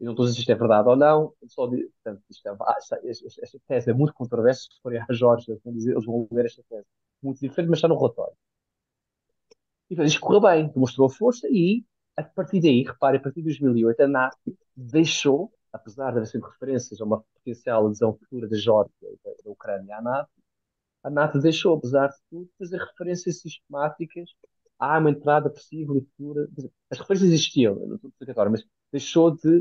Eu 0.00 0.06
não 0.06 0.12
estou 0.12 0.24
a 0.24 0.26
dizer 0.26 0.36
se 0.36 0.40
isto 0.42 0.52
é 0.52 0.54
verdade 0.54 0.88
ou 0.88 0.96
não, 0.96 1.32
só 1.48 1.66
de, 1.66 1.88
portanto, 2.02 2.22
isto 2.30 2.46
é, 2.48 2.56
esta, 2.78 3.00
esta, 3.04 3.26
esta, 3.42 3.58
tese 3.66 3.90
é 3.90 3.94
muito 3.94 4.14
controversa. 4.14 4.62
Se 4.62 4.80
forem 4.82 5.00
à 5.00 5.12
Geórgia, 5.12 5.52
eles 5.52 5.62
vão, 5.64 5.72
dizer, 5.72 5.92
eles 5.92 6.04
vão 6.04 6.28
ler 6.30 6.46
esta 6.46 6.62
tese 6.68 6.86
muito 7.22 7.40
diferente, 7.40 7.70
mas 7.70 7.78
está 7.78 7.88
no 7.88 7.96
relatório. 7.96 8.36
E 9.90 9.94
portanto, 9.94 10.08
isto 10.08 10.20
correu 10.20 10.40
bem, 10.40 10.68
demonstrou 10.68 11.08
força 11.08 11.48
e, 11.50 11.84
a 12.16 12.22
partir 12.22 12.60
daí, 12.60 12.82
repare, 12.82 13.16
a 13.18 13.20
partir 13.20 13.40
de 13.40 13.44
2008, 13.44 14.00
a 14.02 14.08
NATO 14.08 14.38
deixou 14.76 15.50
apesar 15.76 16.10
de 16.10 16.18
haver 16.18 16.26
sempre 16.26 16.50
referências 16.50 17.00
a 17.00 17.04
uma 17.04 17.22
potencial 17.34 17.86
adesão 17.86 18.14
futura 18.14 18.48
da 18.48 18.56
Geórgia 18.56 18.92
e 19.02 19.18
da, 19.24 19.30
da 19.44 19.50
Ucrânia 19.50 19.96
à 19.96 20.02
NATO, 20.02 20.30
a 21.06 21.10
NATO 21.10 21.38
deixou, 21.38 21.76
apesar 21.76 22.08
de 22.08 22.16
tudo, 22.28 22.50
fazer 22.58 22.78
referências 22.78 23.40
sistemáticas 23.40 24.30
à 24.76 24.98
uma 24.98 25.10
entrada 25.10 25.48
possível 25.48 25.96
e 25.96 26.00
futura. 26.00 26.48
As 26.90 26.98
referências 26.98 27.30
existiam, 27.30 27.76
não 27.76 27.94
estou 27.94 28.42
a 28.42 28.50
mas 28.50 28.66
deixou 28.90 29.30
de, 29.30 29.58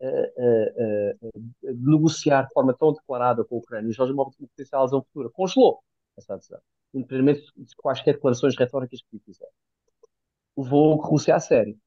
uh, 0.00 0.06
uh, 0.36 1.28
uh, 1.28 1.72
de, 1.72 1.88
negociar 1.88 2.48
de 2.48 2.52
forma 2.52 2.76
tão 2.76 2.92
declarada 2.92 3.44
com 3.44 3.54
a 3.54 3.58
Ucrânia 3.58 3.92
Geórgia 3.92 4.12
uma 4.12 4.28
potencial 4.28 4.82
adesão 4.82 5.04
futura. 5.04 5.30
Congelou 5.30 5.84
essa 6.16 6.34
adesão, 6.34 6.60
independentemente 6.92 7.52
de 7.56 7.76
quaisquer 7.76 8.14
declarações 8.14 8.56
retóricas 8.58 9.00
que 9.08 9.20
fizeram. 9.20 9.52
Levou 10.56 11.00
a 11.00 11.06
Rússia 11.06 11.36
a 11.36 11.40
sério. 11.40 11.78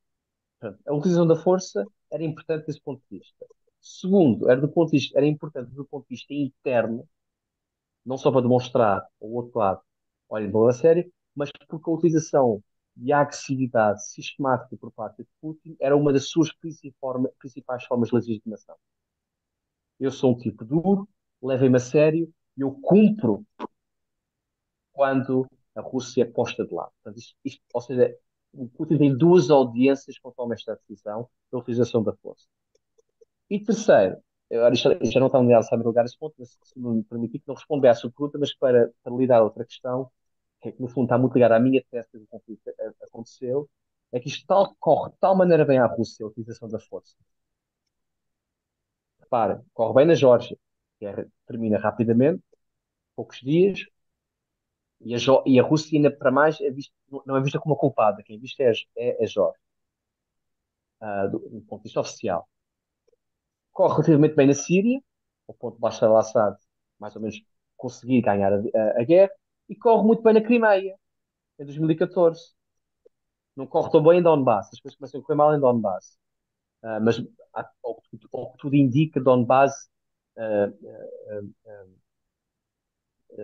A 0.87 0.93
utilização 0.93 1.27
da 1.27 1.35
força 1.35 1.85
era 2.09 2.23
importante 2.23 2.65
desse 2.65 2.79
ponto 2.79 3.01
de 3.11 3.19
vista. 3.19 3.45
Segundo, 3.81 4.49
era, 4.49 4.61
do 4.61 4.69
ponto 4.69 4.91
de 4.91 4.99
vista, 4.99 5.17
era 5.17 5.25
importante 5.25 5.71
do 5.71 5.83
ponto 5.83 6.03
de 6.03 6.15
vista 6.15 6.33
interno, 6.33 7.05
não 8.05 8.17
só 8.17 8.31
para 8.31 8.41
demonstrar 8.41 9.05
ao 9.21 9.29
outro 9.29 9.59
lado, 9.59 9.81
olha, 10.29 10.47
não 10.47 10.67
a 10.67 10.73
sério, 10.73 11.11
mas 11.35 11.49
porque 11.67 11.89
a 11.89 11.93
utilização 11.93 12.63
de 12.95 13.11
agressividade 13.13 14.05
sistemática 14.05 14.75
por 14.77 14.91
parte 14.91 15.23
de 15.23 15.29
Putin 15.41 15.75
era 15.79 15.95
uma 15.95 16.11
das 16.11 16.29
suas 16.29 16.51
principais 16.53 17.85
formas 17.85 18.09
de 18.09 18.15
legitimação. 18.15 18.75
Eu 19.99 20.11
sou 20.11 20.31
um 20.33 20.37
tipo 20.37 20.65
duro, 20.65 21.07
levem-me 21.41 21.77
a 21.77 21.79
sério, 21.79 22.31
eu 22.57 22.71
cumpro 22.81 23.45
quando 24.91 25.47
a 25.75 25.81
Rússia 25.81 26.23
é 26.23 26.25
posta 26.25 26.65
de 26.65 26.73
lado. 26.73 26.91
Portanto, 27.01 27.19
isto, 27.19 27.35
isto, 27.45 27.61
ou 27.73 27.81
seja, 27.81 28.15
o 28.53 28.67
Putin 28.67 28.97
tem 28.97 29.17
duas 29.17 29.49
audiências 29.49 30.19
conforme 30.19 30.55
esta 30.55 30.75
decisão 30.75 31.29
da 31.51 31.59
utilização 31.59 32.03
da 32.03 32.13
força. 32.13 32.45
E 33.49 33.59
terceiro, 33.59 34.17
já, 34.75 35.19
não 35.19 35.27
está 35.27 35.41
no 35.41 35.63
sabe 35.63 35.83
lugar 35.83 36.05
esse 36.05 36.17
ponto, 36.17 36.35
mas 36.37 36.57
se 36.63 36.79
me 36.79 37.03
permitir 37.03 37.39
que 37.39 37.47
não 37.47 37.55
responda 37.55 37.89
a 37.89 37.95
sua 37.95 38.11
pergunta, 38.11 38.37
mas 38.39 38.53
para, 38.55 38.91
para 39.03 39.15
lidar 39.15 39.39
a 39.39 39.43
outra 39.43 39.65
questão, 39.65 40.11
que 40.61 40.69
é 40.69 40.71
que 40.71 40.81
no 40.81 40.87
fundo 40.87 41.05
está 41.05 41.17
muito 41.17 41.33
ligada 41.33 41.55
à 41.55 41.59
minha 41.59 41.83
tese 41.89 42.09
que 42.11 42.17
o 42.17 42.27
conflito 42.27 42.61
aconteceu, 43.03 43.69
é 44.11 44.19
que 44.19 44.27
isto 44.29 44.45
tal, 44.47 44.75
corre 44.79 45.11
de 45.11 45.17
tal 45.19 45.35
maneira 45.35 45.65
bem 45.65 45.79
à 45.79 45.85
Rússia 45.87 46.25
a 46.25 46.29
utilização 46.29 46.67
da 46.69 46.79
força. 46.79 47.15
Repara, 49.21 49.63
corre 49.73 49.93
bem 49.95 50.05
na 50.05 50.13
Geórgia, 50.15 50.57
que 50.99 51.05
é, 51.05 51.25
termina 51.47 51.77
rapidamente, 51.79 52.43
poucos 53.15 53.39
dias, 53.39 53.85
e 55.03 55.15
a, 55.15 55.17
e 55.45 55.59
a 55.59 55.63
Rússia, 55.63 55.97
ainda 55.97 56.11
para 56.11 56.31
mais, 56.31 56.59
é 56.61 56.69
não 57.25 57.35
é 57.35 57.41
vista 57.41 57.59
como 57.59 57.73
uma 57.73 57.79
culpada. 57.79 58.23
Quem 58.23 58.37
é 58.37 58.39
vista 58.39 58.63
é, 58.63 58.71
é, 58.97 59.23
é 59.23 59.27
Jorge, 59.27 59.57
uh, 61.01 61.29
do, 61.31 61.39
do, 61.39 61.61
ponto 61.61 61.81
de 61.81 61.83
vista 61.85 61.99
oficial. 61.99 62.47
Corre 63.71 63.93
relativamente 63.93 64.35
bem 64.35 64.47
na 64.47 64.53
Síria, 64.53 65.01
ao 65.47 65.55
ponto 65.55 65.75
de 65.75 65.81
Bashar 65.81 66.09
al-Assad, 66.09 66.57
mais 66.99 67.15
ou 67.15 67.21
menos, 67.21 67.41
conseguir 67.77 68.21
ganhar 68.21 68.53
a, 68.53 68.57
a, 68.57 69.01
a, 69.01 69.03
guerra, 69.03 69.31
e 69.69 69.75
corre 69.75 70.05
muito 70.05 70.21
bem 70.23 70.33
na 70.33 70.41
Crimeia, 70.41 70.95
em 71.59 71.65
2014. 71.65 72.53
Não 73.55 73.67
corre 73.67 73.91
tão 73.91 74.03
bem 74.03 74.19
em 74.19 74.23
Donbass, 74.23 74.69
as 74.73 74.79
coisas 74.79 74.97
começam 74.97 75.19
a 75.19 75.23
correr 75.23 75.35
mal 75.35 75.55
em 75.55 75.59
Donbass. 75.59 76.17
Uh, 76.83 76.99
mas, 77.01 77.23
ao, 77.53 78.01
ao 78.33 78.51
que 78.51 78.57
tudo 78.57 78.75
indica, 78.75 79.19
Donbass 79.19 79.89
uh, 80.37 81.51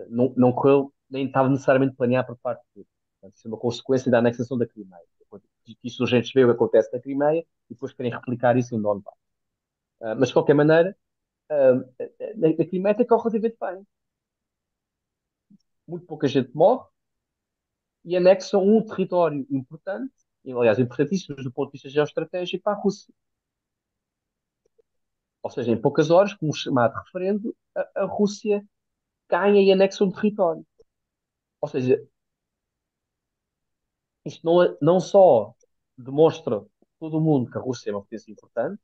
não, 0.08 0.32
não 0.36 0.52
correu 0.52 0.92
nem 1.10 1.26
estava 1.26 1.48
necessariamente 1.48 1.96
planeado 1.96 2.28
por 2.28 2.36
parte 2.38 2.62
de 2.76 2.84
Portanto, 3.20 3.36
isso 3.36 3.48
é 3.48 3.50
uma 3.50 3.58
consequência 3.58 4.10
da 4.10 4.18
anexação 4.18 4.56
da 4.56 4.66
Crimeia. 4.66 5.02
Que 5.64 5.76
insurgentes 5.84 6.32
veem 6.32 6.46
o 6.46 6.48
que 6.48 6.54
acontece 6.54 6.90
na 6.92 7.00
Crimeia 7.00 7.44
e 7.68 7.74
depois 7.74 7.92
querem 7.92 8.12
replicar 8.12 8.56
isso 8.56 8.74
em 8.74 8.80
Donbass. 8.80 9.27
Uh, 10.00 10.14
mas, 10.18 10.28
de 10.28 10.34
qualquer 10.34 10.54
maneira, 10.54 10.96
uh, 11.50 11.74
na, 12.36 12.48
na 12.56 12.64
Crimeia 12.66 13.06
corre 13.06 13.30
relativamente 13.30 13.56
bem. 13.60 13.86
Muito 15.86 16.06
pouca 16.06 16.28
gente 16.28 16.54
morre. 16.54 16.86
e 18.04 18.16
anexam 18.16 18.62
um 18.66 18.84
território 18.84 19.46
importante, 19.50 20.12
aliás, 20.46 20.78
importantíssimo 20.78 21.36
do 21.36 21.52
ponto 21.52 21.68
de 21.68 21.72
vista 21.74 21.88
geoestratégico, 21.90 22.62
para 22.62 22.72
a 22.76 22.80
Rússia. 22.80 23.12
Ou 25.42 25.50
seja, 25.50 25.70
em 25.72 25.80
poucas 25.80 26.10
horas, 26.10 26.34
como 26.34 26.52
chamado 26.54 26.94
referendo, 27.04 27.56
a, 27.74 28.02
a 28.02 28.04
Rússia 28.06 28.64
ganha 29.30 29.62
e 29.62 29.72
anexa 29.72 30.04
um 30.04 30.12
território. 30.12 30.66
Ou 31.60 31.68
seja, 31.68 32.02
isto 34.24 34.44
não, 34.44 34.62
é, 34.62 34.76
não 34.80 35.00
só 35.00 35.54
demonstra 35.96 36.64
todo 37.00 37.18
o 37.18 37.20
mundo 37.20 37.50
que 37.50 37.58
a 37.58 37.60
Rússia 37.60 37.90
é 37.90 37.92
uma 37.94 38.02
potência 38.02 38.30
importante, 38.30 38.80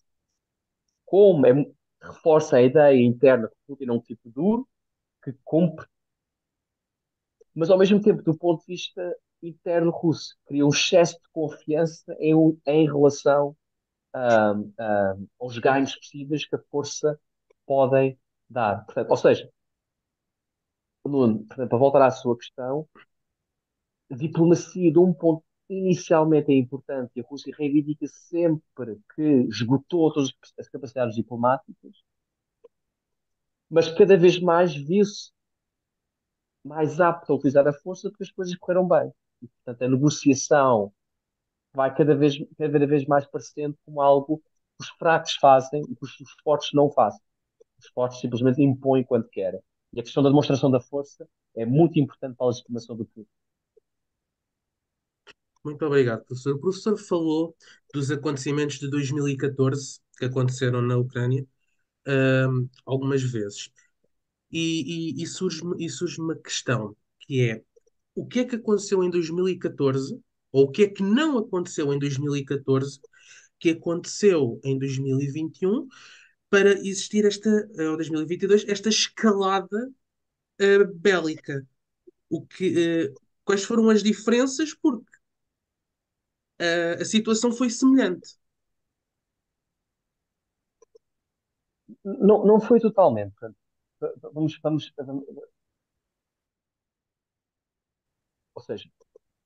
como 1.14 1.46
é, 1.46 1.52
reforça 2.02 2.56
a 2.56 2.62
ideia 2.62 3.00
interna 3.00 3.46
que 3.46 3.54
Putin 3.68 3.84
é 3.88 3.92
um 3.92 4.00
tipo 4.00 4.28
duro, 4.28 4.68
que 5.22 5.32
cumpre, 5.44 5.86
mas 7.54 7.70
ao 7.70 7.78
mesmo 7.78 8.02
tempo, 8.02 8.20
do 8.20 8.36
ponto 8.36 8.62
de 8.62 8.66
vista 8.66 9.16
interno 9.40 9.92
russo, 9.92 10.36
cria 10.44 10.66
um 10.66 10.70
excesso 10.70 11.14
de 11.14 11.28
confiança 11.32 12.16
em, 12.18 12.34
em 12.66 12.84
relação 12.84 13.56
um, 14.12 14.72
um, 14.76 15.28
aos 15.38 15.56
ganhos 15.58 15.94
possíveis 15.94 16.44
que 16.48 16.56
a 16.56 16.62
força 16.68 17.16
podem 17.64 18.18
dar. 18.50 18.84
Portanto, 18.84 19.10
ou 19.10 19.16
seja, 19.16 19.48
Nuno, 21.06 21.46
para 21.46 21.78
voltar 21.78 22.02
à 22.02 22.10
sua 22.10 22.36
questão, 22.36 22.88
diplomacia 24.10 24.90
de 24.90 24.98
um 24.98 25.12
ponto 25.12 25.43
inicialmente 25.68 26.52
é 26.52 26.56
importante 26.56 27.12
e 27.16 27.20
a 27.20 27.24
Rússia 27.24 27.54
reivindica 27.56 28.06
sempre 28.06 29.00
que 29.14 29.22
esgotou 29.48 30.12
todas 30.12 30.32
as 30.58 30.68
capacidades 30.68 31.14
diplomáticas, 31.16 31.92
mas 33.70 33.88
cada 33.92 34.16
vez 34.16 34.40
mais 34.40 34.74
viu-se 34.74 35.32
mais 36.64 37.00
apto 37.00 37.32
a 37.32 37.36
utilizar 37.36 37.66
a 37.68 37.72
força 37.72 38.08
porque 38.10 38.24
as 38.24 38.30
coisas 38.30 38.56
correram 38.56 38.88
bem. 38.88 39.12
E, 39.42 39.48
portanto, 39.48 39.82
a 39.82 39.88
negociação 39.88 40.92
vai 41.74 41.94
cada 41.94 42.14
vez, 42.14 42.36
cada 42.56 42.86
vez 42.86 43.04
mais 43.06 43.26
parecendo 43.26 43.76
como 43.84 44.00
algo 44.00 44.38
que 44.38 44.44
os 44.80 44.88
fracos 44.90 45.34
fazem 45.34 45.82
e 45.82 45.94
que 45.94 46.04
os, 46.04 46.16
fortes 46.42 46.72
não 46.72 46.90
fazem. 46.90 47.20
Os 47.78 47.88
fortes 47.88 48.20
simplesmente 48.20 48.62
impõem 48.62 49.04
quando 49.04 49.28
querem. 49.28 49.60
E 49.92 50.00
a 50.00 50.02
questão 50.02 50.22
da 50.22 50.30
demonstração 50.30 50.70
da 50.70 50.80
força 50.80 51.28
é 51.54 51.66
muito 51.66 51.98
importante 51.98 52.36
para 52.36 52.46
a 52.46 52.48
legitimação 52.48 52.96
do 52.96 53.04
poder. 53.04 53.28
Muito 55.64 55.84
obrigado, 55.86 56.24
professor. 56.24 56.54
O 56.54 56.60
professor 56.60 56.96
falou 56.98 57.56
dos 57.92 58.10
acontecimentos 58.10 58.78
de 58.78 58.88
2014 58.90 59.98
que 60.18 60.26
aconteceram 60.26 60.82
na 60.82 60.96
Ucrânia 60.98 61.46
um, 62.06 62.68
algumas 62.86 63.22
vezes. 63.22 63.70
E, 64.50 65.18
e, 65.20 65.22
e 65.22 65.26
surge-me 65.26 65.88
surge 65.90 66.20
uma 66.20 66.36
questão, 66.36 66.96
que 67.20 67.40
é 67.42 67.62
o 68.14 68.26
que 68.26 68.40
é 68.40 68.44
que 68.44 68.56
aconteceu 68.56 69.02
em 69.02 69.10
2014, 69.10 70.20
ou 70.52 70.64
o 70.66 70.70
que 70.70 70.84
é 70.84 70.88
que 70.88 71.02
não 71.02 71.38
aconteceu 71.38 71.92
em 71.92 71.98
2014, 71.98 73.00
que 73.58 73.70
aconteceu 73.70 74.60
em 74.64 74.78
2021, 74.78 75.88
para 76.50 76.72
existir 76.72 77.24
esta, 77.24 77.50
eh, 77.78 77.88
ou 77.90 77.96
2022, 77.96 78.64
esta 78.68 78.88
escalada 78.88 79.90
uh, 80.60 80.94
bélica. 80.94 81.66
O 82.30 82.46
que, 82.46 83.08
uh, 83.08 83.14
quais 83.44 83.64
foram 83.64 83.90
as 83.90 84.02
diferenças? 84.02 84.74
Porque 84.74 85.13
uh, 86.60 87.00
a 87.02 87.04
situação 87.04 87.52
foi 87.52 87.70
semelhante. 87.70 88.36
Não, 92.04 92.44
não 92.44 92.60
foi 92.60 92.80
totalmente. 92.80 93.34
Vamos, 94.32 94.58
vamos, 94.62 94.92
vamos 94.96 95.24
ou 98.54 98.62
seja, 98.62 98.88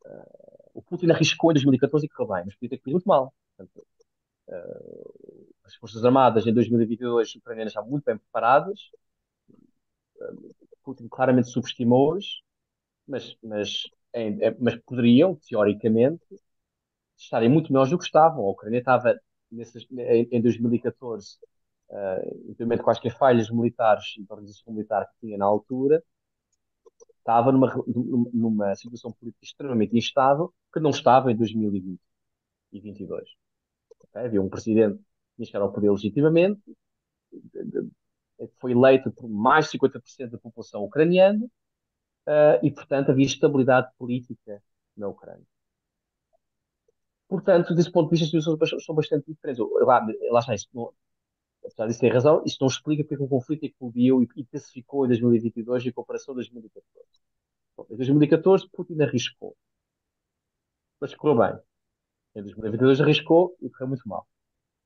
uh, 0.07 0.71
o 0.75 0.83
Putin 0.83 1.11
arriscou 1.11 1.51
em 1.51 1.55
2014 1.55 2.07
e 2.07 2.09
correu 2.09 2.35
bem, 2.35 2.45
mas 2.47 2.55
podia 2.55 2.71
ter 2.71 2.79
corrido 2.79 2.95
muito 2.95 3.09
mal. 3.09 3.35
Portanto, 3.57 3.87
uh, 4.49 5.55
as 5.65 5.75
Forças 5.77 6.05
Armadas 6.05 6.47
em 6.47 6.55
2022 6.55 7.37
ucranianas 7.37 7.73
estavam 7.73 7.91
muito 7.91 8.05
bem 8.05 8.19
preparadas. 8.19 8.91
Uh, 10.17 10.55
Putin 10.83 11.09
claramente 11.09 11.49
subestimou-os, 11.49 12.43
mas, 13.07 13.37
mas, 13.43 13.85
é, 14.13 14.51
mas 14.59 14.77
poderiam, 14.77 15.37
teoricamente, 15.37 16.25
estarem 17.19 17.49
muito 17.49 17.73
melhores 17.73 17.91
do 17.91 17.99
que 17.99 18.05
estavam. 18.05 18.45
A 18.45 18.51
Ucrânia 18.51 18.79
estava 18.79 19.19
nesses, 19.51 19.87
em, 19.91 20.29
em 20.31 20.41
2014, 20.41 21.39
uh, 21.91 22.55
de 22.55 22.83
quaisquer 22.83 23.17
falhas 23.17 23.51
militares 23.51 24.15
e 24.19 24.27
organização 24.29 24.73
militar 24.73 25.07
que 25.07 25.27
tinha 25.27 25.39
na 25.39 25.45
altura, 25.45 26.03
estava 27.19 27.53
numa, 27.53 27.85
numa 28.33 28.75
situação 28.75 29.13
política 29.13 29.45
extremamente 29.45 29.97
instável 29.97 30.53
que 30.73 30.81
não 30.81 30.91
estava 30.91 31.31
em 31.31 31.37
2020 31.37 32.01
e 32.73 32.81
2022. 32.81 33.29
Okay? 34.09 34.27
Havia 34.27 34.43
um 34.43 34.49
presidente 34.49 34.99
que 35.37 35.45
chegado 35.45 35.63
ao 35.63 35.73
poder 35.73 35.91
legitimamente, 35.91 36.61
foi 38.61 38.73
eleito 38.73 39.11
por 39.13 39.29
mais 39.29 39.67
de 39.67 39.79
50% 39.79 40.31
da 40.31 40.39
população 40.39 40.85
ucraniana 40.85 41.45
uh, 41.45 42.65
e, 42.65 42.71
portanto, 42.71 43.11
havia 43.11 43.27
estabilidade 43.27 43.89
política 43.99 44.63
na 44.97 45.09
Ucrânia. 45.09 45.47
Portanto, 47.29 47.75
desse 47.75 47.93
ponto 47.93 48.11
de 48.11 48.19
vista, 48.19 48.37
as 48.37 48.45
situações 48.45 48.85
são 48.85 48.95
bastante 48.95 49.27
diferentes. 49.27 49.63
Lá, 49.83 50.07
lá 50.31 50.41
está, 50.41 50.55
isto 50.55 50.71
não, 50.75 50.93
apesar 51.65 51.87
disso 51.87 52.01
ter 52.01 52.13
razão, 52.13 52.43
isto 52.47 52.61
não 52.61 52.69
explica 52.69 53.05
porque 53.05 53.23
o 53.23 53.29
conflito 53.29 53.65
eclodiu 53.65 54.23
e 54.23 54.29
intensificou 54.37 55.05
em 55.05 55.09
2022 55.09 55.87
em 55.87 55.93
comparação 55.93 56.33
a 56.33 56.37
2014. 56.37 56.87
Bom, 57.77 57.87
em 57.91 57.97
2014, 57.97 58.69
Putin 58.73 59.01
arriscou, 59.03 59.57
mas 61.01 61.15
correu 61.15 61.37
bem. 61.39 61.61
Em 62.35 62.43
2022 62.43 63.01
arriscou 63.01 63.57
e 63.61 63.69
correu 63.71 63.89
muito 63.89 64.09
mal. 64.09 64.27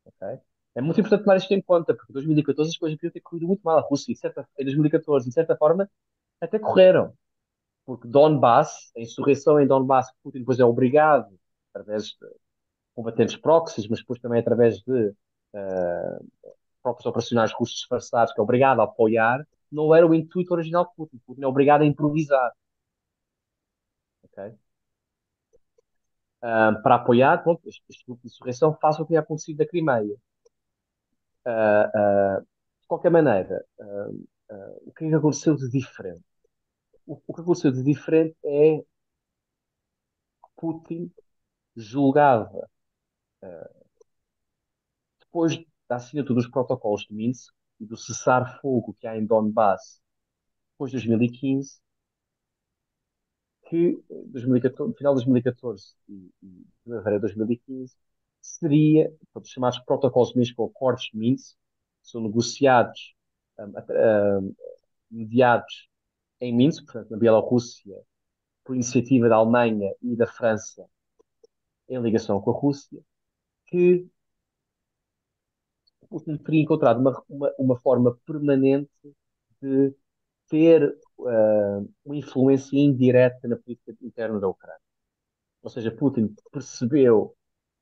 Okay? 0.05 0.39
É 0.75 0.81
muito 0.81 1.01
importante 1.01 1.25
tomar 1.25 1.37
isto 1.37 1.53
em 1.53 1.63
conta, 1.63 1.95
porque 1.95 2.13
em 2.13 2.15
2014 2.15 2.71
as 2.71 2.77
coisas 2.77 2.99
podiam 2.99 3.13
ter 3.13 3.21
corrido 3.21 3.47
muito 3.47 3.63
mal. 3.63 3.79
A 3.79 3.83
Rússia, 3.83 4.15
certa, 4.17 4.49
em 4.59 4.65
2014, 4.65 5.29
de 5.29 5.35
certa 5.35 5.57
forma, 5.57 5.89
até 6.41 6.59
correram. 6.59 7.15
Porque 7.85 8.09
Donbass, 8.09 8.93
a 8.97 9.01
insurreição 9.01 9.61
em 9.61 9.67
Donbass, 9.67 10.13
Putin 10.23 10.41
depois 10.41 10.59
é 10.61 10.65
obrigado, 10.65 11.39
através 11.73 12.09
de 12.09 12.29
combatentes 12.95 13.37
proxies, 13.37 13.89
mas 13.89 14.01
depois 14.01 14.21
também 14.21 14.41
através 14.41 14.81
de 14.83 15.09
uh, 15.55 16.53
próprios 16.83 17.07
operacionais 17.07 17.53
russos 17.53 17.77
disfarçados, 17.77 18.35
que 18.35 18.41
é 18.41 18.43
obrigado 18.43 18.81
a 18.81 18.85
apoiar, 18.85 19.47
não 19.71 19.95
era 19.95 20.07
o 20.07 20.15
intuito 20.15 20.53
original 20.53 20.85
de 20.85 20.95
Putin. 20.95 21.19
Putin 21.27 21.43
é 21.43 21.47
obrigado 21.47 21.83
a 21.83 21.87
improvisar. 21.87 22.53
Okay? 24.25 24.55
Uh, 26.43 26.83
para 26.83 26.97
apoiar 26.97 27.43
pronto, 27.43 27.67
este, 27.69 27.83
este, 27.89 28.05
grupo 28.05 28.23
de 28.23 28.29
insurreição 28.29 28.77
faz 28.81 28.99
o 28.99 29.03
que 29.03 29.09
tinha 29.09 29.21
acontecido 29.21 29.59
na 29.59 29.67
Crimeia. 29.67 30.17
Uh, 31.47 32.39
uh, 32.39 32.41
de 32.41 32.87
qualquer 32.87 33.11
maneira, 33.11 33.65
o 34.85 34.93
que 34.93 35.05
é 35.05 35.09
que 35.09 35.15
aconteceu 35.15 35.57
de 35.57 35.69
diferente? 35.71 36.23
O, 37.07 37.21
o 37.27 37.35
que 37.35 37.41
aconteceu 37.41 37.73
de 37.73 37.83
diferente 37.83 38.37
é 38.45 38.79
que 38.79 38.85
Putin 40.57 41.11
julgava, 41.77 42.69
depois 45.21 45.59
da 45.89 45.97
assinatura 45.97 46.41
dos 46.41 46.51
protocolos 46.51 47.03
de 47.03 47.15
Minsk 47.15 47.53
e 47.81 47.87
do 47.87 47.97
cessar-fogo 47.97 48.95
que 48.95 49.07
há 49.07 49.17
em 49.17 49.27
Donbass 49.27 50.01
depois 50.73 50.91
de 50.91 50.97
2015, 50.99 51.81
que 53.69 54.03
2014, 54.27 54.91
no 54.91 54.97
final 54.97 55.15
de 55.15 55.21
2014 55.21 55.95
e, 56.09 56.31
e 56.43 56.67
primavera 56.85 57.17
de 57.17 57.23
2015 57.23 57.97
seria, 58.41 59.13
os 59.35 59.49
chamados 59.49 59.79
protocolos 59.81 60.31
de 60.31 60.39
Minsk 60.39 60.59
ou 60.59 60.67
acordos 60.67 61.05
de 61.05 61.17
Minsk, 61.17 61.57
são 62.03 62.21
negociados, 62.21 63.15
um, 63.59 64.49
um, 64.49 64.55
mediados 65.11 65.89
em 66.41 66.55
Minsk, 66.55 66.85
portanto, 66.85 67.11
na 67.11 67.19
Bielorrússia, 67.19 67.97
por 68.65 68.75
iniciativa 68.75 69.29
da 69.29 69.37
Alemanha 69.37 69.95
e 70.03 70.17
da 70.17 70.27
França, 70.27 70.89
em 71.95 72.03
ligação 72.03 72.41
com 72.41 72.51
a 72.51 72.55
Rússia, 72.55 73.01
que 73.67 74.07
Putin 76.09 76.37
teria 76.39 76.63
encontrado 76.63 77.01
uma, 77.01 77.23
uma, 77.29 77.55
uma 77.59 77.77
forma 77.79 78.19
permanente 78.27 78.91
de 79.61 79.95
ter 80.49 80.95
uh, 81.19 81.91
uma 82.05 82.17
influência 82.17 82.79
indireta 82.79 83.49
na 83.49 83.57
política 83.57 83.97
interna 84.03 84.39
da 84.39 84.49
Ucrânia. 84.49 84.81
Ou 85.63 85.71
seja, 85.71 85.91
Putin 85.91 86.35
percebeu 86.51 87.35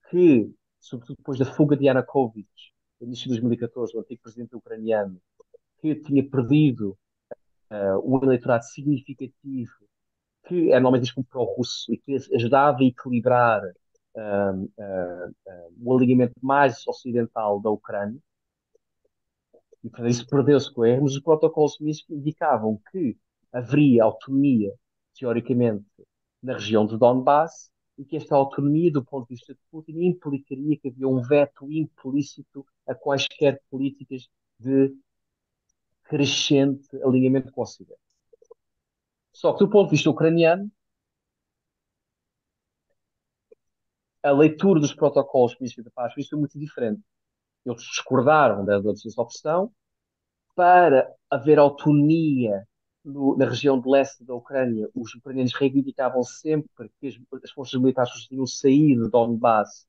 que, 0.09 0.53
sobretudo 0.79 1.17
depois 1.17 1.39
da 1.39 1.45
fuga 1.45 1.75
de 1.75 1.85
Yanukovych, 1.85 2.47
no 2.99 3.07
início 3.07 3.23
de 3.23 3.29
2014, 3.31 3.97
o 3.97 3.99
antigo 3.99 4.21
presidente 4.21 4.55
ucraniano, 4.55 5.21
que 5.79 5.95
tinha 5.95 6.27
perdido 6.29 6.97
uh, 7.71 7.99
um 8.05 8.23
eleitorado 8.23 8.63
significativo 8.63 9.73
que 10.47 10.71
era 10.71 10.79
normalmente 10.79 11.13
como 11.13 11.25
pró-russo 11.25 11.93
e 11.93 11.97
que 11.97 12.15
ajudava 12.35 12.79
a 12.79 12.85
equilibrar 12.85 13.61
o 14.15 15.95
alinhamento 15.95 16.33
mais 16.41 16.85
ocidental 16.87 17.59
da 17.59 17.69
Ucrânia, 17.69 18.19
e 19.83 19.89
para 19.89 20.09
isso 20.09 20.27
perdeu-se 20.27 20.71
com 20.73 20.85
erros, 20.85 21.15
os 21.15 21.21
protocolos 21.21 21.79
Minsk 21.79 22.09
indicavam 22.09 22.79
que 22.91 23.17
haveria 23.51 24.03
autonomia, 24.03 24.73
teoricamente, 25.17 25.85
na 26.41 26.53
região 26.53 26.85
de 26.85 26.97
Donbass 26.97 27.71
e 27.97 28.05
que 28.05 28.15
esta 28.17 28.35
autonomia, 28.35 28.91
do 28.91 29.03
ponto 29.03 29.27
de 29.27 29.35
vista 29.35 29.53
de 29.53 29.59
Putin, 29.69 30.03
implicaria 30.03 30.77
que 30.77 30.87
havia 30.89 31.07
um 31.07 31.21
veto 31.21 31.71
implícito 31.71 32.65
a 32.87 32.95
quaisquer 32.95 33.61
políticas 33.69 34.29
de 34.59 34.95
crescente 36.03 36.95
alinhamento 37.03 37.51
com 37.51 37.61
o 37.61 37.63
Ocidente. 37.63 37.99
Só 39.33 39.53
que, 39.53 39.59
do 39.59 39.69
ponto 39.69 39.89
de 39.89 39.95
vista 39.95 40.09
ucraniano, 40.09 40.69
a 44.23 44.31
leitura 44.31 44.79
dos 44.79 44.93
protocolos 44.93 45.55
Ministério 45.59 45.85
da 45.85 45.91
Paz 45.91 46.13
foi 46.13 46.39
muito 46.39 46.57
diferente. 46.57 47.01
Eles 47.65 47.81
discordaram 47.81 48.65
da, 48.65 48.81
sua 48.95 49.23
opção 49.23 49.71
para 50.55 51.11
haver 51.29 51.59
autonomia 51.59 52.67
no, 53.03 53.37
na 53.37 53.45
região 53.45 53.79
de 53.79 53.89
leste 53.89 54.23
da 54.23 54.33
Ucrânia. 54.33 54.89
Os 54.95 55.13
ucranianos 55.15 55.53
reivindicavam 55.53 56.23
sempre 56.23 56.91
que 56.99 57.07
as, 57.07 57.15
as 57.43 57.51
forças 57.51 57.79
militares 57.79 58.11
tinham 58.27 58.45
saído 58.45 59.05
de 59.05 59.09
Donbass 59.09 59.87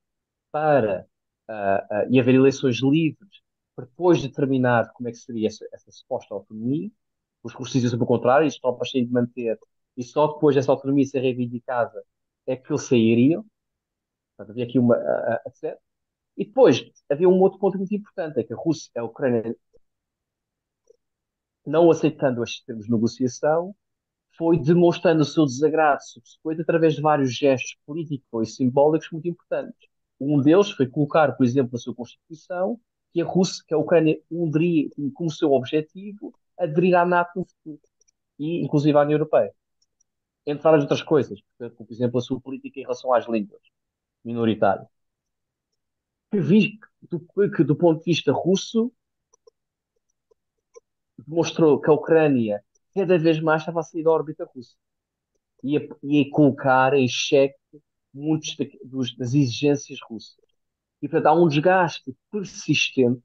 para 0.50 1.06
uh, 1.48 1.52
uh, 1.54 2.10
e 2.10 2.20
haver 2.20 2.34
eleições 2.34 2.80
livres 2.82 3.42
para 3.74 3.86
depois 3.86 4.22
determinar 4.22 4.92
como 4.92 5.08
é 5.08 5.12
que 5.12 5.18
seria 5.18 5.48
essa, 5.48 5.66
essa 5.72 5.90
suposta 5.90 6.34
autonomia. 6.34 6.90
Os 7.42 7.52
russos 7.54 7.72
dizem 7.72 7.90
sempre 7.90 8.04
o 8.04 8.06
contrário, 8.06 8.46
as 8.46 8.56
tropas 8.58 8.90
têm 8.90 9.04
de 9.04 9.12
manter, 9.12 9.58
e 9.96 10.02
só 10.02 10.26
depois 10.28 10.54
dessa 10.54 10.70
autonomia 10.72 11.04
ser 11.06 11.20
reivindicada 11.20 12.02
é 12.46 12.56
que 12.56 12.70
eles 12.70 12.82
sairiam. 12.82 13.44
Portanto, 14.36 14.52
havia 14.52 14.64
aqui 14.64 14.78
uma. 14.78 14.96
A, 14.96 15.34
a, 15.34 15.76
e 16.36 16.44
depois 16.46 16.90
havia 17.10 17.28
um 17.28 17.40
outro 17.40 17.58
ponto 17.58 17.78
muito 17.78 17.94
importante: 17.94 18.40
é 18.40 18.44
que 18.44 18.52
a 18.52 18.56
Rússia, 18.56 18.90
a 18.96 19.04
Ucrânia, 19.04 19.56
não 21.66 21.90
aceitando 21.90 22.42
estes 22.42 22.64
termos 22.64 22.86
de 22.86 22.92
negociação, 22.92 23.74
foi 24.36 24.58
demonstrando 24.58 25.22
o 25.22 25.24
seu 25.24 25.44
desagrado 25.44 26.02
subsequente 26.02 26.62
através 26.62 26.94
de 26.94 27.02
vários 27.02 27.34
gestos 27.34 27.76
políticos 27.86 28.48
e 28.48 28.52
simbólicos 28.52 29.10
muito 29.12 29.28
importantes. 29.28 29.88
Um 30.20 30.40
deles 30.40 30.70
foi 30.70 30.86
colocar, 30.86 31.36
por 31.36 31.44
exemplo, 31.44 31.72
na 31.72 31.78
sua 31.78 31.94
Constituição 31.94 32.80
que 33.12 33.20
a 33.20 33.24
Rússia, 33.24 33.62
que 33.66 33.74
a 33.74 33.78
Ucrânia 33.78 34.18
teria 34.52 34.88
como 35.14 35.30
seu 35.30 35.52
objetivo 35.52 36.34
aderir 36.58 36.94
à 36.94 37.04
NATO 37.04 37.40
no 37.40 37.44
futuro 37.44 37.80
e, 38.38 38.64
inclusive, 38.64 38.96
à 38.96 39.02
União 39.02 39.16
Europeia. 39.16 39.52
Entre 40.46 40.62
várias 40.62 40.82
outras 40.82 41.02
coisas, 41.02 41.40
por 41.58 41.86
exemplo, 41.90 42.18
a 42.18 42.22
sua 42.22 42.40
política 42.40 42.80
em 42.80 42.82
relação 42.82 43.12
às 43.12 43.28
línguas 43.28 43.71
minoritárias. 44.24 44.86
Que, 46.30 46.40
vi, 46.40 46.78
do, 47.10 47.20
que 47.50 47.62
do 47.64 47.76
ponto 47.76 47.98
de 47.98 48.10
vista 48.12 48.32
russo, 48.32 48.92
demonstrou 51.18 51.80
que 51.80 51.90
a 51.90 51.92
Ucrânia 51.92 52.62
cada 52.94 53.18
vez 53.18 53.40
mais 53.40 53.62
estava 53.62 53.80
a 53.80 53.82
sair 53.82 54.02
da 54.02 54.10
órbita 54.10 54.44
russa 54.54 54.74
e 55.62 55.76
a, 55.76 55.80
e 56.02 56.20
a 56.20 56.30
colocar 56.30 56.94
em 56.94 57.08
xeque 57.08 57.58
muitas 58.12 58.56
das 59.16 59.34
exigências 59.34 59.98
russas. 60.08 60.36
E, 61.00 61.08
portanto, 61.08 61.26
há 61.26 61.34
um 61.34 61.48
desgaste 61.48 62.14
persistente 62.30 63.22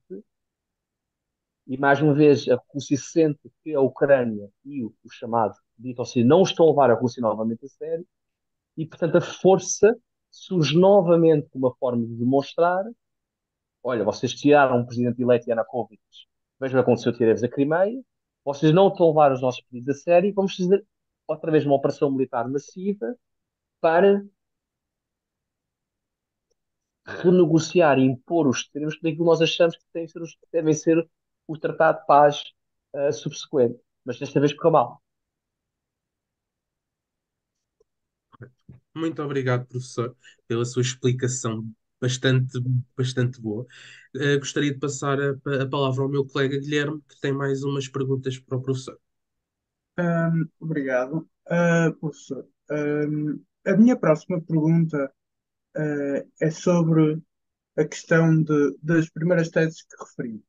e, 1.67 1.77
mais 1.77 2.01
uma 2.01 2.13
vez, 2.13 2.47
a 2.47 2.59
Rússia 2.73 2.97
sente 2.97 3.51
que 3.63 3.73
a 3.73 3.81
Ucrânia 3.81 4.49
e 4.63 4.83
o, 4.83 4.93
o 5.03 5.09
chamado 5.11 5.53
dito 5.77 6.01
assim 6.01 6.23
não 6.23 6.41
estão 6.43 6.65
a 6.65 6.69
levar 6.69 6.91
a 6.91 6.95
Rússia 6.95 7.21
novamente 7.21 7.65
a 7.65 7.67
sério 7.67 8.07
e, 8.77 8.85
portanto, 8.85 9.17
a 9.17 9.21
força 9.21 9.95
surge 10.31 10.77
novamente 10.77 11.49
uma 11.55 11.73
forma 11.75 12.05
de 12.05 12.13
demonstrar 12.15 12.85
olha, 13.83 14.03
vocês 14.03 14.33
tiraram 14.33 14.81
o 14.81 14.85
presidente 14.85 15.21
eleito 15.21 15.49
Yanukovych, 15.49 16.01
vejam 16.59 16.79
o 16.79 16.83
que 16.83 16.89
aconteceu, 16.89 17.13
tirei-vos 17.13 17.43
a 17.43 17.47
Crimeia, 17.47 18.01
vocês 18.43 18.73
não 18.73 18.89
estão 18.89 19.05
a 19.05 19.09
levar 19.09 19.31
os 19.31 19.41
nossos 19.41 19.61
pedidos 19.61 19.97
a 19.97 19.99
sério 19.99 20.33
vamos 20.33 20.55
fazer 20.55 20.85
outra 21.27 21.51
vez 21.51 21.65
uma 21.65 21.75
operação 21.75 22.11
militar 22.11 22.47
massiva 22.49 23.15
para 23.81 24.25
renegociar 27.05 27.97
e 27.99 28.03
impor 28.03 28.47
os 28.47 28.67
termos 28.69 28.97
que 28.97 29.15
nós 29.15 29.41
achamos 29.41 29.77
que 29.77 29.83
devem 29.93 30.07
ser, 30.07 30.19
devem 30.51 30.73
ser 30.73 31.09
o 31.47 31.57
tratado 31.57 32.01
de 32.01 32.05
paz 32.05 32.43
uh, 32.93 33.11
subsequente. 33.13 33.79
Mas 34.03 34.19
desta 34.19 34.39
vez 34.39 34.53
correu 34.53 34.71
mal. 34.71 35.01
Muito 38.97 39.21
obrigado, 39.21 39.67
professor, 39.67 40.15
pela 40.47 40.65
sua 40.65 40.81
explicação 40.81 41.63
bastante, 42.01 42.59
bastante 42.97 43.39
boa. 43.39 43.63
Uh, 44.15 44.39
gostaria 44.39 44.73
de 44.73 44.79
passar 44.79 45.19
a, 45.21 45.31
a, 45.61 45.69
palavra 45.69 46.01
ao 46.01 46.09
meu 46.09 46.25
colega 46.25 46.59
Guilherme, 46.59 46.99
que 47.07 47.19
tem 47.21 47.31
mais 47.31 47.61
umas 47.61 47.87
perguntas 47.87 48.39
para 48.39 48.57
o 48.57 48.61
professor. 48.61 48.99
Um, 49.99 50.47
obrigado, 50.59 51.29
uh, 51.47 51.93
professor. 51.99 52.47
Um, 52.71 53.39
a 53.67 53.77
minha 53.77 53.95
próxima 53.95 54.41
pergunta 54.41 55.13
uh, 55.75 56.31
é 56.41 56.49
sobre 56.49 57.21
a 57.77 57.85
questão 57.85 58.41
de, 58.41 58.75
das 58.81 59.11
primeiras 59.11 59.49
teses 59.49 59.83
que 59.83 59.95
referi. 60.03 60.43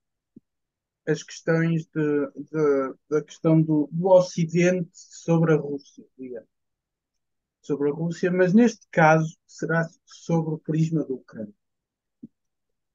As 1.06 1.22
questões 1.22 1.86
de, 1.86 2.26
de, 2.50 2.94
da 3.10 3.22
questão 3.22 3.60
do, 3.60 3.90
do 3.92 4.08
Ocidente 4.08 4.90
sobre 4.94 5.52
a 5.52 5.56
Rússia, 5.56 6.04
digamos. 6.18 6.57
Sobre 7.68 7.90
a 7.90 7.92
Rússia, 7.92 8.30
mas 8.30 8.54
neste 8.54 8.88
caso 8.90 9.36
será 9.46 9.86
sobre 10.06 10.54
o 10.54 10.58
prisma 10.58 11.04
da 11.04 11.12
Ucrânia. 11.12 11.52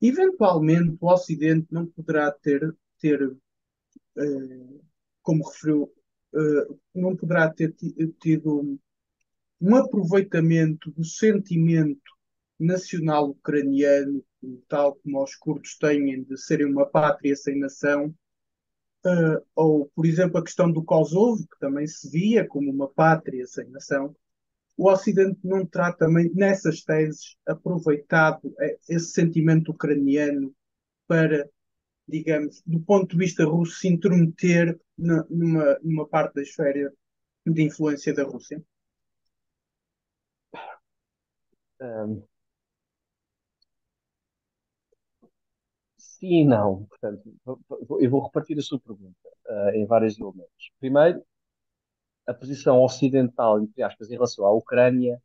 Eventualmente, 0.02 0.98
o 1.00 1.14
Ocidente 1.14 1.68
não 1.70 1.86
poderá 1.86 2.32
ter, 2.32 2.76
ter 3.00 3.24
uh, 3.24 4.86
como 5.22 5.48
referiu, 5.48 5.94
uh, 6.34 6.80
não 6.92 7.16
poderá 7.16 7.54
ter 7.54 7.72
tido 8.20 8.80
um 9.62 9.76
aproveitamento 9.76 10.90
do 10.90 11.06
sentimento 11.06 12.12
nacional 12.60 13.30
ucraniano, 13.30 14.26
tal 14.68 14.96
como 14.96 15.24
os 15.24 15.36
curdos 15.36 15.78
têm 15.78 16.24
de 16.24 16.36
serem 16.36 16.66
uma 16.66 16.88
pátria 16.88 17.36
sem 17.36 17.60
nação, 17.60 18.08
uh, 19.06 19.46
ou, 19.56 19.86
por 19.94 20.08
exemplo, 20.08 20.40
a 20.40 20.44
questão 20.44 20.72
do 20.72 20.84
Kosovo, 20.84 21.44
que 21.48 21.60
também 21.60 21.86
se 21.86 22.10
via 22.10 22.48
como 22.48 22.72
uma 22.72 22.90
pátria 22.90 23.46
sem 23.46 23.70
nação, 23.70 24.16
o 24.78 24.90
Ocidente 24.90 25.40
não 25.44 25.66
terá 25.66 25.94
também, 25.94 26.32
nessas 26.34 26.84
teses, 26.84 27.38
aproveitado 27.48 28.54
eh, 28.60 28.78
esse 28.90 29.12
sentimento 29.12 29.72
ucraniano 29.72 30.54
para, 31.08 31.50
digamos, 32.08 32.62
do 32.66 32.80
ponto 32.82 33.12
de 33.12 33.18
vista 33.18 33.46
russo, 33.46 33.78
se 33.80 33.88
intrometer 33.88 34.80
na, 34.98 35.26
numa, 35.30 35.80
numa 35.84 36.08
parte 36.08 36.36
da 36.36 36.42
esfera 36.42 36.94
de 37.46 37.64
influência 37.64 38.14
da 38.14 38.24
Rússia? 38.24 38.64
Um, 41.82 42.24
sim 45.98 46.42
e 46.44 46.46
não. 46.46 46.86
Portanto, 46.86 47.22
eu 48.00 48.10
vou 48.10 48.24
repartir 48.24 48.58
a 48.58 48.62
sua 48.62 48.80
pergunta 48.80 49.18
uh, 49.48 49.70
em 49.76 49.86
vários 49.86 50.18
elementos. 50.20 50.72
Primeiro, 50.80 51.24
a 52.26 52.34
posição 52.34 52.82
ocidental, 52.82 53.62
entre 53.62 53.84
aspas, 53.84 54.10
em 54.10 54.14
relação 54.14 54.46
à 54.46 54.52
Ucrânia, 54.52 55.22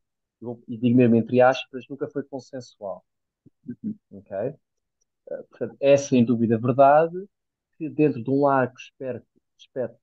e 0.69 0.77
digo 0.77 0.97
mesmo 0.97 1.17
entre 1.17 1.41
aspas, 1.41 1.85
nunca 1.89 2.09
foi 2.09 2.23
consensual. 2.25 3.05
Ok? 4.11 4.37
Uh, 5.31 5.45
portanto, 5.51 5.77
é 5.81 5.97
sem 5.97 6.25
dúvida 6.25 6.59
verdade 6.59 7.17
que 7.77 7.89
dentro 7.89 8.23
de 8.23 8.31
um 8.31 8.43
largo 8.43 8.75
espectro, 8.79 9.29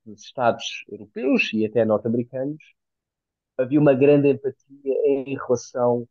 de 0.06 0.14
Estados 0.14 0.84
europeus 0.90 1.52
e 1.54 1.66
até 1.66 1.86
norte-americanos, 1.86 2.62
havia 3.58 3.80
uma 3.80 3.94
grande 3.94 4.30
empatia 4.30 4.94
em 5.06 5.36
relação 5.36 6.08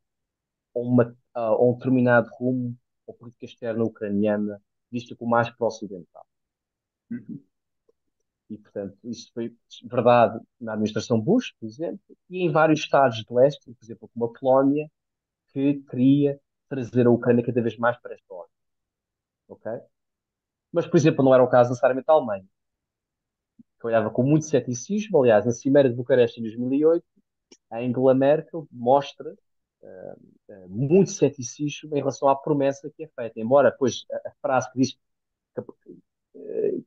a, 0.75 0.79
uma, 0.79 1.17
a 1.35 1.63
um 1.63 1.75
determinado 1.75 2.29
rumo 2.33 2.77
à 3.09 3.13
política 3.13 3.45
externa 3.45 3.85
ucraniana 3.85 4.61
vista 4.91 5.15
como 5.17 5.31
mais 5.31 5.51
pró-ocidental. 5.51 6.27
Uhum. 7.11 7.43
E, 8.51 8.59
portanto, 8.59 8.97
isso 9.05 9.31
foi 9.33 9.57
verdade 9.85 10.39
na 10.61 10.73
administração 10.73 11.21
Bush, 11.21 11.53
por 11.59 11.67
exemplo, 11.67 12.17
e 12.29 12.43
em 12.43 12.51
vários 12.51 12.81
estados 12.81 13.25
de 13.25 13.33
leste, 13.33 13.65
por 13.65 13.85
exemplo, 13.85 14.11
como 14.13 14.27
a 14.27 14.33
Polónia, 14.33 14.91
que 15.49 15.83
queria 15.91 16.41
trazer 16.69 17.07
a 17.07 17.11
Ucrânia 17.11 17.45
cada 17.45 17.63
vez 17.63 17.77
mais 17.79 17.97
para 18.01 18.15
esta 18.15 18.35
ordem. 18.35 18.55
Ok? 19.49 19.73
Mas, 20.73 20.87
por 20.87 20.97
exemplo, 20.97 21.25
não 21.25 21.35
era 21.35 21.43
o 21.43 21.49
caso 21.49 21.71
necessariamente 21.71 22.07
da 22.07 22.15
Alemanha, 22.15 22.47
que 23.81 23.87
olhava 23.87 24.11
com 24.11 24.23
muito 24.23 24.47
ceticismo. 24.47 25.21
Aliás, 25.21 25.45
na 25.45 25.53
Cimeira 25.53 25.89
de 25.89 25.95
Bucareste 25.95 26.41
em 26.41 26.43
2008, 26.43 27.05
a 27.71 27.79
Angela 27.79 28.15
Merkel 28.15 28.67
mostra 28.71 29.35
uh, 29.83 30.69
muito 30.69 31.11
ceticismo 31.11 31.95
em 31.97 32.01
relação 32.01 32.29
à 32.29 32.37
promessa 32.37 32.91
que 32.97 33.05
é 33.05 33.09
feita. 33.09 33.41
Embora, 33.41 33.71
depois, 33.71 34.05
a, 34.11 34.31
a 34.31 34.33
frase 34.41 34.71
que 34.73 34.79
diz 34.81 34.93
que, 34.95 35.01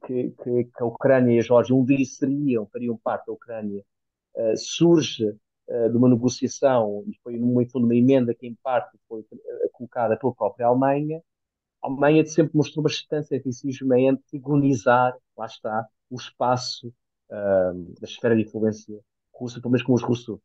que, 0.05 0.31
que, 0.31 0.63
que, 0.65 0.83
a 0.83 0.85
Ucrânia 0.85 1.35
e 1.35 1.39
a 1.39 1.41
Geórgia 1.41 1.75
um 1.75 1.85
dia 1.85 2.03
seriam, 2.05 2.67
fariam 2.67 2.97
parte 2.97 3.27
da 3.27 3.33
Ucrânia, 3.33 3.83
uh, 4.35 4.57
surge 4.57 5.35
de 5.67 5.97
uma 5.97 6.07
negociação 6.07 7.03
e 7.07 7.17
foi 7.21 7.37
numa, 7.37 7.61
numa 7.75 7.93
emenda 7.93 8.33
que, 8.33 8.47
em 8.47 8.55
parte, 8.63 8.97
foi 9.05 9.25
colocada 9.73 10.15
pela 10.17 10.33
própria 10.33 10.65
Alemanha. 10.65 11.21
A 11.83 11.87
Alemanha 11.87 12.25
sempre 12.25 12.55
mostrou 12.55 12.83
bastante 12.83 13.27
ceticismo 13.27 13.93
em 13.93 14.09
antagonizar, 14.09 15.13
lá 15.37 15.45
está, 15.45 15.85
o 16.09 16.15
espaço 16.15 16.93
da 17.29 18.07
esfera 18.07 18.33
de 18.33 18.43
influência 18.43 18.97
russa, 19.33 19.59
pelo 19.59 19.71
menos 19.71 19.85
como 19.85 19.97
os 19.97 20.03
russos. 20.03 20.39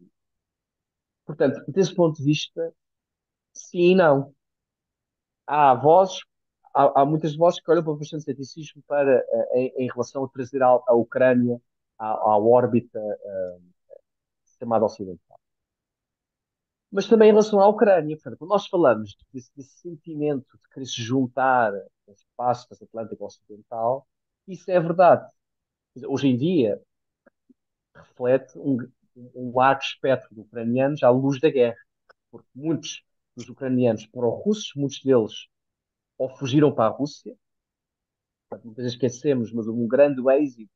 Portanto, 1.25 1.65
desse 1.69 1.95
ponto 1.95 2.17
de 2.17 2.25
vista, 2.25 2.75
sim 3.53 3.93
e 3.93 3.95
não. 3.95 4.35
Há 5.47 5.75
vozes, 5.75 6.21
há, 6.75 7.03
há 7.03 7.07
muitas 7.07 7.37
vozes 7.37 7.61
que 7.61 7.71
olham 7.71 7.85
para 7.85 7.95
bastante 7.95 8.25
ceticismo 8.25 8.83
para, 8.87 9.19
eh, 9.19 9.59
em, 9.59 9.85
em 9.85 9.89
relação 9.89 10.25
a 10.25 10.29
trazer 10.29 10.63
a, 10.63 10.69
a 10.87 10.95
Ucrânia 10.95 11.61
à, 11.99 12.07
à 12.09 12.39
órbita 12.39 12.99
uh, 12.99 13.63
chamada 14.59 14.85
ocidental. 14.85 15.39
Mas 16.91 17.09
também 17.09 17.29
em 17.29 17.33
relação 17.33 17.61
à 17.61 17.69
Ucrânia, 17.69 18.17
portanto, 18.17 18.39
quando 18.39 18.51
nós 18.51 18.67
falamos 18.67 19.17
desse, 19.33 19.51
desse 19.57 19.79
sentimento 19.81 20.47
de 20.59 20.69
querer 20.69 20.87
se 20.87 21.03
juntar 21.03 21.73
ao 22.07 22.15
espaço 22.15 22.69
transatlântico 22.69 23.25
ocidental, 23.25 24.07
isso 24.47 24.71
é 24.71 24.79
verdade. 24.79 25.27
Hoje 26.07 26.29
em 26.29 26.37
dia, 26.37 26.81
reflete 27.95 28.59
um, 28.59 28.79
um 29.35 29.53
largo 29.57 29.83
espectro 29.83 30.35
de 30.35 30.41
ucranianos 30.41 31.03
à 31.03 31.11
luz 31.11 31.41
da 31.41 31.51
guerra, 31.51 31.77
porque 32.31 32.49
muitos 32.55 33.03
dos 33.37 33.49
ucranianos 33.49 34.07
pró-russos, 34.07 34.73
muitos 34.77 35.03
deles 35.03 35.49
ou 36.19 36.31
fugiram 36.37 36.75
para 36.75 36.87
a 36.87 36.97
Rússia, 36.97 37.37
muitas 38.65 38.77
vezes 38.85 38.93
esquecemos, 38.95 39.53
mas 39.53 39.67
houve 39.67 39.81
um 39.81 39.89
grande 39.89 40.21
êxito 40.31 40.71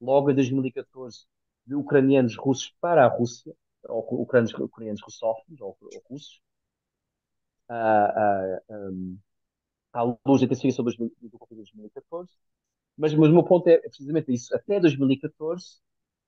logo 0.00 0.30
em 0.30 0.34
2014 0.34 1.26
de 1.66 1.74
ucranianos 1.74 2.36
russos 2.36 2.74
para 2.80 3.04
a 3.04 3.08
Rússia, 3.08 3.54
ou 3.88 4.00
ucranianos, 4.22 4.52
ucranianos 4.54 5.02
russófonos 5.02 5.60
ou, 5.60 5.76
ou 5.80 6.02
russos, 6.10 6.40
à, 7.68 7.74
à, 7.74 8.62
à 9.92 10.02
luz 10.02 10.40
da 10.40 10.46
intensificação 10.46 10.84
do 10.84 11.38
conflito 11.38 11.50
de 11.50 11.56
2014. 11.56 12.30
Mas, 12.96 13.14
mas 13.14 13.30
o 13.30 13.32
meu 13.32 13.44
ponto 13.44 13.68
é 13.68 13.78
precisamente 13.78 14.32
isso. 14.32 14.54
Até 14.54 14.80
2014, 14.80 15.78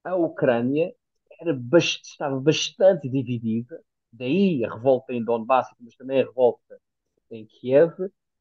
a 0.04 0.16
Ucrânia 0.16 0.94
era 1.40 1.58
estava 2.02 2.40
bastante 2.40 3.08
dividida, 3.08 3.82
daí 4.12 4.64
a 4.64 4.72
revolta 4.74 5.12
em 5.12 5.24
Donbass, 5.24 5.68
mas 5.80 5.96
também 5.96 6.20
a 6.22 6.24
revolta 6.26 6.80
em 7.30 7.46
Kiev, 7.46 7.92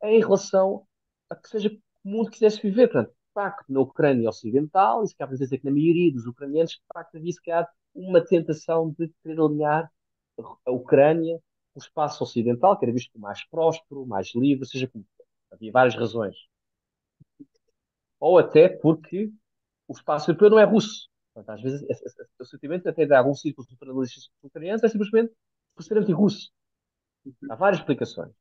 em 0.04 0.20
relação 0.20 0.86
a 1.30 1.36
que 1.36 1.50
seja 1.50 1.70
o 2.04 2.10
mundo 2.10 2.30
quisesse 2.30 2.62
viver. 2.62 2.90
Portanto, 2.90 3.10
de 3.10 3.34
facto, 3.34 3.66
na 3.72 3.80
Ucrânia 3.80 4.30
Ocidental, 4.30 5.04
isso 5.04 5.16
quer 5.16 5.28
dizer 5.28 5.58
que 5.58 5.66
na 5.66 5.72
maioria 5.72 6.12
dos 6.12 6.26
ucranianos, 6.28 6.72
de 6.72 6.82
facto, 6.94 7.16
havia 7.18 7.32
se 7.32 7.40
uma 7.96 8.24
tentação 8.24 8.94
de 8.98 9.10
querer 9.22 9.40
alinhar 9.40 9.92
a 10.66 10.72
Ucrânia 10.72 11.40
com 11.74 11.80
o 11.80 11.84
espaço 11.84 12.24
ocidental, 12.24 12.78
que 12.78 12.86
era 12.86 12.94
visto 12.94 13.12
como 13.12 13.24
mais 13.24 13.44
próspero, 13.46 14.06
mais 14.06 14.34
livre, 14.36 14.66
seja 14.68 14.88
como 14.88 15.06
for. 15.18 15.26
Havia 15.52 15.72
várias 15.72 15.96
razões. 15.96 16.36
Ou 18.20 18.38
até 18.40 18.70
porque 18.70 19.32
o 19.88 19.94
espaço 19.94 20.32
europeu 20.32 20.50
não 20.50 20.60
é 20.60 20.64
russo. 20.64 21.10
Portanto, 21.34 21.56
às 21.58 21.62
vezes, 21.62 21.86
o 22.40 22.46
sentimento 22.46 22.88
até 22.88 23.06
de 23.06 23.14
alguns 23.14 23.42
círculos 23.42 23.70
nacionalistas 23.72 24.30
ucranianos 24.42 24.84
é 24.84 24.90
simplesmente 24.90 25.34
por 25.76 25.84
ser 25.84 25.98
anti-russo. 25.98 26.52
Há 27.50 27.56
várias 27.56 27.80
explicações. 27.82 28.32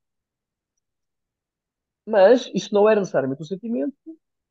Mas 2.07 2.51
isso 2.55 2.75
não 2.75 2.89
era 2.89 3.01
necessariamente 3.01 3.43
o 3.43 3.45
sentimento 3.47 3.95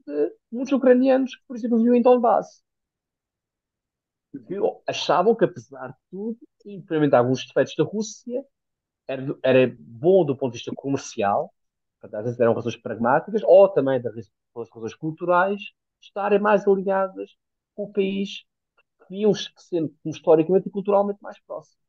de 0.05 0.33
muitos 0.51 0.73
ucranianos 0.73 1.35
que, 1.35 1.43
por 1.47 1.55
exemplo, 1.55 1.77
viviam 1.77 1.95
em 1.95 2.01
Donbass. 2.01 2.63
Que 4.47 4.55
achavam 4.87 5.35
que, 5.35 5.43
apesar 5.45 5.89
de 5.89 5.97
tudo, 6.09 6.37
implementar 6.65 7.19
alguns 7.19 7.45
defeitos 7.45 7.75
da 7.75 7.83
Rússia, 7.83 8.45
era, 9.07 9.37
era 9.43 9.75
bom 9.79 10.25
do 10.25 10.37
ponto 10.37 10.53
de 10.53 10.59
vista 10.59 10.73
comercial, 10.75 11.53
portanto, 11.99 12.19
às 12.19 12.25
vezes 12.25 12.39
eram 12.39 12.53
razões 12.53 12.77
pragmáticas, 12.77 13.41
ou 13.43 13.69
também 13.69 14.01
das, 14.01 14.13
razões 14.73 14.95
culturais, 14.95 15.61
estarem 16.01 16.39
mais 16.39 16.67
alinhadas 16.67 17.35
com 17.75 17.83
o 17.85 17.93
país 17.93 18.43
que 19.01 19.09
vinham 19.09 19.33
sendo 19.57 19.93
historicamente 20.05 20.67
e 20.69 20.71
culturalmente 20.71 21.21
mais 21.21 21.39
próximo. 21.41 21.79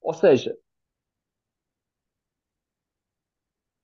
Ou 0.00 0.14
seja, 0.14 0.56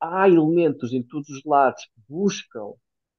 há 0.01 0.28
elementos 0.28 0.92
em 0.92 1.03
todos 1.03 1.28
os 1.28 1.44
lados 1.44 1.84
que 1.84 2.01
buscam, 2.09 2.72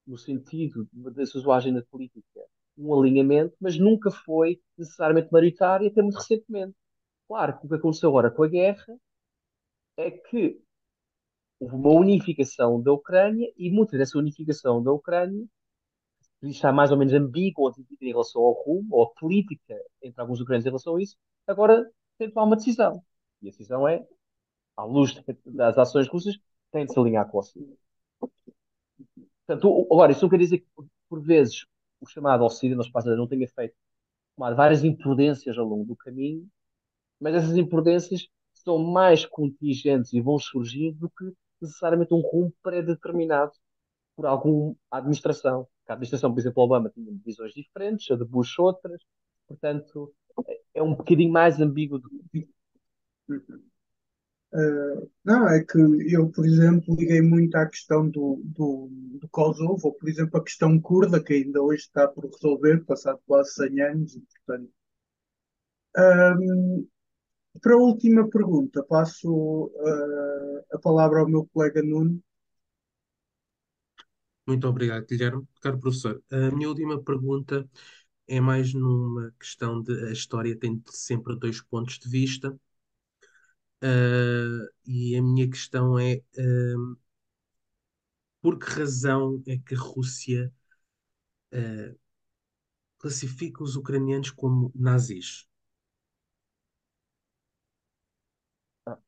no 0.05 0.17
sentido 0.17 0.87
da 0.93 1.25
sua 1.25 1.57
agenda 1.57 1.85
política, 1.89 2.41
um 2.77 2.93
alinhamento, 2.99 3.55
mas 3.59 3.77
nunca 3.77 4.09
foi 4.11 4.59
necessariamente 4.77 5.31
maioritário, 5.31 5.87
até 5.87 6.01
muito 6.01 6.17
recentemente. 6.17 6.75
Claro 7.27 7.59
que 7.59 7.65
o 7.65 7.69
que 7.69 7.75
aconteceu 7.75 8.09
agora 8.09 8.31
com 8.31 8.43
a 8.43 8.47
guerra 8.47 8.97
é 9.97 10.11
que 10.11 10.59
houve 11.59 11.75
uma 11.75 11.91
unificação 11.91 12.81
da 12.81 12.91
Ucrânia 12.91 13.51
e 13.57 13.69
muita 13.69 13.97
dessa 13.97 14.17
unificação 14.17 14.81
da 14.83 14.91
Ucrânia 14.91 15.45
está 16.43 16.71
mais 16.71 16.91
ou 16.91 16.97
menos 16.97 17.13
ambígua 17.13 17.71
em 18.01 18.07
relação 18.07 18.41
ao 18.41 18.53
rumo, 18.53 18.95
ou 18.95 19.03
a 19.03 19.09
política 19.19 19.75
entre 20.01 20.19
alguns 20.19 20.39
ucranianos 20.41 20.65
em 20.65 20.69
relação 20.69 20.95
a 20.95 21.01
isso, 21.01 21.15
agora 21.45 21.89
tem 22.17 22.27
de 22.27 22.33
tomar 22.33 22.47
uma 22.47 22.55
decisão. 22.55 23.03
E 23.41 23.47
a 23.47 23.51
decisão 23.51 23.87
é, 23.87 24.05
à 24.75 24.83
luz 24.83 25.13
das 25.45 25.77
ações 25.77 26.07
russas, 26.07 26.35
tem 26.71 26.85
de 26.85 26.93
se 26.93 26.99
alinhar 26.99 27.29
com 27.29 27.37
o 27.37 27.39
Ocidente. 27.39 27.77
Portanto, 29.45 29.87
agora, 29.91 30.11
isso 30.11 30.21
não 30.21 30.29
quer 30.29 30.37
dizer 30.37 30.59
que, 30.59 30.67
por 31.09 31.21
vezes, 31.21 31.65
o 31.99 32.07
chamado 32.07 32.43
Ocidente, 32.43 32.75
nosso 32.75 32.91
passado, 32.91 33.17
não 33.17 33.27
tenha 33.27 33.47
feito 33.47 33.75
tomar 34.35 34.53
várias 34.53 34.83
imprudências 34.83 35.57
ao 35.57 35.65
longo 35.65 35.85
do 35.85 35.95
caminho, 35.95 36.47
mas 37.19 37.35
essas 37.35 37.57
imprudências 37.57 38.27
são 38.53 38.77
mais 38.79 39.25
contingentes 39.25 40.13
e 40.13 40.21
vão 40.21 40.39
surgir 40.39 40.93
do 40.93 41.09
que 41.09 41.31
necessariamente 41.61 42.13
um 42.13 42.21
rumo 42.21 42.53
pré-determinado 42.63 43.51
por 44.15 44.25
alguma 44.25 44.75
administração. 44.89 45.67
A 45.87 45.93
administração, 45.93 46.31
por 46.33 46.39
exemplo, 46.39 46.63
Obama 46.63 46.89
tinha 46.89 47.11
visões 47.25 47.53
diferentes, 47.53 48.09
a 48.09 48.15
de 48.15 48.23
Bush 48.23 48.57
outras, 48.59 49.01
portanto, 49.47 50.13
é 50.73 50.81
um 50.81 50.95
bocadinho 50.95 51.31
mais 51.31 51.59
ambíguo 51.59 51.99
do 51.99 52.09
que. 52.31 52.47
Uh, 54.53 55.09
não, 55.23 55.47
é 55.47 55.63
que 55.63 55.77
eu, 56.13 56.29
por 56.29 56.45
exemplo, 56.45 56.95
liguei 56.95 57.21
muito 57.21 57.55
à 57.55 57.65
questão 57.65 58.09
do, 58.09 58.41
do, 58.43 58.89
do 59.19 59.29
Kosovo, 59.29 59.79
ou, 59.87 59.93
por 59.93 60.09
exemplo, 60.09 60.39
a 60.39 60.43
questão 60.43 60.79
curda, 60.79 61.23
que 61.23 61.33
ainda 61.33 61.61
hoje 61.61 61.83
está 61.83 62.07
por 62.07 62.25
resolver, 62.25 62.83
passado 62.85 63.19
quase 63.25 63.53
100 63.53 63.81
anos, 63.81 64.15
e, 64.15 64.21
portanto. 64.21 64.71
Um, 65.97 66.87
para 67.61 67.73
a 67.73 67.77
última 67.77 68.29
pergunta, 68.29 68.83
passo 68.83 69.29
uh, 69.75 70.75
a 70.75 70.79
palavra 70.79 71.19
ao 71.19 71.29
meu 71.29 71.45
colega 71.53 71.81
Nuno. 71.81 72.21
Muito 74.47 74.67
obrigado, 74.67 75.05
Guilherme. 75.05 75.47
Caro 75.61 75.79
professor, 75.79 76.21
a 76.29 76.51
minha 76.51 76.67
última 76.67 77.01
pergunta 77.01 77.69
é 78.27 78.39
mais 78.39 78.73
numa 78.73 79.31
questão 79.39 79.81
de 79.81 80.07
a 80.07 80.11
história 80.11 80.57
tem 80.57 80.81
sempre 80.87 81.37
dois 81.37 81.61
pontos 81.61 81.99
de 81.99 82.09
vista. 82.09 82.57
Uh, 83.83 84.67
e 84.85 85.15
a 85.17 85.21
minha 85.23 85.49
questão 85.49 85.97
é 85.97 86.21
uh, 86.37 86.97
por 88.41 88.59
que 88.59 88.65
razão 88.69 89.41
é 89.47 89.57
que 89.57 89.73
a 89.75 89.79
Rússia 89.79 90.53
uh, 91.53 91.95
classifica 92.99 93.61
os 93.63 93.75
ucranianos 93.75 94.31
como 94.31 94.71
nazis? 94.73 95.45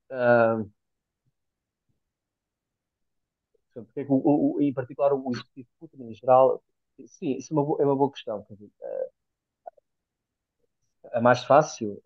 Uh, 0.10 0.70
porque 3.74 4.02
é 4.02 4.06
o, 4.10 4.56
o, 4.58 4.62
em 4.62 4.74
particular 4.74 5.14
o 5.14 5.32
executivo 5.32 5.68
Putin 5.80 6.04
em 6.04 6.14
geral, 6.14 6.64
sim, 7.08 7.38
isso 7.38 7.54
é 7.54 7.56
uma 7.56 7.64
boa, 7.66 7.82
é 7.82 7.86
uma 7.86 7.96
boa 7.96 8.12
questão. 8.12 8.46
Dizer, 8.50 8.72
é 11.14 11.20
mais 11.22 11.44
fácil, 11.46 12.02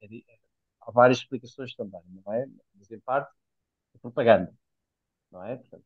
é, 0.00 0.06
é, 0.06 0.41
há 0.86 0.90
várias 0.90 1.18
explicações 1.18 1.74
também, 1.74 2.02
não 2.24 2.32
é? 2.32 2.46
Mas 2.74 2.90
em 2.90 3.00
parte 3.00 3.32
é 3.94 3.98
propaganda, 3.98 4.52
não 5.30 5.44
é? 5.44 5.56
Portanto, 5.56 5.84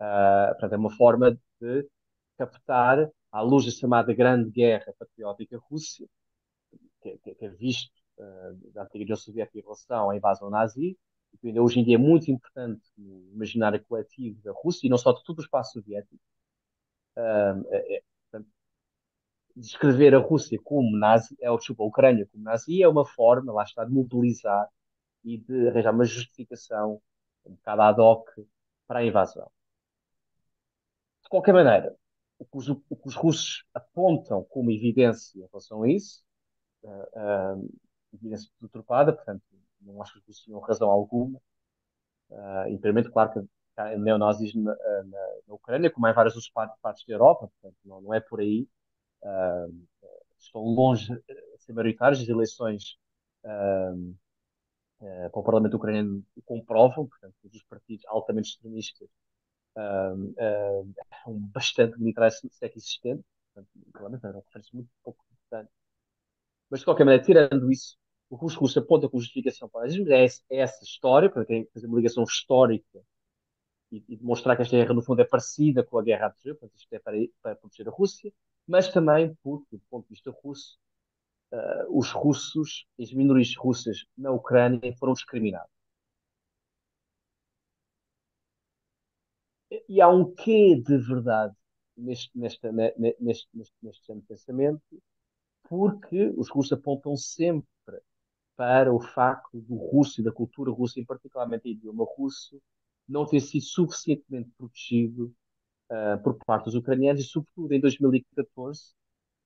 uh, 0.00 0.50
portanto, 0.52 0.72
é 0.72 0.76
uma 0.76 0.90
forma 0.96 1.38
de 1.60 1.88
captar, 2.38 3.10
à 3.32 3.40
luz 3.42 3.64
da 3.64 3.70
chamada 3.70 4.12
Grande 4.14 4.50
Guerra 4.50 4.92
Patriótica 4.98 5.58
Rússia, 5.70 6.06
que, 7.02 7.18
que, 7.18 7.34
que 7.34 7.44
é 7.44 7.48
visto 7.48 7.92
uh, 8.18 8.72
da 8.72 8.82
antiga 8.82 9.04
União 9.04 9.16
Soviética 9.16 9.58
em 9.58 9.62
relação 9.62 10.10
à 10.10 10.16
invasão 10.16 10.50
nazi, 10.50 10.98
e 11.32 11.38
que 11.38 11.48
ainda 11.48 11.62
hoje 11.62 11.78
em 11.78 11.84
dia 11.84 11.94
é 11.94 11.98
muito 11.98 12.30
importante 12.30 12.82
no 12.96 13.30
imaginário 13.32 13.84
coletivo 13.84 14.40
da 14.42 14.52
Rússia, 14.52 14.86
e 14.86 14.90
não 14.90 14.98
só 14.98 15.12
de 15.12 15.22
todo 15.24 15.38
o 15.38 15.42
espaço 15.42 15.72
soviético. 15.74 16.20
Uh, 17.16 17.62
é, 17.70 17.80
portanto, 17.98 18.04
descrever 19.56 20.14
a 20.14 20.18
Rússia 20.18 20.58
como 20.62 20.96
nazi, 20.96 21.36
é, 21.40 21.54
desculpa, 21.56 21.82
a 21.82 21.86
Ucrânia 21.86 22.26
como 22.30 22.44
nazi, 22.44 22.82
é 22.82 22.88
uma 22.88 23.04
forma, 23.04 23.52
lá 23.52 23.62
está, 23.62 23.84
de 23.84 23.92
mobilizar 23.92 24.68
e 25.24 25.38
de 25.38 25.68
arranjar 25.68 25.94
uma 25.94 26.04
justificação 26.04 27.00
um 27.46 27.54
bocado 27.54 27.82
ad 27.82 28.00
hoc 28.00 28.28
para 28.86 29.00
a 29.00 29.04
invasão. 29.04 29.50
De 31.22 31.28
qualquer 31.28 31.52
maneira, 31.52 31.94
o 32.38 32.44
que 32.44 32.56
os, 32.56 32.68
o 32.68 32.96
que 32.96 33.08
os 33.08 33.14
russos 33.14 33.64
apontam 33.74 34.44
como 34.44 34.70
evidência 34.70 35.38
em 35.38 35.46
relação 35.46 35.82
a 35.82 35.88
isso, 35.88 36.22
uh, 36.82 37.58
uh, 37.58 37.70
evidência 38.12 38.50
deturpada, 38.60 39.12
portanto, 39.12 39.42
não 39.80 40.02
acho 40.02 40.12
que 40.14 40.18
os 40.18 40.26
russos 40.26 40.44
tinham 40.44 40.60
razão 40.60 40.90
alguma. 40.90 41.40
Uh, 42.30 42.68
e, 42.70 42.78
primeiro, 42.78 43.12
claro 43.12 43.32
que 43.32 43.40
há 43.76 43.96
neonazis 43.96 44.54
na, 44.54 44.74
na, 44.74 45.04
na, 45.46 45.54
Ucrânia, 45.54 45.90
como 45.90 46.06
em 46.06 46.12
várias 46.12 46.34
outras 46.34 46.52
partes 46.80 47.04
da 47.06 47.14
Europa, 47.14 47.48
portanto, 47.48 47.76
não, 47.84 48.00
não 48.00 48.14
é 48.14 48.20
por 48.20 48.40
aí. 48.40 48.68
Uh, 49.22 49.86
estão 50.38 50.62
longe 50.62 51.14
de 51.14 51.58
ser 51.58 51.72
maioritários, 51.72 52.20
as 52.20 52.28
eleições 52.28 52.96
uh, 53.44 54.14
uh, 55.00 55.30
para 55.30 55.40
o 55.40 55.42
Parlamento 55.42 55.76
ucraniano 55.76 56.24
comprovam, 56.44 57.06
portanto, 57.06 57.34
os 57.44 57.62
partidos 57.64 58.04
altamente 58.06 58.50
extremistas 58.50 59.08
um 61.26 61.38
bastante 61.38 61.98
militar 61.98 62.30
sequer 62.30 62.72
existente, 62.76 63.24
portanto, 63.54 63.70
realmente 63.94 64.26
é 64.26 64.28
uma 64.28 64.40
referência 64.40 64.70
muito 64.74 64.90
pouco 65.02 65.24
importante. 65.32 65.70
Mas, 66.68 66.80
de 66.80 66.84
qualquer 66.84 67.04
maneira, 67.04 67.24
tirando 67.24 67.70
isso, 67.70 67.96
o 68.28 68.38
que 68.38 68.44
os 68.44 68.54
russos 68.54 68.76
apontam 68.76 69.08
como 69.08 69.22
justificação 69.22 69.68
para 69.68 69.88
é, 69.88 70.24
é 70.24 70.56
essa 70.58 70.84
história, 70.84 71.30
para 71.30 71.44
quem 71.44 71.66
fazer 71.72 71.86
uma 71.86 71.96
ligação 71.96 72.22
histórica 72.24 73.00
e, 73.90 74.16
demonstrar 74.16 74.56
que 74.56 74.62
esta 74.62 74.76
guerra, 74.76 74.94
no 74.94 75.02
fundo, 75.02 75.20
é 75.20 75.24
parecida 75.24 75.82
com 75.84 75.98
a 75.98 76.02
guerra 76.02 76.26
a 76.26 76.30
portanto, 76.30 76.72
isto 76.76 76.92
é 76.92 76.98
para, 76.98 77.16
para 77.42 77.56
proteger 77.56 77.88
a 77.88 77.90
Rússia, 77.90 78.32
mas 78.66 78.88
também 78.88 79.34
porque, 79.42 79.76
do 79.76 79.82
ponto 79.90 80.04
de 80.04 80.10
vista 80.10 80.30
russo, 80.30 80.78
uh, 81.52 81.98
os 81.98 82.10
russos, 82.12 82.86
as 83.00 83.12
minorias 83.12 83.54
russas 83.56 84.04
na 84.16 84.30
Ucrânia 84.30 84.94
foram 84.96 85.12
discriminados. 85.14 85.70
E 89.88 90.00
há 90.00 90.08
um 90.08 90.32
quê 90.34 90.76
de 90.76 90.98
verdade 90.98 91.54
neste, 91.96 92.36
neste, 92.36 92.60
neste, 92.72 93.48
neste, 93.54 93.76
neste 93.82 94.22
pensamento, 94.26 95.02
porque 95.68 96.32
os 96.36 96.48
russos 96.48 96.72
apontam 96.72 97.16
sempre 97.16 97.68
para 98.56 98.92
o 98.92 99.00
facto 99.00 99.60
do 99.60 99.76
russo 99.76 100.20
e 100.20 100.24
da 100.24 100.32
cultura 100.32 100.70
russa, 100.70 101.00
e 101.00 101.04
particularmente 101.04 101.68
o 101.68 101.70
idioma 101.70 102.04
russo, 102.16 102.60
não 103.10 103.26
ter 103.26 103.40
sido 103.40 103.64
suficientemente 103.64 104.50
protegido 104.56 105.34
uh, 105.90 106.22
por 106.22 106.38
parte 106.46 106.66
dos 106.66 106.74
ucranianos, 106.74 107.22
e 107.22 107.24
sobretudo 107.24 107.72
em 107.72 107.80
2014, 107.80 108.92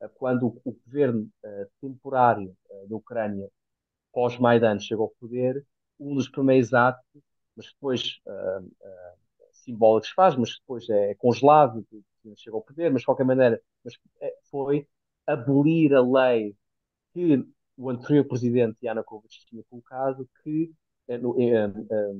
uh, 0.02 0.08
quando 0.14 0.46
o, 0.46 0.60
o 0.64 0.72
governo 0.72 1.28
uh, 1.44 1.66
temporário 1.80 2.56
da 2.88 2.96
Ucrânia, 2.96 3.48
pós-Maidan, 4.12 4.78
chegou 4.78 5.06
ao 5.06 5.14
poder, 5.18 5.64
um 5.98 6.14
dos 6.14 6.28
primeiros 6.28 6.72
atos, 6.74 7.04
mas 7.56 7.66
depois 7.66 8.20
simbólicos 9.52 10.10
faz, 10.10 10.36
mas 10.36 10.58
depois 10.58 10.88
é 10.88 11.14
congelado, 11.14 11.86
chega 12.36 12.56
ao 12.56 12.62
poder, 12.62 12.90
mas 12.90 13.02
de 13.02 13.06
qualquer 13.06 13.24
maneira 13.24 13.60
mas 13.84 13.94
é, 14.20 14.34
foi 14.50 14.86
abolir 15.26 15.94
a 15.94 16.00
lei 16.02 16.56
que 17.12 17.46
o 17.76 17.90
anterior 17.90 18.24
presidente 18.24 18.78
Yanukovych 18.84 19.46
tinha 19.46 19.62
colocado, 19.64 20.28
que 20.42 20.72
eh, 21.08 21.16
eh, 21.16 21.72
eh, 21.90 22.14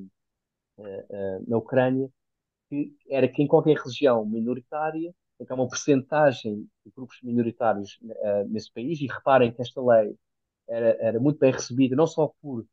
na 1.46 1.56
Ucrânia, 1.56 2.08
que 2.68 2.92
era 3.08 3.28
que 3.28 3.42
em 3.42 3.46
qualquer 3.46 3.76
região 3.76 4.24
minoritária, 4.26 5.14
que 5.38 5.52
há 5.52 5.54
uma 5.54 5.68
percentagem 5.68 6.68
de 6.84 6.92
grupos 6.94 7.18
minoritários 7.22 7.98
nesse 8.48 8.72
país, 8.72 9.00
e 9.00 9.06
reparem 9.06 9.52
que 9.52 9.60
esta 9.62 9.82
lei 9.82 10.16
era, 10.68 10.96
era 11.00 11.20
muito 11.20 11.38
bem 11.38 11.52
recebida, 11.52 11.94
não 11.94 12.06
só 12.06 12.32
por 12.40 12.64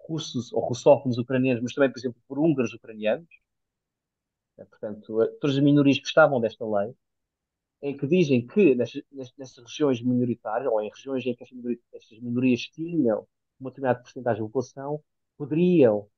russos 0.00 0.52
ou 0.52 0.60
russófonos 0.60 1.18
ucranianos, 1.18 1.62
mas 1.62 1.74
também, 1.74 1.90
por 1.90 1.98
exemplo, 1.98 2.20
por 2.28 2.38
húngaros 2.38 2.72
ucranianos, 2.74 3.28
portanto, 4.56 5.36
todas 5.40 5.56
as 5.56 5.62
minorias 5.62 5.98
gostavam 5.98 6.40
desta 6.40 6.64
lei, 6.64 6.94
em 7.82 7.96
que 7.96 8.06
dizem 8.06 8.46
que 8.46 8.74
nessas, 8.74 9.58
regiões 9.58 10.00
minoritárias, 10.02 10.70
ou 10.72 10.80
em 10.80 10.90
regiões 10.90 11.26
em 11.26 11.34
que 11.34 11.42
estas 11.42 11.56
minorias, 11.56 11.80
estas 11.92 12.18
minorias 12.20 12.60
tinham 12.62 13.26
uma 13.60 13.70
determinada 13.70 14.00
porcentagem 14.00 14.42
de 14.42 14.48
população, 14.48 15.02
poderiam, 15.36 16.08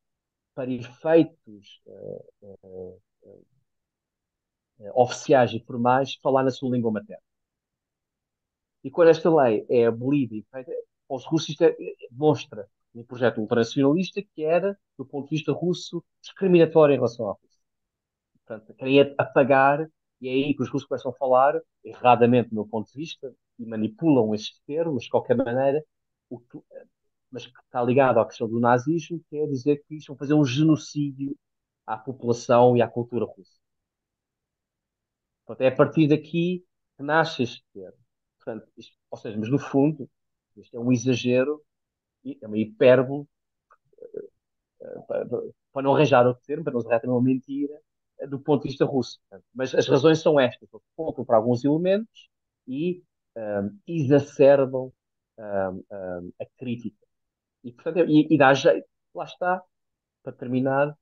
para 0.58 0.72
efeitos 0.72 1.80
uh, 1.86 2.24
uh, 2.42 3.00
uh, 3.22 5.00
oficiais 5.00 5.52
e 5.52 5.60
formais, 5.60 6.16
falar 6.16 6.42
na 6.42 6.50
sua 6.50 6.74
língua 6.74 6.90
materna. 6.90 7.22
E 8.82 8.90
quando 8.90 9.10
esta 9.10 9.32
lei 9.32 9.64
é 9.70 9.86
abolida 9.86 10.34
e 10.34 10.44
feita, 10.50 10.72
os 11.08 11.24
russos 11.26 11.54
é, 11.60 11.76
demonstra 12.10 12.68
um 12.92 13.04
projeto 13.04 13.40
ultranacionalista 13.40 14.20
que 14.20 14.42
era, 14.42 14.76
do 14.98 15.06
ponto 15.06 15.28
de 15.28 15.36
vista 15.36 15.52
russo, 15.52 16.04
discriminatório 16.20 16.94
em 16.94 16.96
relação 16.96 17.28
à 17.28 17.32
Rússia. 17.34 17.62
Portanto, 18.44 18.74
querem 18.74 19.14
apagar, 19.16 19.88
e 20.20 20.28
é 20.28 20.32
aí 20.32 20.54
que 20.54 20.62
os 20.64 20.70
russos 20.70 20.88
começam 20.88 21.12
a 21.12 21.14
falar, 21.14 21.54
erradamente 21.84 22.48
do 22.48 22.56
meu 22.56 22.66
ponto 22.66 22.90
de 22.90 22.98
vista, 22.98 23.32
e 23.60 23.64
manipulam 23.64 24.34
estes 24.34 24.60
termos, 24.66 25.04
de 25.04 25.10
qualquer 25.10 25.36
maneira, 25.36 25.84
o 26.28 26.40
mas 27.30 27.46
que 27.46 27.60
está 27.64 27.82
ligado 27.82 28.20
à 28.20 28.26
questão 28.26 28.48
do 28.48 28.60
nazismo, 28.60 29.20
que 29.28 29.36
é 29.38 29.46
dizer 29.46 29.82
que 29.86 29.96
estão 29.96 30.14
a 30.14 30.18
fazer 30.18 30.34
um 30.34 30.44
genocídio 30.44 31.36
à 31.86 31.96
população 31.96 32.76
e 32.76 32.82
à 32.82 32.88
cultura 32.88 33.24
russa. 33.24 33.58
Portanto, 35.46 35.64
é 35.64 35.68
a 35.68 35.76
partir 35.76 36.08
daqui 36.08 36.64
que 36.96 37.02
nasce 37.02 37.42
este 37.42 37.64
termo. 37.72 37.98
Portanto, 38.36 38.70
isto, 38.76 38.96
ou 39.10 39.18
seja, 39.18 39.38
mas 39.38 39.50
no 39.50 39.58
fundo, 39.58 40.08
isto 40.56 40.76
é 40.76 40.80
um 40.80 40.92
exagero, 40.92 41.62
é 42.24 42.46
uma 42.46 42.58
hipérbole, 42.58 43.26
eh, 44.80 44.86
eh, 45.10 45.24
para 45.72 45.82
não 45.82 45.94
arranjar 45.94 46.26
outro 46.26 46.42
termo, 46.46 46.64
para 46.64 46.72
não 46.72 46.80
usar 46.80 47.00
uma 47.04 47.22
mentira, 47.22 47.80
do 48.28 48.38
ponto 48.40 48.62
de 48.62 48.70
vista 48.70 48.84
russo. 48.84 49.20
Mas 49.54 49.74
as 49.74 49.86
razões 49.88 50.20
são 50.20 50.38
estas: 50.40 50.68
apontam 50.74 51.24
para 51.24 51.36
alguns 51.36 51.64
elementos 51.64 52.28
e 52.66 53.02
um, 53.36 53.78
exacerbam 53.86 54.92
um, 55.38 55.84
um, 55.92 56.32
a 56.40 56.46
crítica. 56.58 57.07
E, 57.64 57.72
portanto, 57.72 58.08
e, 58.08 58.26
e 58.30 58.38
dá 58.38 58.54
jeito, 58.54 58.86
lá 59.14 59.24
está, 59.24 59.62
para 60.22 60.32
terminar, 60.32 60.96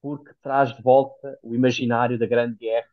porque 0.00 0.32
traz 0.42 0.74
de 0.74 0.82
volta 0.82 1.38
o 1.42 1.54
imaginário 1.54 2.18
da 2.18 2.26
grande 2.26 2.56
guerra 2.56 2.88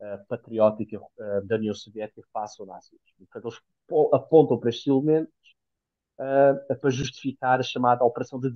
uh, 0.00 0.26
patriótica 0.28 1.00
uh, 1.00 1.46
da 1.46 1.56
União 1.56 1.74
Soviética 1.74 2.22
face 2.32 2.60
ao 2.60 2.66
nazismo. 2.66 2.98
Portanto, 3.18 3.48
eles 3.48 3.60
apontam 4.12 4.58
para 4.58 4.70
estes 4.70 4.86
elementos 4.86 5.32
uh, 6.18 6.78
para 6.78 6.90
justificar 6.90 7.60
a 7.60 7.62
chamada 7.62 8.04
operação 8.04 8.40
de 8.40 8.50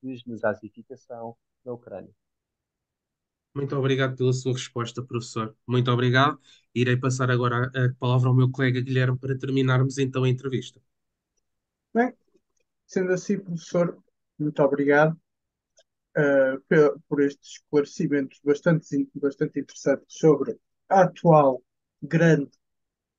desnazificação 0.00 1.36
da 1.64 1.72
Ucrânia. 1.72 2.12
Muito 3.54 3.74
obrigado 3.74 4.16
pela 4.16 4.34
sua 4.34 4.52
resposta, 4.52 5.02
professor. 5.02 5.56
Muito 5.66 5.90
obrigado. 5.90 6.38
Irei 6.74 6.96
passar 6.96 7.30
agora 7.30 7.70
a 7.74 7.94
palavra 7.98 8.28
ao 8.28 8.34
meu 8.34 8.50
colega 8.50 8.82
Guilherme 8.82 9.18
para 9.18 9.38
terminarmos 9.38 9.96
então 9.96 10.24
a 10.24 10.28
entrevista. 10.28 10.78
Bem, 11.94 12.12
sendo 12.86 13.12
assim, 13.12 13.38
professor, 13.38 14.02
muito 14.38 14.62
obrigado 14.62 15.18
uh, 16.16 16.60
por, 16.68 17.00
por 17.08 17.20
estes 17.22 17.56
esclarecimentos 17.56 18.40
bastante, 18.44 19.08
bastante 19.14 19.60
interessantes 19.60 20.06
sobre 20.08 20.58
a 20.88 21.02
atual 21.02 21.62
grande, 22.02 22.50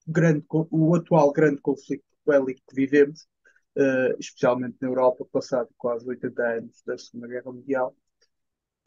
grande, 0.07 0.45
o 0.49 0.95
atual 0.95 1.32
grande 1.32 1.61
conflito 1.61 2.05
bélico 2.26 2.61
que 2.68 2.76
vivemos, 2.76 3.28
uh, 3.78 4.18
especialmente 4.20 4.78
na 4.82 4.88
Europa, 4.88 5.26
passado 5.32 5.70
quase 5.78 6.07
80 6.07 6.43
anos 6.43 6.84
da 6.86 6.97
Segunda 6.97 7.28
Guerra 7.28 7.51
Mundial. 7.51 7.95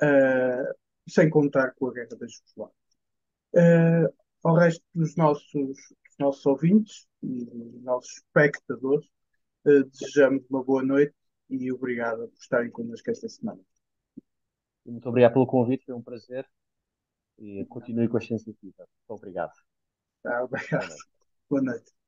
Uh, 0.02 0.74
sem 1.08 1.28
contar 1.28 1.72
com 1.74 1.88
a 1.88 1.92
guerra 1.92 2.16
da 2.16 2.26
Jugoslávia. 2.26 2.74
Ao 4.42 4.54
resto 4.54 4.82
dos 4.94 5.16
nossos, 5.16 5.52
dos 5.52 6.16
nossos 6.18 6.46
ouvintes 6.46 7.06
e 7.22 7.44
dos 7.44 7.82
nossos 7.82 8.12
espectadores, 8.16 9.06
desejamos 9.64 10.44
uma 10.48 10.62
boa 10.62 10.82
noite 10.82 11.14
e 11.48 11.72
obrigado 11.72 12.28
por 12.28 12.38
estarem 12.38 12.70
connosco 12.70 13.10
esta 13.10 13.28
semana. 13.28 13.60
Muito 14.84 15.08
obrigado 15.08 15.34
pelo 15.34 15.46
convite, 15.46 15.84
foi 15.84 15.94
um 15.94 16.02
prazer 16.02 16.48
e 17.38 17.64
continue 17.66 18.08
com 18.08 18.16
a 18.16 18.20
ciência 18.20 18.54
Muito 18.62 18.86
obrigado. 19.08 19.52
Ah, 20.24 20.44
obrigado. 20.44 20.88
Boa 20.88 20.88
noite. 20.88 21.04
Boa 21.48 21.62
noite. 21.62 21.99